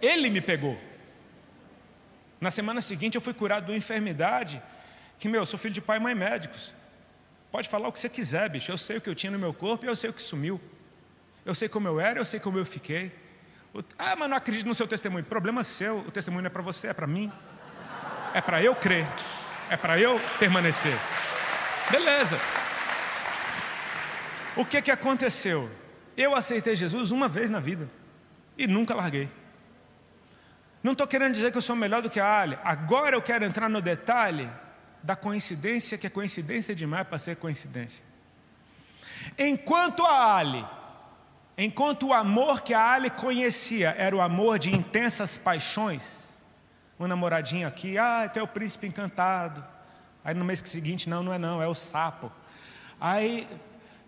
Ele 0.00 0.30
me 0.30 0.40
pegou. 0.40 0.78
Na 2.40 2.50
semana 2.50 2.80
seguinte, 2.80 3.16
eu 3.16 3.20
fui 3.20 3.34
curado 3.34 3.66
de 3.66 3.72
uma 3.72 3.76
enfermidade. 3.76 4.62
Que, 5.18 5.28
meu, 5.28 5.42
eu 5.42 5.46
sou 5.46 5.58
filho 5.58 5.74
de 5.74 5.80
pai 5.80 5.98
e 5.98 6.00
mãe 6.00 6.14
médicos. 6.14 6.72
Pode 7.50 7.68
falar 7.68 7.88
o 7.88 7.92
que 7.92 7.98
você 7.98 8.08
quiser, 8.08 8.48
bicho. 8.48 8.72
Eu 8.72 8.78
sei 8.78 8.96
o 8.96 9.00
que 9.00 9.10
eu 9.10 9.14
tinha 9.14 9.30
no 9.30 9.38
meu 9.38 9.52
corpo 9.52 9.84
e 9.84 9.88
eu 9.88 9.96
sei 9.96 10.08
o 10.08 10.12
que 10.12 10.22
sumiu. 10.22 10.60
Eu 11.44 11.54
sei 11.54 11.68
como 11.68 11.88
eu 11.88 12.00
era, 12.00 12.18
eu 12.18 12.24
sei 12.24 12.40
como 12.40 12.58
eu 12.58 12.64
fiquei. 12.64 13.12
Ah, 13.98 14.16
mas 14.16 14.30
não 14.30 14.36
acredito 14.36 14.66
no 14.66 14.74
seu 14.74 14.86
testemunho. 14.86 15.24
Problema 15.24 15.62
seu, 15.62 15.98
o 15.98 16.10
testemunho 16.10 16.42
não 16.42 16.46
é 16.46 16.50
para 16.50 16.62
você, 16.62 16.88
é 16.88 16.92
para 16.92 17.06
mim. 17.06 17.30
É 18.34 18.40
para 18.40 18.62
eu 18.62 18.74
crer. 18.74 19.06
É 19.70 19.76
para 19.76 19.98
eu 19.98 20.20
permanecer. 20.38 20.96
Beleza. 21.90 22.38
O 24.56 24.64
que, 24.64 24.82
que 24.82 24.90
aconteceu? 24.90 25.70
Eu 26.16 26.34
aceitei 26.34 26.74
Jesus 26.74 27.10
uma 27.10 27.28
vez 27.28 27.48
na 27.48 27.60
vida 27.60 27.88
e 28.56 28.66
nunca 28.66 28.94
larguei. 28.94 29.30
Não 30.82 30.92
estou 30.92 31.06
querendo 31.06 31.34
dizer 31.34 31.50
que 31.50 31.56
eu 31.56 31.62
sou 31.62 31.76
melhor 31.76 32.02
do 32.02 32.10
que 32.10 32.20
a 32.20 32.40
Ali. 32.40 32.58
Agora 32.64 33.16
eu 33.16 33.22
quero 33.22 33.44
entrar 33.44 33.68
no 33.68 33.80
detalhe 33.80 34.50
da 35.02 35.14
coincidência, 35.14 35.96
que 35.96 36.06
é 36.06 36.10
coincidência 36.10 36.74
demais 36.74 37.06
para 37.06 37.18
ser 37.18 37.36
coincidência. 37.36 38.04
Enquanto 39.38 40.04
a 40.04 40.36
Ali, 40.36 40.66
enquanto 41.56 42.08
o 42.08 42.12
amor 42.12 42.62
que 42.62 42.74
a 42.74 42.92
Ali 42.92 43.10
conhecia 43.10 43.94
era 43.96 44.14
o 44.14 44.20
amor 44.20 44.58
de 44.58 44.74
intensas 44.74 45.38
paixões, 45.38 46.27
um 46.98 47.06
namoradinho 47.06 47.66
aqui, 47.66 47.96
ah, 47.96 48.28
tu 48.32 48.38
é 48.38 48.42
o 48.42 48.48
príncipe 48.48 48.86
encantado. 48.86 49.64
Aí 50.24 50.34
no 50.34 50.44
mês 50.44 50.60
seguinte, 50.64 51.08
não, 51.08 51.22
não 51.22 51.32
é 51.32 51.38
não, 51.38 51.62
é 51.62 51.66
o 51.66 51.74
sapo. 51.74 52.30
Aí 53.00 53.48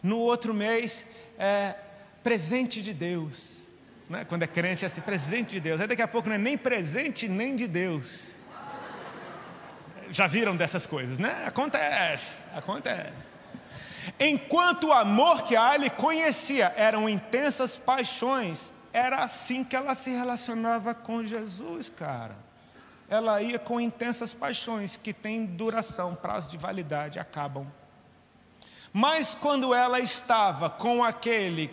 no 0.02 0.18
outro 0.18 0.52
mês, 0.52 1.06
é, 1.38 1.74
presente 2.22 2.82
de 2.82 2.92
Deus. 2.92 3.70
Né? 4.08 4.24
Quando 4.24 4.42
é 4.42 4.46
crente, 4.46 4.84
é 4.84 4.86
assim, 4.86 5.00
presente 5.00 5.50
de 5.50 5.60
Deus. 5.60 5.80
Aí 5.80 5.86
daqui 5.86 6.02
a 6.02 6.08
pouco 6.08 6.28
não 6.28 6.34
é 6.34 6.38
nem 6.38 6.58
presente 6.58 7.28
nem 7.28 7.54
de 7.54 7.66
Deus. 7.66 8.36
Já 10.10 10.26
viram 10.26 10.56
dessas 10.56 10.86
coisas, 10.86 11.20
né? 11.20 11.44
Acontece, 11.46 12.42
acontece. 12.54 13.28
Enquanto 14.18 14.88
o 14.88 14.92
amor 14.92 15.44
que 15.44 15.54
a 15.54 15.62
Ali 15.62 15.88
conhecia 15.88 16.72
eram 16.76 17.08
intensas 17.08 17.76
paixões, 17.76 18.72
era 18.92 19.18
assim 19.18 19.62
que 19.62 19.76
ela 19.76 19.94
se 19.94 20.10
relacionava 20.10 20.94
com 20.94 21.22
Jesus, 21.22 21.88
cara. 21.88 22.49
Ela 23.10 23.42
ia 23.42 23.58
com 23.58 23.78
intensas 23.78 24.32
paixões 24.32 24.96
que 24.96 25.12
têm 25.12 25.44
duração, 25.44 26.14
prazo 26.14 26.50
de 26.50 26.56
validade, 26.56 27.18
acabam. 27.18 27.66
Mas 28.92 29.34
quando 29.34 29.74
ela 29.74 30.00
estava 30.00 30.70
com 30.70 31.04
aquele 31.04 31.70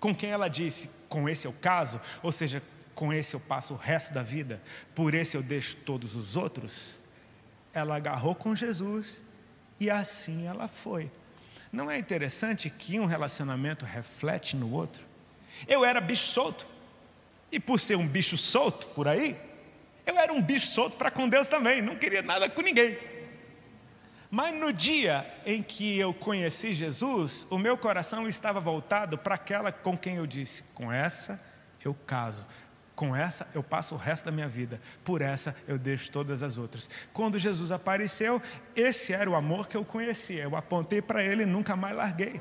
com 0.00 0.14
quem 0.14 0.30
ela 0.30 0.48
disse: 0.48 0.88
com 1.08 1.28
esse 1.28 1.46
é 1.46 1.50
o 1.50 1.52
caso, 1.52 2.00
ou 2.22 2.32
seja, 2.32 2.62
com 2.94 3.12
esse 3.12 3.34
eu 3.34 3.40
passo 3.40 3.74
o 3.74 3.76
resto 3.76 4.12
da 4.12 4.22
vida, 4.22 4.60
por 4.94 5.14
esse 5.14 5.36
eu 5.36 5.42
deixo 5.42 5.76
todos 5.76 6.14
os 6.14 6.36
outros. 6.36 7.00
Ela 7.72 7.96
agarrou 7.96 8.34
com 8.34 8.56
Jesus 8.56 9.22
e 9.78 9.90
assim 9.90 10.46
ela 10.46 10.66
foi. 10.66 11.10
Não 11.70 11.90
é 11.90 11.98
interessante 11.98 12.70
que 12.70 12.98
um 12.98 13.04
relacionamento 13.04 13.84
reflete 13.84 14.56
no 14.56 14.72
outro? 14.72 15.04
Eu 15.66 15.84
era 15.84 16.00
bicho 16.00 16.26
solto, 16.26 16.66
e 17.52 17.60
por 17.60 17.78
ser 17.78 17.96
um 17.96 18.06
bicho 18.06 18.36
solto 18.36 18.86
por 18.88 19.06
aí, 19.06 19.36
eu 20.08 20.18
era 20.18 20.32
um 20.32 20.40
bicho 20.40 20.66
solto 20.68 20.96
para 20.96 21.10
com 21.10 21.28
Deus 21.28 21.48
também, 21.48 21.82
não 21.82 21.94
queria 21.94 22.22
nada 22.22 22.48
com 22.48 22.62
ninguém. 22.62 22.98
Mas 24.30 24.54
no 24.54 24.72
dia 24.72 25.26
em 25.44 25.62
que 25.62 25.98
eu 25.98 26.12
conheci 26.14 26.72
Jesus, 26.72 27.46
o 27.50 27.58
meu 27.58 27.76
coração 27.76 28.26
estava 28.26 28.58
voltado 28.58 29.16
para 29.18 29.34
aquela 29.34 29.70
com 29.70 29.96
quem 29.96 30.16
eu 30.16 30.26
disse: 30.26 30.64
com 30.74 30.90
essa 30.90 31.40
eu 31.84 31.94
caso, 31.94 32.46
com 32.94 33.14
essa 33.14 33.46
eu 33.54 33.62
passo 33.62 33.94
o 33.94 33.98
resto 33.98 34.24
da 34.24 34.32
minha 34.32 34.48
vida, 34.48 34.80
por 35.04 35.22
essa 35.22 35.54
eu 35.66 35.78
deixo 35.78 36.10
todas 36.10 36.42
as 36.42 36.58
outras. 36.58 36.88
Quando 37.12 37.38
Jesus 37.38 37.70
apareceu, 37.70 38.40
esse 38.74 39.12
era 39.12 39.30
o 39.30 39.36
amor 39.36 39.68
que 39.68 39.76
eu 39.76 39.84
conhecia. 39.84 40.42
Eu 40.42 40.56
apontei 40.56 41.00
para 41.00 41.22
ele 41.22 41.42
e 41.42 41.46
nunca 41.46 41.76
mais 41.76 41.94
larguei. 41.94 42.40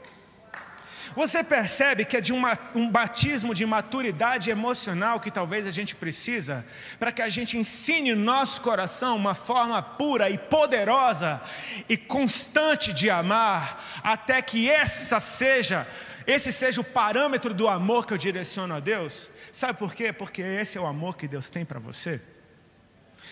Você 1.16 1.44
percebe 1.44 2.06
que 2.06 2.18
é 2.18 2.22
de 2.22 2.34
uma, 2.34 2.58
um 2.76 2.90
batismo 2.90 3.54
de 3.54 3.66
maturidade 3.66 4.50
emocional 4.50 5.20
que 5.20 5.32
talvez 5.32 5.68
a 5.68 5.72
gente 5.72 5.96
precisa 5.96 6.66
para 7.00 7.12
que 7.12 7.22
a 7.22 7.30
gente 7.30 7.58
ensine 7.58 8.14
no 8.14 8.24
nosso 8.24 8.62
coração 8.62 9.16
uma 9.16 9.36
forma 9.36 9.82
pura 9.82 10.30
e 10.30 10.38
poderosa 10.38 11.42
e 11.88 11.98
constante 11.98 12.94
de 12.94 13.10
amar, 13.10 14.02
até 14.04 14.42
que 14.42 14.70
essa 14.70 15.20
seja, 15.20 15.88
esse 16.26 16.52
seja 16.52 16.82
o 16.82 16.84
parâmetro 16.84 17.54
do 17.54 17.68
amor 17.68 18.06
que 18.06 18.14
eu 18.14 18.18
direciono 18.18 18.76
a 18.76 18.80
Deus. 18.80 19.32
Sabe 19.52 19.78
por 19.80 19.94
quê? 19.94 20.12
Porque 20.12 20.42
esse 20.42 20.78
é 20.78 20.82
o 20.82 20.86
amor 20.86 21.18
que 21.18 21.28
Deus 21.28 21.50
tem 21.50 21.66
para 21.66 21.80
você. 21.80 22.22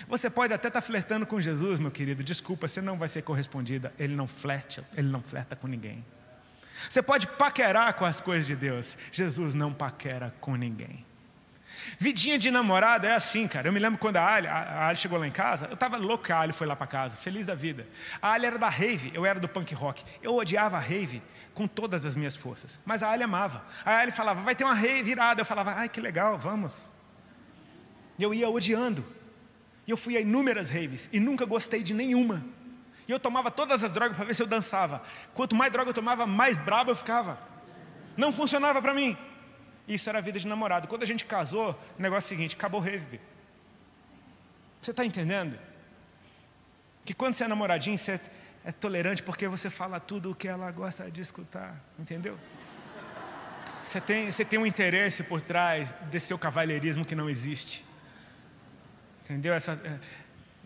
Você 0.07 0.29
pode 0.29 0.53
até 0.53 0.67
estar 0.67 0.81
tá 0.81 0.85
flertando 0.85 1.25
com 1.25 1.39
Jesus, 1.39 1.79
meu 1.79 1.91
querido. 1.91 2.23
Desculpa, 2.23 2.67
você 2.67 2.81
não 2.81 2.97
vai 2.97 3.07
ser 3.07 3.21
correspondida. 3.21 3.93
Ele 3.97 4.15
não 4.15 4.27
flerte, 4.27 4.83
ele 4.95 5.07
não 5.07 5.21
flerta 5.21 5.55
com 5.55 5.67
ninguém. 5.67 6.03
Você 6.89 7.01
pode 7.01 7.27
paquerar 7.27 7.93
com 7.93 8.05
as 8.05 8.19
coisas 8.19 8.45
de 8.45 8.55
Deus. 8.55 8.97
Jesus 9.11 9.53
não 9.53 9.73
paquera 9.73 10.33
com 10.39 10.55
ninguém. 10.55 11.05
Vidinha 11.99 12.37
de 12.37 12.49
namorada 12.49 13.07
é 13.07 13.13
assim, 13.13 13.47
cara. 13.47 13.67
Eu 13.67 13.73
me 13.73 13.79
lembro 13.79 13.99
quando 13.99 14.17
a 14.17 14.25
Ali, 14.25 14.47
a 14.47 14.87
Ali 14.87 14.97
chegou 14.97 15.19
lá 15.19 15.27
em 15.27 15.31
casa, 15.31 15.67
eu 15.67 15.73
estava 15.73 15.97
louco 15.97 16.31
a 16.31 16.39
Ali 16.39 16.53
foi 16.53 16.65
lá 16.67 16.75
para 16.75 16.87
casa, 16.87 17.15
feliz 17.15 17.45
da 17.45 17.53
vida. 17.53 17.87
A 18.21 18.31
Ali 18.31 18.45
era 18.45 18.57
da 18.57 18.69
rave, 18.69 19.11
eu 19.13 19.25
era 19.25 19.39
do 19.39 19.47
punk 19.47 19.73
rock. 19.73 20.03
Eu 20.21 20.35
odiava 20.35 20.77
a 20.77 20.79
rave 20.79 21.21
com 21.53 21.67
todas 21.67 22.05
as 22.05 22.15
minhas 22.15 22.35
forças, 22.35 22.79
mas 22.85 23.03
a 23.03 23.09
Ali 23.09 23.23
amava. 23.23 23.63
A 23.83 23.97
Ali 23.97 24.11
falava, 24.11 24.41
vai 24.41 24.55
ter 24.55 24.63
uma 24.63 24.73
rave 24.73 25.03
virada. 25.03 25.41
Eu 25.41 25.45
falava, 25.45 25.73
ai 25.73 25.89
que 25.89 26.01
legal, 26.01 26.37
vamos. 26.37 26.91
E 28.17 28.23
eu 28.23 28.33
ia 28.33 28.49
odiando. 28.49 29.05
E 29.87 29.91
eu 29.91 29.97
fui 29.97 30.17
a 30.17 30.21
inúmeras 30.21 30.69
raves 30.69 31.09
e 31.13 31.19
nunca 31.19 31.45
gostei 31.45 31.83
de 31.83 31.93
nenhuma. 31.93 32.43
E 33.07 33.11
eu 33.11 33.19
tomava 33.19 33.51
todas 33.51 33.83
as 33.83 33.91
drogas 33.91 34.15
para 34.17 34.25
ver 34.25 34.33
se 34.33 34.41
eu 34.41 34.47
dançava. 34.47 35.01
Quanto 35.33 35.55
mais 35.55 35.71
droga 35.71 35.89
eu 35.89 35.93
tomava, 35.93 36.25
mais 36.25 36.57
brabo 36.57 36.91
eu 36.91 36.95
ficava. 36.95 37.39
Não 38.17 38.31
funcionava 38.31 38.81
para 38.81 38.93
mim. 38.93 39.17
Isso 39.87 40.09
era 40.09 40.17
a 40.17 40.21
vida 40.21 40.39
de 40.39 40.47
namorado. 40.47 40.87
Quando 40.87 41.03
a 41.03 41.05
gente 41.05 41.25
casou, 41.25 41.79
o 41.97 42.01
negócio 42.01 42.25
é 42.25 42.27
o 42.27 42.29
seguinte: 42.29 42.55
acabou 42.55 42.79
o 42.79 42.83
rave. 42.83 43.21
Você 44.81 44.91
está 44.91 45.05
entendendo? 45.05 45.59
Que 47.03 47.13
quando 47.13 47.35
você 47.35 47.43
é 47.43 47.47
namoradinho, 47.47 47.97
você 47.97 48.19
é 48.63 48.71
tolerante 48.71 49.21
porque 49.21 49.47
você 49.47 49.69
fala 49.69 49.99
tudo 49.99 50.31
o 50.31 50.35
que 50.35 50.47
ela 50.47 50.71
gosta 50.71 51.09
de 51.11 51.21
escutar. 51.21 51.79
Entendeu? 51.99 52.37
Você 53.83 54.01
tem, 54.01 54.31
você 54.31 54.43
tem 54.43 54.57
um 54.57 54.65
interesse 54.65 55.21
por 55.21 55.41
trás 55.41 55.93
desse 56.09 56.27
seu 56.27 56.39
cavalheirismo 56.39 57.05
que 57.05 57.13
não 57.13 57.29
existe. 57.29 57.85
Entendeu? 59.23 59.53
Essa, 59.53 59.73
é, 59.73 59.99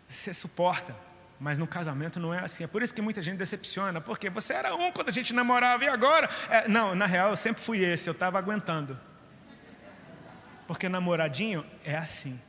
você 0.07 0.33
suporta. 0.33 0.95
Mas 1.39 1.57
no 1.57 1.65
casamento 1.65 2.19
não 2.19 2.33
é 2.33 2.39
assim. 2.39 2.65
É 2.65 2.67
por 2.67 2.83
isso 2.83 2.93
que 2.93 3.01
muita 3.01 3.21
gente 3.21 3.37
decepciona. 3.37 4.01
Porque 4.01 4.29
você 4.29 4.53
era 4.53 4.75
um 4.75 4.91
quando 4.91 5.07
a 5.07 5.11
gente 5.11 5.33
namorava 5.33 5.85
e 5.85 5.87
agora. 5.87 6.29
É, 6.49 6.67
não, 6.67 6.93
na 6.93 7.05
real 7.05 7.29
eu 7.29 7.35
sempre 7.37 7.61
fui 7.61 7.79
esse, 7.79 8.09
eu 8.09 8.11
estava 8.11 8.37
aguentando. 8.37 8.99
Porque 10.67 10.89
namoradinho 10.89 11.65
é 11.83 11.95
assim. 11.95 12.39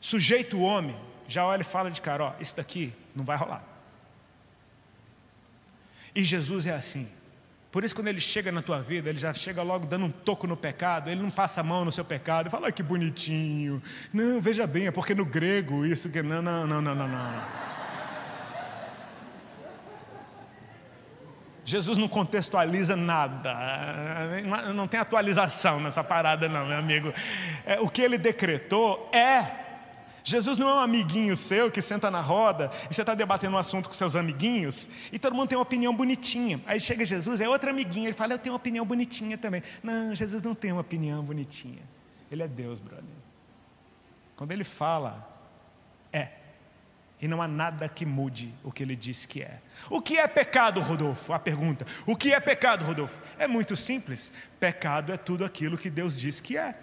Sujeito 0.00 0.60
homem, 0.60 0.96
já 1.26 1.44
olha 1.44 1.62
e 1.62 1.64
fala 1.64 1.90
de 1.90 2.00
cara: 2.00 2.24
ó, 2.24 2.32
isso 2.38 2.54
daqui 2.56 2.92
não 3.14 3.24
vai 3.24 3.36
rolar. 3.36 3.64
E 6.14 6.22
Jesus 6.22 6.66
é 6.66 6.74
assim. 6.74 7.08
Por 7.72 7.84
isso, 7.84 7.94
quando 7.94 8.08
ele 8.08 8.20
chega 8.20 8.52
na 8.52 8.62
tua 8.62 8.80
vida, 8.80 9.10
ele 9.10 9.18
já 9.18 9.34
chega 9.34 9.62
logo 9.62 9.86
dando 9.86 10.06
um 10.06 10.10
toco 10.10 10.46
no 10.46 10.56
pecado, 10.56 11.10
ele 11.10 11.20
não 11.20 11.30
passa 11.30 11.60
a 11.60 11.64
mão 11.64 11.84
no 11.84 11.92
seu 11.92 12.04
pecado, 12.04 12.48
fala, 12.48 12.72
que 12.72 12.82
bonitinho. 12.82 13.82
Não, 14.12 14.40
veja 14.40 14.66
bem, 14.66 14.86
é 14.86 14.90
porque 14.90 15.14
no 15.14 15.24
grego 15.24 15.84
isso 15.84 16.08
que. 16.08 16.22
Não, 16.22 16.40
não, 16.40 16.66
não, 16.66 16.80
não, 16.80 16.94
não, 16.94 17.08
não. 17.08 17.65
Jesus 21.66 21.98
não 21.98 22.06
contextualiza 22.06 22.94
nada, 22.94 23.52
não 24.72 24.86
tem 24.86 25.00
atualização 25.00 25.80
nessa 25.80 26.04
parada, 26.04 26.48
não, 26.48 26.64
meu 26.64 26.78
amigo. 26.78 27.12
É, 27.66 27.80
o 27.80 27.90
que 27.90 28.00
ele 28.00 28.16
decretou 28.16 29.10
é. 29.12 29.64
Jesus 30.22 30.58
não 30.58 30.68
é 30.68 30.74
um 30.74 30.80
amiguinho 30.80 31.36
seu 31.36 31.70
que 31.70 31.80
senta 31.80 32.10
na 32.10 32.20
roda 32.20 32.70
e 32.88 32.94
você 32.94 33.00
está 33.00 33.14
debatendo 33.14 33.54
um 33.54 33.58
assunto 33.58 33.88
com 33.88 33.94
seus 33.94 34.16
amiguinhos 34.16 34.88
e 35.12 35.18
todo 35.18 35.34
mundo 35.34 35.48
tem 35.48 35.58
uma 35.58 35.62
opinião 35.62 35.94
bonitinha. 35.94 36.60
Aí 36.66 36.80
chega 36.80 37.04
Jesus, 37.04 37.40
é 37.40 37.48
outro 37.48 37.68
amiguinho, 37.68 38.06
ele 38.06 38.12
fala, 38.12 38.34
eu 38.34 38.38
tenho 38.38 38.52
uma 38.52 38.58
opinião 38.58 38.84
bonitinha 38.84 39.36
também. 39.36 39.62
Não, 39.82 40.14
Jesus 40.14 40.42
não 40.42 40.54
tem 40.54 40.70
uma 40.70 40.80
opinião 40.80 41.22
bonitinha. 41.22 41.82
Ele 42.30 42.44
é 42.44 42.48
Deus, 42.48 42.78
brother. 42.78 43.04
Quando 44.36 44.52
ele 44.52 44.64
fala, 44.64 45.28
é. 46.12 46.28
E 47.20 47.26
não 47.26 47.40
há 47.40 47.48
nada 47.48 47.88
que 47.88 48.04
mude 48.04 48.54
o 48.62 48.70
que 48.70 48.82
ele 48.82 48.94
disse 48.94 49.26
que 49.26 49.42
é. 49.42 49.60
O 49.88 50.02
que 50.02 50.18
é 50.18 50.26
pecado, 50.26 50.80
Rodolfo? 50.80 51.32
A 51.32 51.38
pergunta. 51.38 51.86
O 52.06 52.14
que 52.14 52.32
é 52.34 52.40
pecado, 52.40 52.84
Rodolfo? 52.84 53.20
É 53.38 53.46
muito 53.46 53.74
simples. 53.74 54.30
Pecado 54.60 55.12
é 55.12 55.16
tudo 55.16 55.44
aquilo 55.44 55.78
que 55.78 55.88
Deus 55.88 56.18
disse 56.18 56.42
que 56.42 56.58
é. 56.58 56.74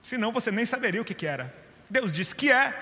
Senão 0.00 0.32
você 0.32 0.50
nem 0.50 0.66
saberia 0.66 1.00
o 1.00 1.04
que, 1.04 1.24
era. 1.24 1.54
Deus 1.88 2.12
disse 2.12 2.34
que 2.34 2.50
é, 2.50 2.74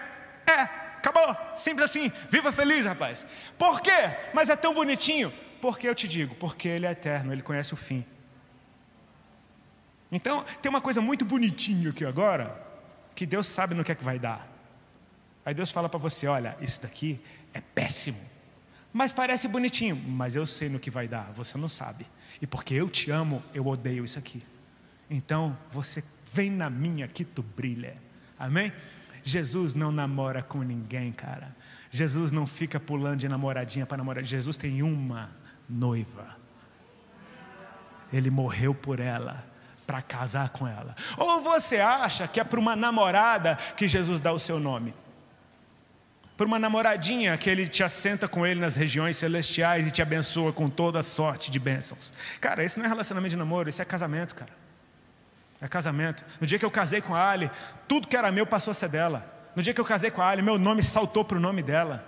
é. 0.46 0.62
Acabou. 0.96 1.36
Simples 1.54 1.90
assim. 1.90 2.10
Viva 2.30 2.50
feliz, 2.52 2.86
rapaz. 2.86 3.26
Por 3.58 3.82
quê? 3.82 4.16
Mas 4.32 4.48
é 4.48 4.56
tão 4.56 4.72
bonitinho. 4.72 5.30
Porque 5.60 5.86
eu 5.86 5.94
te 5.94 6.08
digo, 6.08 6.34
porque 6.36 6.68
Ele 6.68 6.86
é 6.86 6.92
eterno, 6.92 7.32
Ele 7.32 7.42
conhece 7.42 7.74
o 7.74 7.76
fim. 7.76 8.04
Então, 10.10 10.42
tem 10.62 10.70
uma 10.70 10.80
coisa 10.80 11.02
muito 11.02 11.24
bonitinha 11.24 11.90
aqui 11.90 12.04
agora, 12.04 12.66
que 13.14 13.26
Deus 13.26 13.46
sabe 13.46 13.74
no 13.74 13.84
que 13.84 13.92
é 13.92 13.94
que 13.94 14.02
vai 14.02 14.18
dar. 14.18 14.49
Aí 15.50 15.54
Deus 15.54 15.72
fala 15.72 15.88
para 15.88 15.98
você: 15.98 16.28
olha, 16.28 16.56
isso 16.60 16.80
daqui 16.80 17.20
é 17.52 17.60
péssimo, 17.60 18.20
Mas 18.92 19.10
parece 19.10 19.48
bonitinho, 19.48 19.96
mas 19.96 20.36
eu 20.36 20.46
sei 20.46 20.68
no 20.68 20.78
que 20.78 20.92
vai 20.92 21.08
dar, 21.08 21.32
você 21.34 21.58
não 21.58 21.66
sabe. 21.66 22.06
E 22.40 22.46
porque 22.46 22.72
eu 22.72 22.88
te 22.88 23.10
amo, 23.10 23.42
eu 23.52 23.66
odeio 23.66 24.04
isso 24.04 24.16
aqui. 24.16 24.44
Então, 25.10 25.58
você 25.72 26.04
vem 26.32 26.52
na 26.52 26.70
minha 26.70 27.08
que 27.08 27.24
tu 27.24 27.42
brilha. 27.42 27.96
Amém? 28.38 28.72
Jesus 29.24 29.74
não 29.74 29.90
namora 29.90 30.40
com 30.40 30.62
ninguém, 30.62 31.10
cara. 31.10 31.52
Jesus 31.90 32.30
não 32.30 32.46
fica 32.46 32.78
pulando 32.78 33.18
de 33.18 33.28
namoradinha 33.28 33.84
para 33.84 33.98
namorar. 33.98 34.22
Jesus 34.22 34.56
tem 34.56 34.84
uma 34.84 35.30
noiva. 35.68 36.36
Ele 38.12 38.30
morreu 38.30 38.72
por 38.72 39.00
ela 39.00 39.44
para 39.84 40.00
casar 40.00 40.50
com 40.50 40.68
ela. 40.68 40.94
Ou 41.18 41.40
você 41.40 41.78
acha 41.78 42.28
que 42.28 42.38
é 42.38 42.44
para 42.44 42.60
uma 42.60 42.76
namorada 42.76 43.56
que 43.76 43.88
Jesus 43.88 44.20
dá 44.20 44.32
o 44.32 44.38
seu 44.38 44.60
nome? 44.60 44.94
Para 46.40 46.46
uma 46.46 46.58
namoradinha 46.58 47.36
que 47.36 47.50
ele 47.50 47.68
te 47.68 47.84
assenta 47.84 48.26
com 48.26 48.46
ele 48.46 48.58
nas 48.58 48.74
regiões 48.74 49.18
celestiais 49.18 49.86
e 49.86 49.90
te 49.90 50.00
abençoa 50.00 50.54
com 50.54 50.70
toda 50.70 51.02
sorte 51.02 51.50
de 51.50 51.58
bênçãos. 51.58 52.14
Cara, 52.40 52.64
isso 52.64 52.78
não 52.78 52.86
é 52.86 52.88
relacionamento 52.88 53.32
de 53.32 53.36
namoro, 53.36 53.68
isso 53.68 53.82
é 53.82 53.84
casamento, 53.84 54.34
cara. 54.34 54.50
É 55.60 55.68
casamento. 55.68 56.24
No 56.40 56.46
dia 56.46 56.58
que 56.58 56.64
eu 56.64 56.70
casei 56.70 57.02
com 57.02 57.14
a 57.14 57.28
Ali, 57.28 57.50
tudo 57.86 58.08
que 58.08 58.16
era 58.16 58.32
meu 58.32 58.46
passou 58.46 58.70
a 58.70 58.74
ser 58.74 58.88
dela. 58.88 59.30
No 59.54 59.62
dia 59.62 59.74
que 59.74 59.80
eu 59.82 59.84
casei 59.84 60.10
com 60.10 60.22
a 60.22 60.30
Ali, 60.30 60.40
meu 60.40 60.56
nome 60.56 60.82
saltou 60.82 61.26
para 61.26 61.36
o 61.36 61.40
nome 61.40 61.62
dela. 61.62 62.06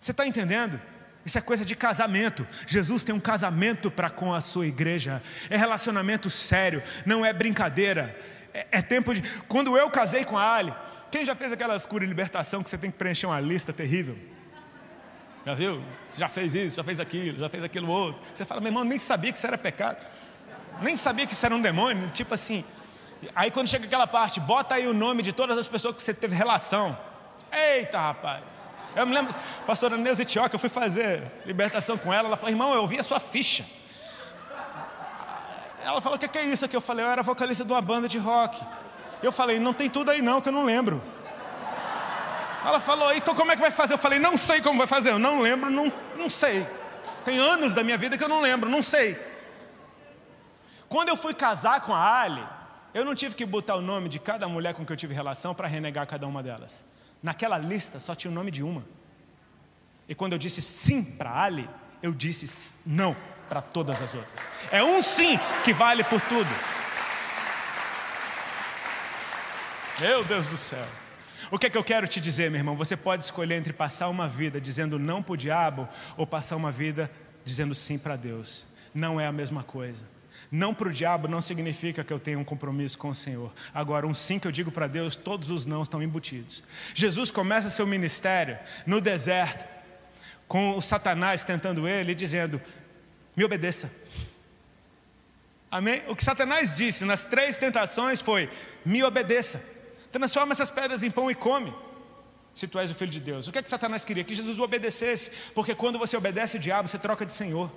Você 0.00 0.10
está 0.10 0.26
entendendo? 0.26 0.80
Isso 1.24 1.38
é 1.38 1.40
coisa 1.40 1.64
de 1.64 1.76
casamento. 1.76 2.44
Jesus 2.66 3.04
tem 3.04 3.14
um 3.14 3.20
casamento 3.20 3.88
para 3.88 4.10
com 4.10 4.34
a 4.34 4.40
sua 4.40 4.66
igreja. 4.66 5.22
É 5.48 5.56
relacionamento 5.56 6.28
sério, 6.28 6.82
não 7.06 7.24
é 7.24 7.32
brincadeira. 7.32 8.18
É, 8.52 8.66
é, 8.72 8.82
tempo 8.82 9.14
de. 9.14 9.22
Quando 9.46 9.76
eu 9.76 9.88
casei 9.90 10.24
com 10.24 10.36
a 10.36 10.54
Ali, 10.54 10.74
quem 11.14 11.24
já 11.24 11.34
fez 11.34 11.52
aquelas 11.52 11.86
curas 11.86 12.08
de 12.08 12.14
libertação 12.14 12.62
que 12.62 12.68
você 12.68 12.78
tem 12.78 12.90
que 12.90 12.98
preencher 12.98 13.26
uma 13.26 13.40
lista 13.40 13.72
terrível? 13.72 14.16
Já 15.46 15.54
viu? 15.54 15.82
Você 16.08 16.18
já 16.18 16.28
fez 16.28 16.54
isso, 16.54 16.76
já 16.76 16.84
fez 16.84 16.98
aquilo, 16.98 17.38
já 17.38 17.48
fez 17.48 17.62
aquilo 17.62 17.88
outro. 17.88 18.20
Você 18.32 18.44
fala, 18.44 18.60
meu 18.60 18.70
irmão, 18.70 18.82
nem 18.82 18.98
sabia 18.98 19.30
que 19.30 19.38
isso 19.38 19.46
era 19.46 19.58
pecado 19.58 20.04
nem 20.80 20.96
sabia 20.96 21.26
que 21.26 21.32
isso 21.32 21.44
era 21.44 21.54
um 21.54 21.60
demônio, 21.60 22.10
tipo 22.10 22.34
assim. 22.34 22.64
Aí 23.34 23.50
quando 23.50 23.68
chega 23.68 23.86
aquela 23.86 24.06
parte, 24.06 24.40
bota 24.40 24.74
aí 24.74 24.86
o 24.86 24.94
nome 24.94 25.22
de 25.22 25.32
todas 25.32 25.56
as 25.56 25.68
pessoas 25.68 25.96
que 25.96 26.02
você 26.02 26.12
teve 26.12 26.34
relação. 26.34 26.96
Eita, 27.52 27.98
rapaz. 27.98 28.68
Eu 28.94 29.06
me 29.06 29.14
lembro, 29.14 29.34
pastora 29.66 29.96
Neuza 29.96 30.24
Tioca, 30.24 30.54
eu 30.54 30.58
fui 30.58 30.68
fazer 30.68 31.30
libertação 31.44 31.96
com 31.96 32.12
ela, 32.12 32.28
ela 32.28 32.36
falou, 32.36 32.50
irmão, 32.50 32.74
eu 32.74 32.86
vi 32.86 32.98
a 32.98 33.02
sua 33.02 33.18
ficha. 33.18 33.64
Ela 35.82 36.00
falou, 36.00 36.16
o 36.16 36.18
que 36.18 36.38
é 36.38 36.44
isso 36.44 36.64
aqui? 36.64 36.76
Eu 36.76 36.80
falei, 36.80 37.04
eu 37.04 37.08
era 37.08 37.22
vocalista 37.22 37.64
de 37.64 37.72
uma 37.72 37.82
banda 37.82 38.08
de 38.08 38.18
rock. 38.18 38.64
Eu 39.22 39.32
falei, 39.32 39.58
não 39.58 39.72
tem 39.72 39.88
tudo 39.88 40.10
aí 40.10 40.20
não, 40.20 40.40
que 40.40 40.48
eu 40.48 40.52
não 40.52 40.64
lembro. 40.64 41.02
Ela 42.64 42.80
falou, 42.80 43.12
então 43.12 43.34
como 43.34 43.52
é 43.52 43.56
que 43.56 43.60
vai 43.60 43.70
fazer? 43.70 43.94
Eu 43.94 43.98
falei, 43.98 44.18
não 44.18 44.36
sei 44.36 44.62
como 44.62 44.78
vai 44.78 44.86
fazer, 44.86 45.10
eu 45.10 45.18
não 45.18 45.40
lembro, 45.40 45.70
não, 45.70 45.92
não 46.16 46.30
sei. 46.30 46.66
Tem 47.24 47.38
anos 47.38 47.74
da 47.74 47.82
minha 47.82 47.98
vida 47.98 48.16
que 48.16 48.24
eu 48.24 48.28
não 48.28 48.40
lembro, 48.40 48.68
não 48.68 48.82
sei. 48.82 49.18
Quando 50.88 51.08
eu 51.08 51.16
fui 51.16 51.34
casar 51.34 51.80
com 51.82 51.94
a 51.94 52.20
Ali, 52.22 52.46
eu 52.94 53.04
não 53.04 53.14
tive 53.14 53.34
que 53.34 53.44
botar 53.44 53.76
o 53.76 53.80
nome 53.80 54.08
de 54.08 54.18
cada 54.18 54.48
mulher 54.48 54.74
com 54.74 54.84
que 54.84 54.92
eu 54.92 54.96
tive 54.96 55.12
relação 55.12 55.54
para 55.54 55.66
renegar 55.66 56.06
cada 56.06 56.26
uma 56.26 56.42
delas. 56.42 56.84
Naquela 57.22 57.58
lista 57.58 57.98
só 57.98 58.14
tinha 58.14 58.30
o 58.30 58.34
nome 58.34 58.50
de 58.50 58.62
uma. 58.62 58.84
E 60.08 60.14
quando 60.14 60.32
eu 60.32 60.38
disse 60.38 60.62
sim 60.62 61.02
para 61.02 61.42
Ali, 61.42 61.68
eu 62.02 62.12
disse 62.12 62.78
não 62.86 63.16
para 63.48 63.60
todas 63.60 64.00
as 64.00 64.14
outras. 64.14 64.48
É 64.70 64.82
um 64.82 65.02
sim 65.02 65.38
que 65.64 65.72
vale 65.72 66.04
por 66.04 66.20
tudo. 66.20 66.48
Meu 70.00 70.24
Deus 70.24 70.48
do 70.48 70.56
céu. 70.56 70.84
O 71.50 71.58
que 71.58 71.66
é 71.66 71.70
que 71.70 71.78
eu 71.78 71.84
quero 71.84 72.08
te 72.08 72.20
dizer, 72.20 72.50
meu 72.50 72.58
irmão? 72.58 72.76
Você 72.76 72.96
pode 72.96 73.24
escolher 73.24 73.54
entre 73.54 73.72
passar 73.72 74.08
uma 74.08 74.26
vida 74.26 74.60
dizendo 74.60 74.98
não 74.98 75.22
para 75.22 75.34
o 75.34 75.36
diabo 75.36 75.88
ou 76.16 76.26
passar 76.26 76.56
uma 76.56 76.72
vida 76.72 77.08
dizendo 77.44 77.74
sim 77.76 77.96
para 77.96 78.16
Deus. 78.16 78.66
Não 78.92 79.20
é 79.20 79.26
a 79.26 79.32
mesma 79.32 79.62
coisa. 79.62 80.04
Não 80.50 80.74
para 80.74 80.88
o 80.88 80.92
diabo 80.92 81.28
não 81.28 81.40
significa 81.40 82.02
que 82.02 82.12
eu 82.12 82.18
tenho 82.18 82.40
um 82.40 82.44
compromisso 82.44 82.98
com 82.98 83.08
o 83.08 83.14
Senhor. 83.14 83.52
Agora, 83.72 84.04
um 84.04 84.12
sim 84.12 84.38
que 84.38 84.48
eu 84.48 84.52
digo 84.52 84.72
para 84.72 84.88
Deus, 84.88 85.14
todos 85.14 85.50
os 85.50 85.64
não 85.64 85.82
estão 85.82 86.02
embutidos. 86.02 86.64
Jesus 86.92 87.30
começa 87.30 87.70
seu 87.70 87.86
ministério 87.86 88.58
no 88.84 89.00
deserto, 89.00 89.64
com 90.48 90.76
o 90.76 90.82
Satanás 90.82 91.44
tentando 91.44 91.86
ele 91.86 92.12
e 92.12 92.14
dizendo: 92.16 92.60
Me 93.36 93.44
obedeça. 93.44 93.90
Amém? 95.70 96.02
O 96.08 96.16
que 96.16 96.24
Satanás 96.24 96.76
disse 96.76 97.04
nas 97.04 97.24
três 97.24 97.58
tentações 97.58 98.20
foi: 98.20 98.50
Me 98.84 99.04
obedeça. 99.04 99.73
Transforma 100.14 100.52
essas 100.52 100.70
pedras 100.70 101.02
em 101.02 101.10
pão 101.10 101.28
e 101.28 101.34
come 101.34 101.74
se 102.54 102.68
tu 102.68 102.78
és 102.78 102.88
o 102.88 102.94
filho 102.94 103.10
de 103.10 103.18
Deus. 103.18 103.48
O 103.48 103.52
que 103.52 103.58
é 103.58 103.62
que 103.64 103.68
Satanás 103.68 104.04
queria? 104.04 104.22
Que 104.22 104.32
Jesus 104.32 104.60
obedecesse, 104.60 105.28
porque 105.52 105.74
quando 105.74 105.98
você 105.98 106.16
obedece 106.16 106.56
o 106.56 106.60
diabo, 106.60 106.88
você 106.88 106.96
troca 106.96 107.26
de 107.26 107.32
Senhor. 107.32 107.68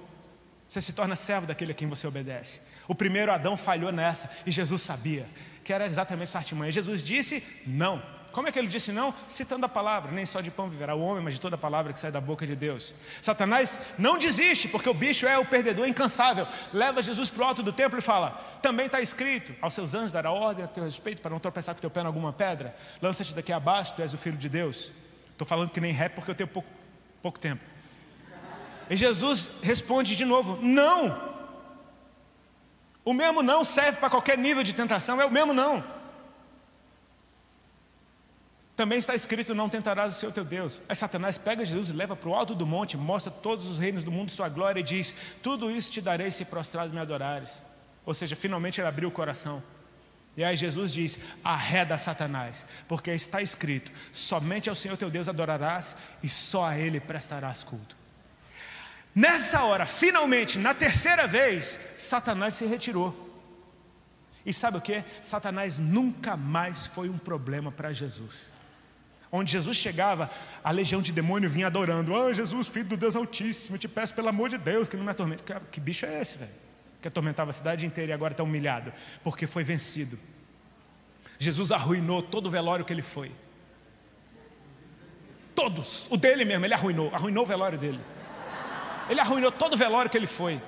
Você 0.70 0.80
se 0.80 0.94
torna 0.94 1.16
servo 1.16 1.48
daquele 1.48 1.72
a 1.72 1.74
quem 1.74 1.88
você 1.88 2.06
obedece. 2.06 2.62
O 2.88 2.94
primeiro 2.94 3.32
Adão 3.32 3.58
falhou 3.58 3.92
nessa 3.92 4.30
e 4.46 4.52
Jesus 4.52 4.84
sabia 4.84 5.26
que 5.64 5.74
era 5.74 5.84
exatamente 5.84 6.28
essa 6.28 6.38
artimanha. 6.38 6.72
Jesus 6.72 7.04
disse 7.04 7.44
não. 7.66 8.04
Como 8.32 8.48
é 8.48 8.52
que 8.52 8.60
ele 8.60 8.68
disse 8.68 8.92
não? 8.92 9.14
Citando 9.28 9.66
a 9.66 9.70
palavra, 9.70 10.12
nem 10.12 10.26
só 10.26 10.42
de 10.42 10.52
pão 10.52 10.70
viverá 10.70 10.94
o 10.94 11.02
homem, 11.02 11.24
mas 11.24 11.34
de 11.34 11.42
toda 11.42 11.56
a 11.56 11.58
palavra 11.58 11.92
que 11.92 12.00
sai 12.00 12.12
da 12.12 12.22
boca 12.22 12.46
de 12.46 12.56
Deus. 12.56 12.94
Satanás 13.22 13.80
não 13.98 14.18
desiste, 14.18 14.68
porque 14.68 14.90
o 14.90 14.94
bicho 14.94 15.26
é 15.26 15.38
o 15.38 15.46
perdedor 15.46 15.88
incansável. 15.88 16.48
Leva 16.72 17.02
Jesus 17.02 17.30
para 17.30 17.44
o 17.44 17.46
alto 17.46 17.64
do 17.64 17.74
templo 17.74 17.98
e 17.98 18.02
fala: 18.02 18.32
também 18.62 18.86
está 18.86 19.02
escrito, 19.02 19.56
aos 19.62 19.74
seus 19.74 19.94
anjos 19.94 20.12
dará 20.12 20.32
ordem 20.32 20.64
a 20.64 20.68
teu 20.68 20.84
respeito 20.84 21.22
para 21.22 21.32
não 21.32 21.40
tropeçar 21.40 21.74
com 21.74 21.82
teu 21.82 21.90
pé 21.90 22.02
em 22.02 22.06
alguma 22.06 22.32
pedra. 22.32 22.76
Lança-te 23.02 23.34
daqui 23.34 23.52
abaixo, 23.52 23.96
tu 23.96 24.02
és 24.02 24.14
o 24.14 24.18
filho 24.18 24.38
de 24.38 24.50
Deus. 24.50 24.92
Estou 25.32 25.48
falando 25.48 25.70
que 25.70 25.80
nem 25.80 25.92
rap 25.92 26.14
porque 26.14 26.32
eu 26.32 26.36
tenho 26.36 26.48
pouco, 26.48 26.70
pouco 27.22 27.40
tempo. 27.40 27.64
E 28.90 28.96
Jesus 28.96 29.50
responde 29.62 30.16
de 30.16 30.26
novo: 30.26 30.60
não. 30.62 31.36
O 33.04 33.14
mesmo 33.14 33.42
não 33.42 33.64
serve 33.64 34.00
para 34.00 34.10
qualquer 34.10 34.38
nível 34.38 34.64
de 34.64 34.74
tentação, 34.74 35.22
é 35.22 35.26
o 35.26 35.32
mesmo 35.32 35.54
não. 35.54 35.97
Também 38.78 39.00
está 39.00 39.16
escrito: 39.16 39.56
Não 39.56 39.68
tentarás 39.68 40.16
o 40.16 40.20
seu 40.20 40.32
teu 40.32 40.46
Deus. 40.46 40.84
Aí 40.88 40.96
Satanás 40.96 41.36
pega 41.38 41.66
Jesus 41.66 41.90
e 41.90 41.94
leva 41.94 42.16
para 42.16 42.30
o 42.30 42.36
alto 42.36 42.54
do 42.54 42.66
monte, 42.66 42.96
mostra 42.96 43.32
todos 43.32 43.68
os 43.68 43.80
reinos 43.80 44.04
do 44.04 44.12
mundo 44.12 44.32
sua 44.32 44.48
glória 44.48 44.80
e 44.80 44.84
diz: 44.84 45.16
Tudo 45.42 45.72
isso 45.72 45.92
te 45.92 46.00
darei 46.00 46.30
se 46.30 46.46
prostrado 46.46 46.94
me 46.94 47.00
adorares. 47.00 47.66
Ou 48.06 48.14
seja, 48.14 48.36
finalmente 48.36 48.80
ele 48.80 48.88
abriu 48.88 49.10
o 49.10 49.12
coração. 49.12 49.64
E 50.38 50.44
aí 50.44 50.56
Jesus 50.56 50.94
diz: 50.94 51.18
Arreda 51.44 51.98
Satanás, 51.98 52.68
porque 52.88 53.10
está 53.12 53.42
escrito: 53.42 53.92
Somente 54.14 54.70
ao 54.70 54.76
Senhor 54.76 54.96
teu 54.96 55.10
Deus 55.10 55.28
adorarás 55.28 55.98
e 56.22 56.30
só 56.30 56.66
a 56.66 56.78
Ele 56.78 57.00
prestarás 57.00 57.64
culto. 57.64 57.98
Nessa 59.16 59.64
hora, 59.64 59.88
finalmente, 59.88 60.60
na 60.60 60.76
terceira 60.76 61.26
vez, 61.26 61.80
Satanás 61.96 62.54
se 62.54 62.68
retirou. 62.68 63.26
E 64.46 64.54
sabe 64.54 64.78
o 64.78 64.82
que? 64.82 65.04
Satanás 65.24 65.80
nunca 65.80 66.38
mais 66.38 66.86
foi 66.86 67.10
um 67.10 67.18
problema 67.18 67.72
para 67.72 67.92
Jesus. 67.92 68.56
Onde 69.32 69.52
Jesus 69.52 69.76
chegava, 69.76 70.30
a 70.64 70.72
legião 70.72 71.02
de 71.02 71.12
demônio 71.12 71.50
vinha 71.50 71.68
adorando. 71.68 72.14
Oh, 72.14 72.32
Jesus, 72.34 72.68
filho 72.68 72.86
do 72.86 72.98
Deus 72.98 73.16
Altíssimo, 73.16 73.78
te 73.78 73.88
peço 73.88 74.14
pelo 74.14 74.30
amor 74.30 74.50
de 74.50 74.58
Deus 74.58 74.88
que 74.88 74.96
não 74.96 75.04
me 75.04 75.12
atormente. 75.12 75.44
Que, 75.44 75.54
que 75.72 75.80
bicho 75.80 76.06
é 76.06 76.22
esse, 76.22 76.38
velho? 76.38 76.52
Que 77.02 77.08
atormentava 77.08 77.50
a 77.50 77.54
cidade 77.54 77.86
inteira 77.86 78.12
e 78.12 78.14
agora 78.14 78.34
está 78.34 78.44
humilhado, 78.44 78.92
porque 79.24 79.46
foi 79.46 79.64
vencido. 79.64 80.18
Jesus 81.38 81.72
arruinou 81.72 82.24
todo 82.24 82.48
o 82.48 82.50
velório 82.50 82.86
que 82.86 82.94
ele 82.94 83.04
foi. 83.04 83.32
Todos, 85.54 86.08
o 86.10 86.18
dele 86.18 86.46
mesmo, 86.46 86.66
ele 86.66 86.74
arruinou, 86.74 87.14
arruinou 87.14 87.44
o 87.44 87.48
velório 87.48 87.78
dele. 87.78 88.00
Ele 89.10 89.20
arruinou 89.20 89.52
todo 89.52 89.74
o 89.74 89.78
velório 89.78 90.10
que 90.10 90.18
ele 90.18 90.28
foi. 90.28 90.62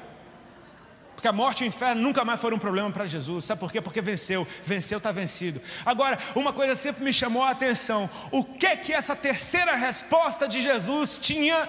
Porque 1.20 1.28
a 1.28 1.34
morte 1.34 1.66
e 1.66 1.68
o 1.68 1.68
inferno 1.68 2.02
nunca 2.02 2.24
mais 2.24 2.40
foram 2.40 2.56
um 2.56 2.60
problema 2.62 2.90
para 2.92 3.06
Jesus. 3.06 3.44
Sabe 3.44 3.60
por 3.60 3.74
quê? 3.74 3.82
Porque 3.82 4.00
venceu. 4.00 4.48
Venceu, 4.64 5.00
está 5.00 5.12
vencido. 5.12 5.62
Agora, 5.86 6.18
uma 6.34 6.54
coisa 6.54 6.76
sempre 6.76 7.04
me 7.04 7.12
chamou 7.12 7.44
a 7.44 7.50
atenção: 7.50 8.10
o 8.32 8.42
que 8.42 8.78
que 8.78 8.94
essa 8.94 9.14
terceira 9.18 9.76
resposta 9.76 10.48
de 10.48 10.62
Jesus 10.62 11.18
tinha 11.18 11.68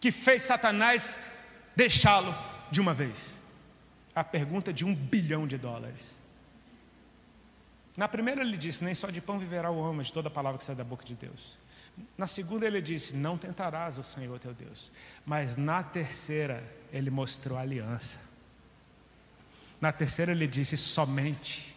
que 0.00 0.10
fez 0.10 0.42
Satanás 0.42 1.20
deixá-lo 1.76 2.34
de 2.72 2.80
uma 2.80 2.92
vez? 2.92 3.40
A 4.12 4.24
pergunta 4.24 4.72
de 4.72 4.84
um 4.84 4.92
bilhão 4.92 5.46
de 5.46 5.56
dólares. 5.56 6.18
Na 7.96 8.08
primeira 8.08 8.42
ele 8.42 8.56
disse: 8.56 8.82
Nem 8.82 8.96
só 8.96 9.10
de 9.10 9.20
pão 9.20 9.38
viverá 9.38 9.70
o 9.70 9.78
homem, 9.78 10.02
de 10.02 10.12
toda 10.12 10.28
palavra 10.28 10.58
que 10.58 10.64
sai 10.64 10.74
da 10.74 10.82
boca 10.82 11.04
de 11.04 11.14
Deus. 11.14 11.56
Na 12.18 12.26
segunda 12.26 12.66
ele 12.66 12.82
disse: 12.82 13.14
Não 13.14 13.38
tentarás 13.38 13.96
o 13.96 14.02
Senhor 14.02 14.40
teu 14.40 14.52
Deus. 14.52 14.90
Mas 15.24 15.56
na 15.56 15.84
terceira 15.84 16.64
ele 16.92 17.10
mostrou 17.10 17.56
aliança. 17.56 18.23
Na 19.84 19.92
terceira 19.92 20.32
ele 20.32 20.46
disse: 20.46 20.78
Somente 20.78 21.76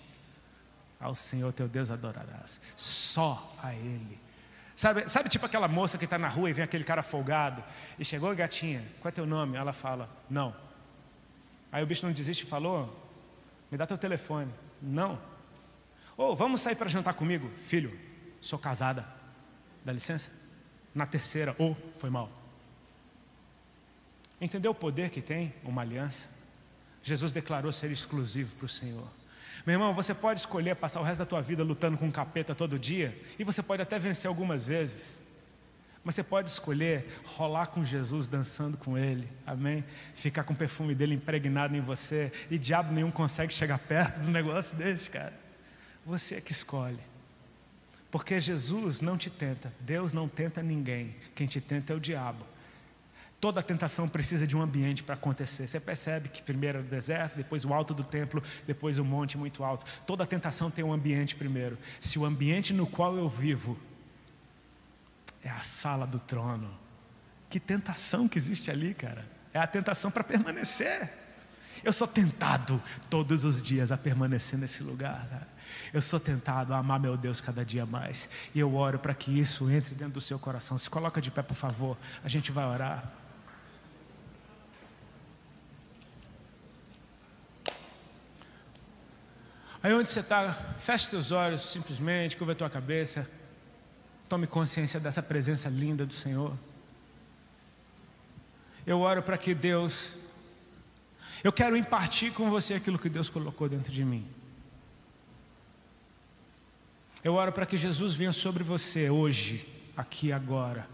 ao 0.97 1.14
Senhor 1.14 1.51
teu 1.51 1.68
Deus 1.68 1.91
adorarás. 1.91 2.62
Só 2.78 3.53
a 3.62 3.76
Ele. 3.76 4.18
Sabe, 4.78 5.10
sabe 5.10 5.28
tipo 5.28 5.45
aquela 5.45 5.68
moça 5.68 5.97
que 5.97 6.05
está 6.05 6.18
na 6.18 6.30
rua 6.30 6.49
e 6.49 6.53
vem 6.53 6.64
aquele 6.64 6.86
cara 6.86 7.03
folgado 7.03 7.62
e 7.99 8.05
chegou, 8.05 8.34
gatinha, 8.34 8.82
qual 9.01 9.10
é 9.10 9.12
teu 9.12 9.26
nome? 9.26 9.58
Ela 9.58 9.74
fala: 9.74 10.10
Não. 10.30 10.55
Aí 11.70 11.84
o 11.84 11.86
bicho 11.86 12.05
não 12.05 12.14
desiste 12.14 12.45
e 12.45 12.47
falou: 12.47 12.97
Me 13.70 13.78
dá 13.78 13.86
teu 13.86 13.97
telefone. 13.97 14.53
Não. 14.82 15.20
Ou 16.16 16.32
oh, 16.32 16.36
vamos 16.36 16.62
sair 16.62 16.78
para 16.78 16.88
jantar 16.88 17.14
comigo? 17.14 17.51
Filho, 17.58 17.99
sou 18.39 18.58
casada. 18.58 19.05
Dá 19.84 19.91
licença? 19.91 20.32
Na 20.95 21.05
terceira, 21.05 21.53
ou 21.60 21.72
oh, 21.78 21.99
foi 21.99 22.10
mal. 22.10 22.32
Entendeu 24.39 24.72
o 24.72 24.76
poder 24.76 25.10
que 25.10 25.22
tem 25.22 25.53
uma 25.62 25.82
aliança? 25.82 26.36
Jesus 27.04 27.32
declarou 27.32 27.72
ser 27.72 27.91
exclusivo 27.91 28.56
para 28.56 28.66
o 28.66 28.70
Senhor. 28.70 29.08
Meu 29.66 29.74
irmão, 29.74 29.93
você 29.93 30.14
pode 30.14 30.39
escolher 30.39 30.76
passar 30.76 31.00
o 31.02 31.04
resto 31.04 31.20
da 31.20 31.26
tua 31.26 31.41
vida 31.41 31.64
lutando 31.64 31.98
com 31.98 32.06
um 32.06 32.12
capeta 32.12 32.56
todo 32.56 32.80
dia, 32.80 33.18
e 33.38 33.43
você 33.43 33.62
pode 33.62 33.82
até 33.82 34.00
vencer 34.00 34.28
algumas 34.28 34.64
vezes. 34.64 35.20
Mas 36.04 36.16
você 36.16 36.24
pode 36.24 36.50
escolher 36.50 37.22
rolar 37.26 37.68
com 37.68 37.84
Jesus, 37.84 38.28
dançando 38.28 38.78
com 38.78 38.98
Ele, 38.98 39.28
amém? 39.45 39.84
Ficar 40.14 40.43
com 40.45 40.54
o 40.54 40.56
perfume 40.56 40.95
dele 40.95 41.16
impregnado 41.16 41.76
em 41.76 41.82
você, 41.82 42.32
e 42.50 42.58
diabo 42.58 42.93
nenhum 42.93 43.12
consegue 43.12 43.54
chegar 43.54 43.78
perto 43.78 44.22
do 44.22 44.32
negócio 44.32 44.78
desse, 44.78 45.10
cara. 45.10 45.34
Você 46.06 46.36
é 46.36 46.41
que 46.41 46.54
escolhe. 46.54 47.00
Porque 48.10 48.39
Jesus 48.39 49.02
não 49.02 49.18
te 49.18 49.30
tenta, 49.30 49.74
Deus 49.82 50.14
não 50.14 50.30
tenta 50.30 50.64
ninguém, 50.64 51.14
quem 51.36 51.45
te 51.45 51.60
tenta 51.60 51.91
é 51.91 51.95
o 51.95 52.00
diabo. 52.00 52.45
Toda 53.39 53.61
tentação 53.61 54.09
precisa 54.09 54.47
de 54.47 54.57
um 54.57 54.61
ambiente 54.61 55.03
para 55.03 55.13
acontecer. 55.13 55.67
Você 55.67 55.79
percebe 55.79 56.27
que 56.29 56.41
primeiro 56.41 56.79
é 56.79 56.81
o 56.81 56.83
deserto, 56.83 57.35
depois 57.35 57.63
o 57.65 57.73
alto 57.73 57.93
do 57.93 58.03
templo, 58.03 58.41
depois 58.65 58.97
o 58.97 59.05
monte 59.05 59.38
muito 59.38 59.63
alto. 59.63 59.85
Toda 60.07 60.25
tentação 60.25 60.71
tem 60.71 60.83
um 60.83 60.91
ambiente 60.91 61.35
primeiro. 61.35 61.77
Se 62.01 62.17
o 62.17 62.25
ambiente 62.25 62.73
no 62.73 62.88
qual 62.88 63.15
eu 63.15 63.29
vivo 63.29 63.77
é 65.43 65.49
a 65.49 65.61
sala 65.61 66.07
do 66.07 66.19
trono, 66.19 66.73
que 67.49 67.59
tentação 67.59 68.27
que 68.27 68.39
existe 68.39 68.71
ali, 68.71 68.93
cara. 68.93 69.23
É 69.53 69.59
a 69.59 69.67
tentação 69.67 70.09
para 70.09 70.23
permanecer. 70.23 71.09
Eu 71.83 71.93
sou 71.93 72.07
tentado 72.07 72.81
todos 73.09 73.45
os 73.45 73.61
dias 73.61 73.91
a 73.91 73.97
permanecer 73.97 74.57
nesse 74.57 74.81
lugar. 74.81 75.27
Cara. 75.29 75.47
Eu 75.93 76.01
sou 76.01 76.19
tentado 76.19 76.73
a 76.73 76.77
amar 76.77 76.99
meu 76.99 77.15
Deus 77.15 77.39
cada 77.39 77.63
dia 77.63 77.85
mais. 77.85 78.29
E 78.53 78.59
eu 78.59 78.73
oro 78.75 78.99
para 78.99 79.13
que 79.13 79.39
isso 79.39 79.69
entre 79.69 79.93
dentro 79.93 80.15
do 80.15 80.21
seu 80.21 80.39
coração. 80.39 80.77
Se 80.77 80.89
coloca 80.89 81.21
de 81.21 81.29
pé, 81.29 81.41
por 81.41 81.55
favor. 81.55 81.97
A 82.23 82.27
gente 82.27 82.51
vai 82.51 82.65
orar. 82.65 83.26
Aí 89.88 89.93
onde 89.93 90.11
você 90.11 90.19
está, 90.19 90.51
feche 90.51 91.05
seus 91.05 91.31
olhos 91.31 91.61
simplesmente, 91.61 92.35
curva 92.35 92.51
a 92.51 92.55
tua 92.55 92.69
cabeça. 92.69 93.25
Tome 94.27 94.45
consciência 94.45 94.99
dessa 94.99 95.23
presença 95.23 95.69
linda 95.69 96.05
do 96.05 96.13
Senhor. 96.13 96.53
Eu 98.85 98.99
oro 98.99 99.23
para 99.23 99.38
que 99.38 99.55
Deus, 99.55 100.17
eu 101.41 101.53
quero 101.53 101.77
impartir 101.77 102.33
com 102.33 102.49
você 102.49 102.73
aquilo 102.73 102.99
que 102.99 103.07
Deus 103.07 103.29
colocou 103.29 103.69
dentro 103.69 103.89
de 103.89 104.03
mim. 104.03 104.27
Eu 107.23 107.35
oro 107.35 107.53
para 107.53 107.65
que 107.65 107.77
Jesus 107.77 108.13
venha 108.13 108.33
sobre 108.33 108.65
você 108.65 109.09
hoje, 109.09 109.65
aqui 109.95 110.33
agora, 110.33 110.85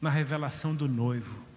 na 0.00 0.08
revelação 0.08 0.74
do 0.74 0.88
noivo 0.88 1.49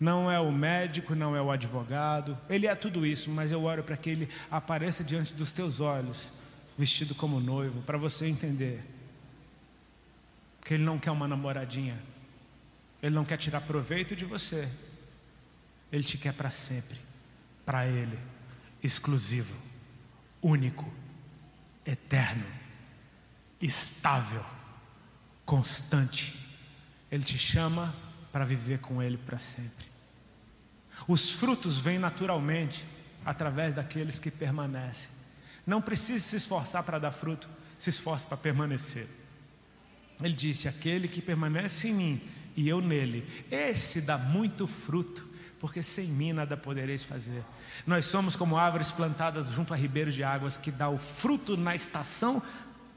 não 0.00 0.30
é 0.30 0.40
o 0.40 0.50
médico, 0.50 1.14
não 1.14 1.36
é 1.36 1.42
o 1.42 1.50
advogado, 1.50 2.36
ele 2.48 2.66
é 2.66 2.74
tudo 2.74 3.04
isso, 3.04 3.30
mas 3.30 3.52
eu 3.52 3.62
oro 3.62 3.84
para 3.84 3.98
que 3.98 4.08
ele 4.08 4.28
apareça 4.50 5.04
diante 5.04 5.34
dos 5.34 5.52
teus 5.52 5.78
olhos, 5.78 6.32
vestido 6.78 7.14
como 7.14 7.38
noivo, 7.38 7.82
para 7.82 7.98
você 7.98 8.26
entender 8.26 8.82
que 10.64 10.72
ele 10.72 10.84
não 10.84 10.98
quer 10.98 11.10
uma 11.10 11.28
namoradinha, 11.28 12.00
ele 13.02 13.14
não 13.14 13.26
quer 13.26 13.36
tirar 13.36 13.60
proveito 13.60 14.16
de 14.16 14.24
você, 14.24 14.66
ele 15.92 16.02
te 16.02 16.16
quer 16.16 16.32
para 16.32 16.50
sempre, 16.50 16.96
para 17.66 17.86
ele, 17.86 18.18
exclusivo, 18.82 19.54
único, 20.40 20.90
eterno, 21.84 22.46
estável, 23.60 24.44
constante. 25.44 26.34
Ele 27.10 27.24
te 27.24 27.36
chama 27.36 27.94
para 28.32 28.44
viver 28.44 28.78
com 28.78 29.02
Ele 29.02 29.18
para 29.18 29.38
sempre. 29.38 29.89
Os 31.06 31.30
frutos 31.30 31.78
vêm 31.78 31.98
naturalmente 31.98 32.86
através 33.24 33.74
daqueles 33.74 34.18
que 34.18 34.30
permanecem. 34.30 35.10
Não 35.66 35.80
precisa 35.80 36.24
se 36.24 36.36
esforçar 36.36 36.82
para 36.82 36.98
dar 36.98 37.12
fruto, 37.12 37.48
se 37.76 37.90
esforce 37.90 38.26
para 38.26 38.36
permanecer. 38.36 39.06
Ele 40.20 40.34
disse: 40.34 40.68
Aquele 40.68 41.08
que 41.08 41.22
permanece 41.22 41.88
em 41.88 41.94
mim 41.94 42.20
e 42.56 42.68
eu 42.68 42.80
nele, 42.80 43.26
esse 43.50 44.02
dá 44.02 44.18
muito 44.18 44.66
fruto, 44.66 45.26
porque 45.58 45.82
sem 45.82 46.06
mim 46.06 46.32
nada 46.32 46.56
podereis 46.56 47.02
fazer. 47.02 47.42
Nós 47.86 48.04
somos 48.06 48.36
como 48.36 48.56
árvores 48.56 48.90
plantadas 48.90 49.48
junto 49.48 49.72
a 49.72 49.76
ribeiros 49.76 50.14
de 50.14 50.24
águas 50.24 50.58
que 50.58 50.70
dá 50.70 50.88
o 50.88 50.98
fruto 50.98 51.56
na 51.56 51.74
estação 51.74 52.42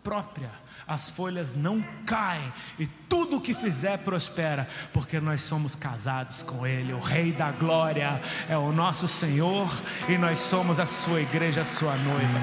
própria 0.03 0.63
as 0.87 1.09
folhas 1.09 1.55
não 1.55 1.81
caem 2.05 2.51
e 2.77 2.85
tudo 2.85 3.37
o 3.37 3.41
que 3.41 3.53
fizer 3.53 3.99
prospera, 3.99 4.67
porque 4.91 5.19
nós 5.19 5.41
somos 5.41 5.75
casados 5.75 6.43
com 6.43 6.65
Ele. 6.65 6.93
O 6.93 6.99
Rei 6.99 7.31
da 7.31 7.51
Glória 7.51 8.21
é 8.49 8.57
o 8.57 8.71
nosso 8.71 9.07
Senhor 9.07 9.71
e 10.07 10.17
nós 10.17 10.39
somos 10.39 10.79
a 10.79 10.85
sua 10.85 11.21
igreja, 11.21 11.61
a 11.61 11.65
sua 11.65 11.95
noiva. 11.95 12.39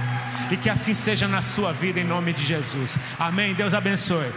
E 0.50 0.56
que 0.56 0.70
assim 0.70 0.94
seja 0.94 1.28
na 1.28 1.42
sua 1.42 1.72
vida, 1.72 2.00
em 2.00 2.04
nome 2.04 2.32
de 2.32 2.44
Jesus. 2.44 2.98
Amém. 3.18 3.54
Deus 3.54 3.74
abençoe. 3.74 4.32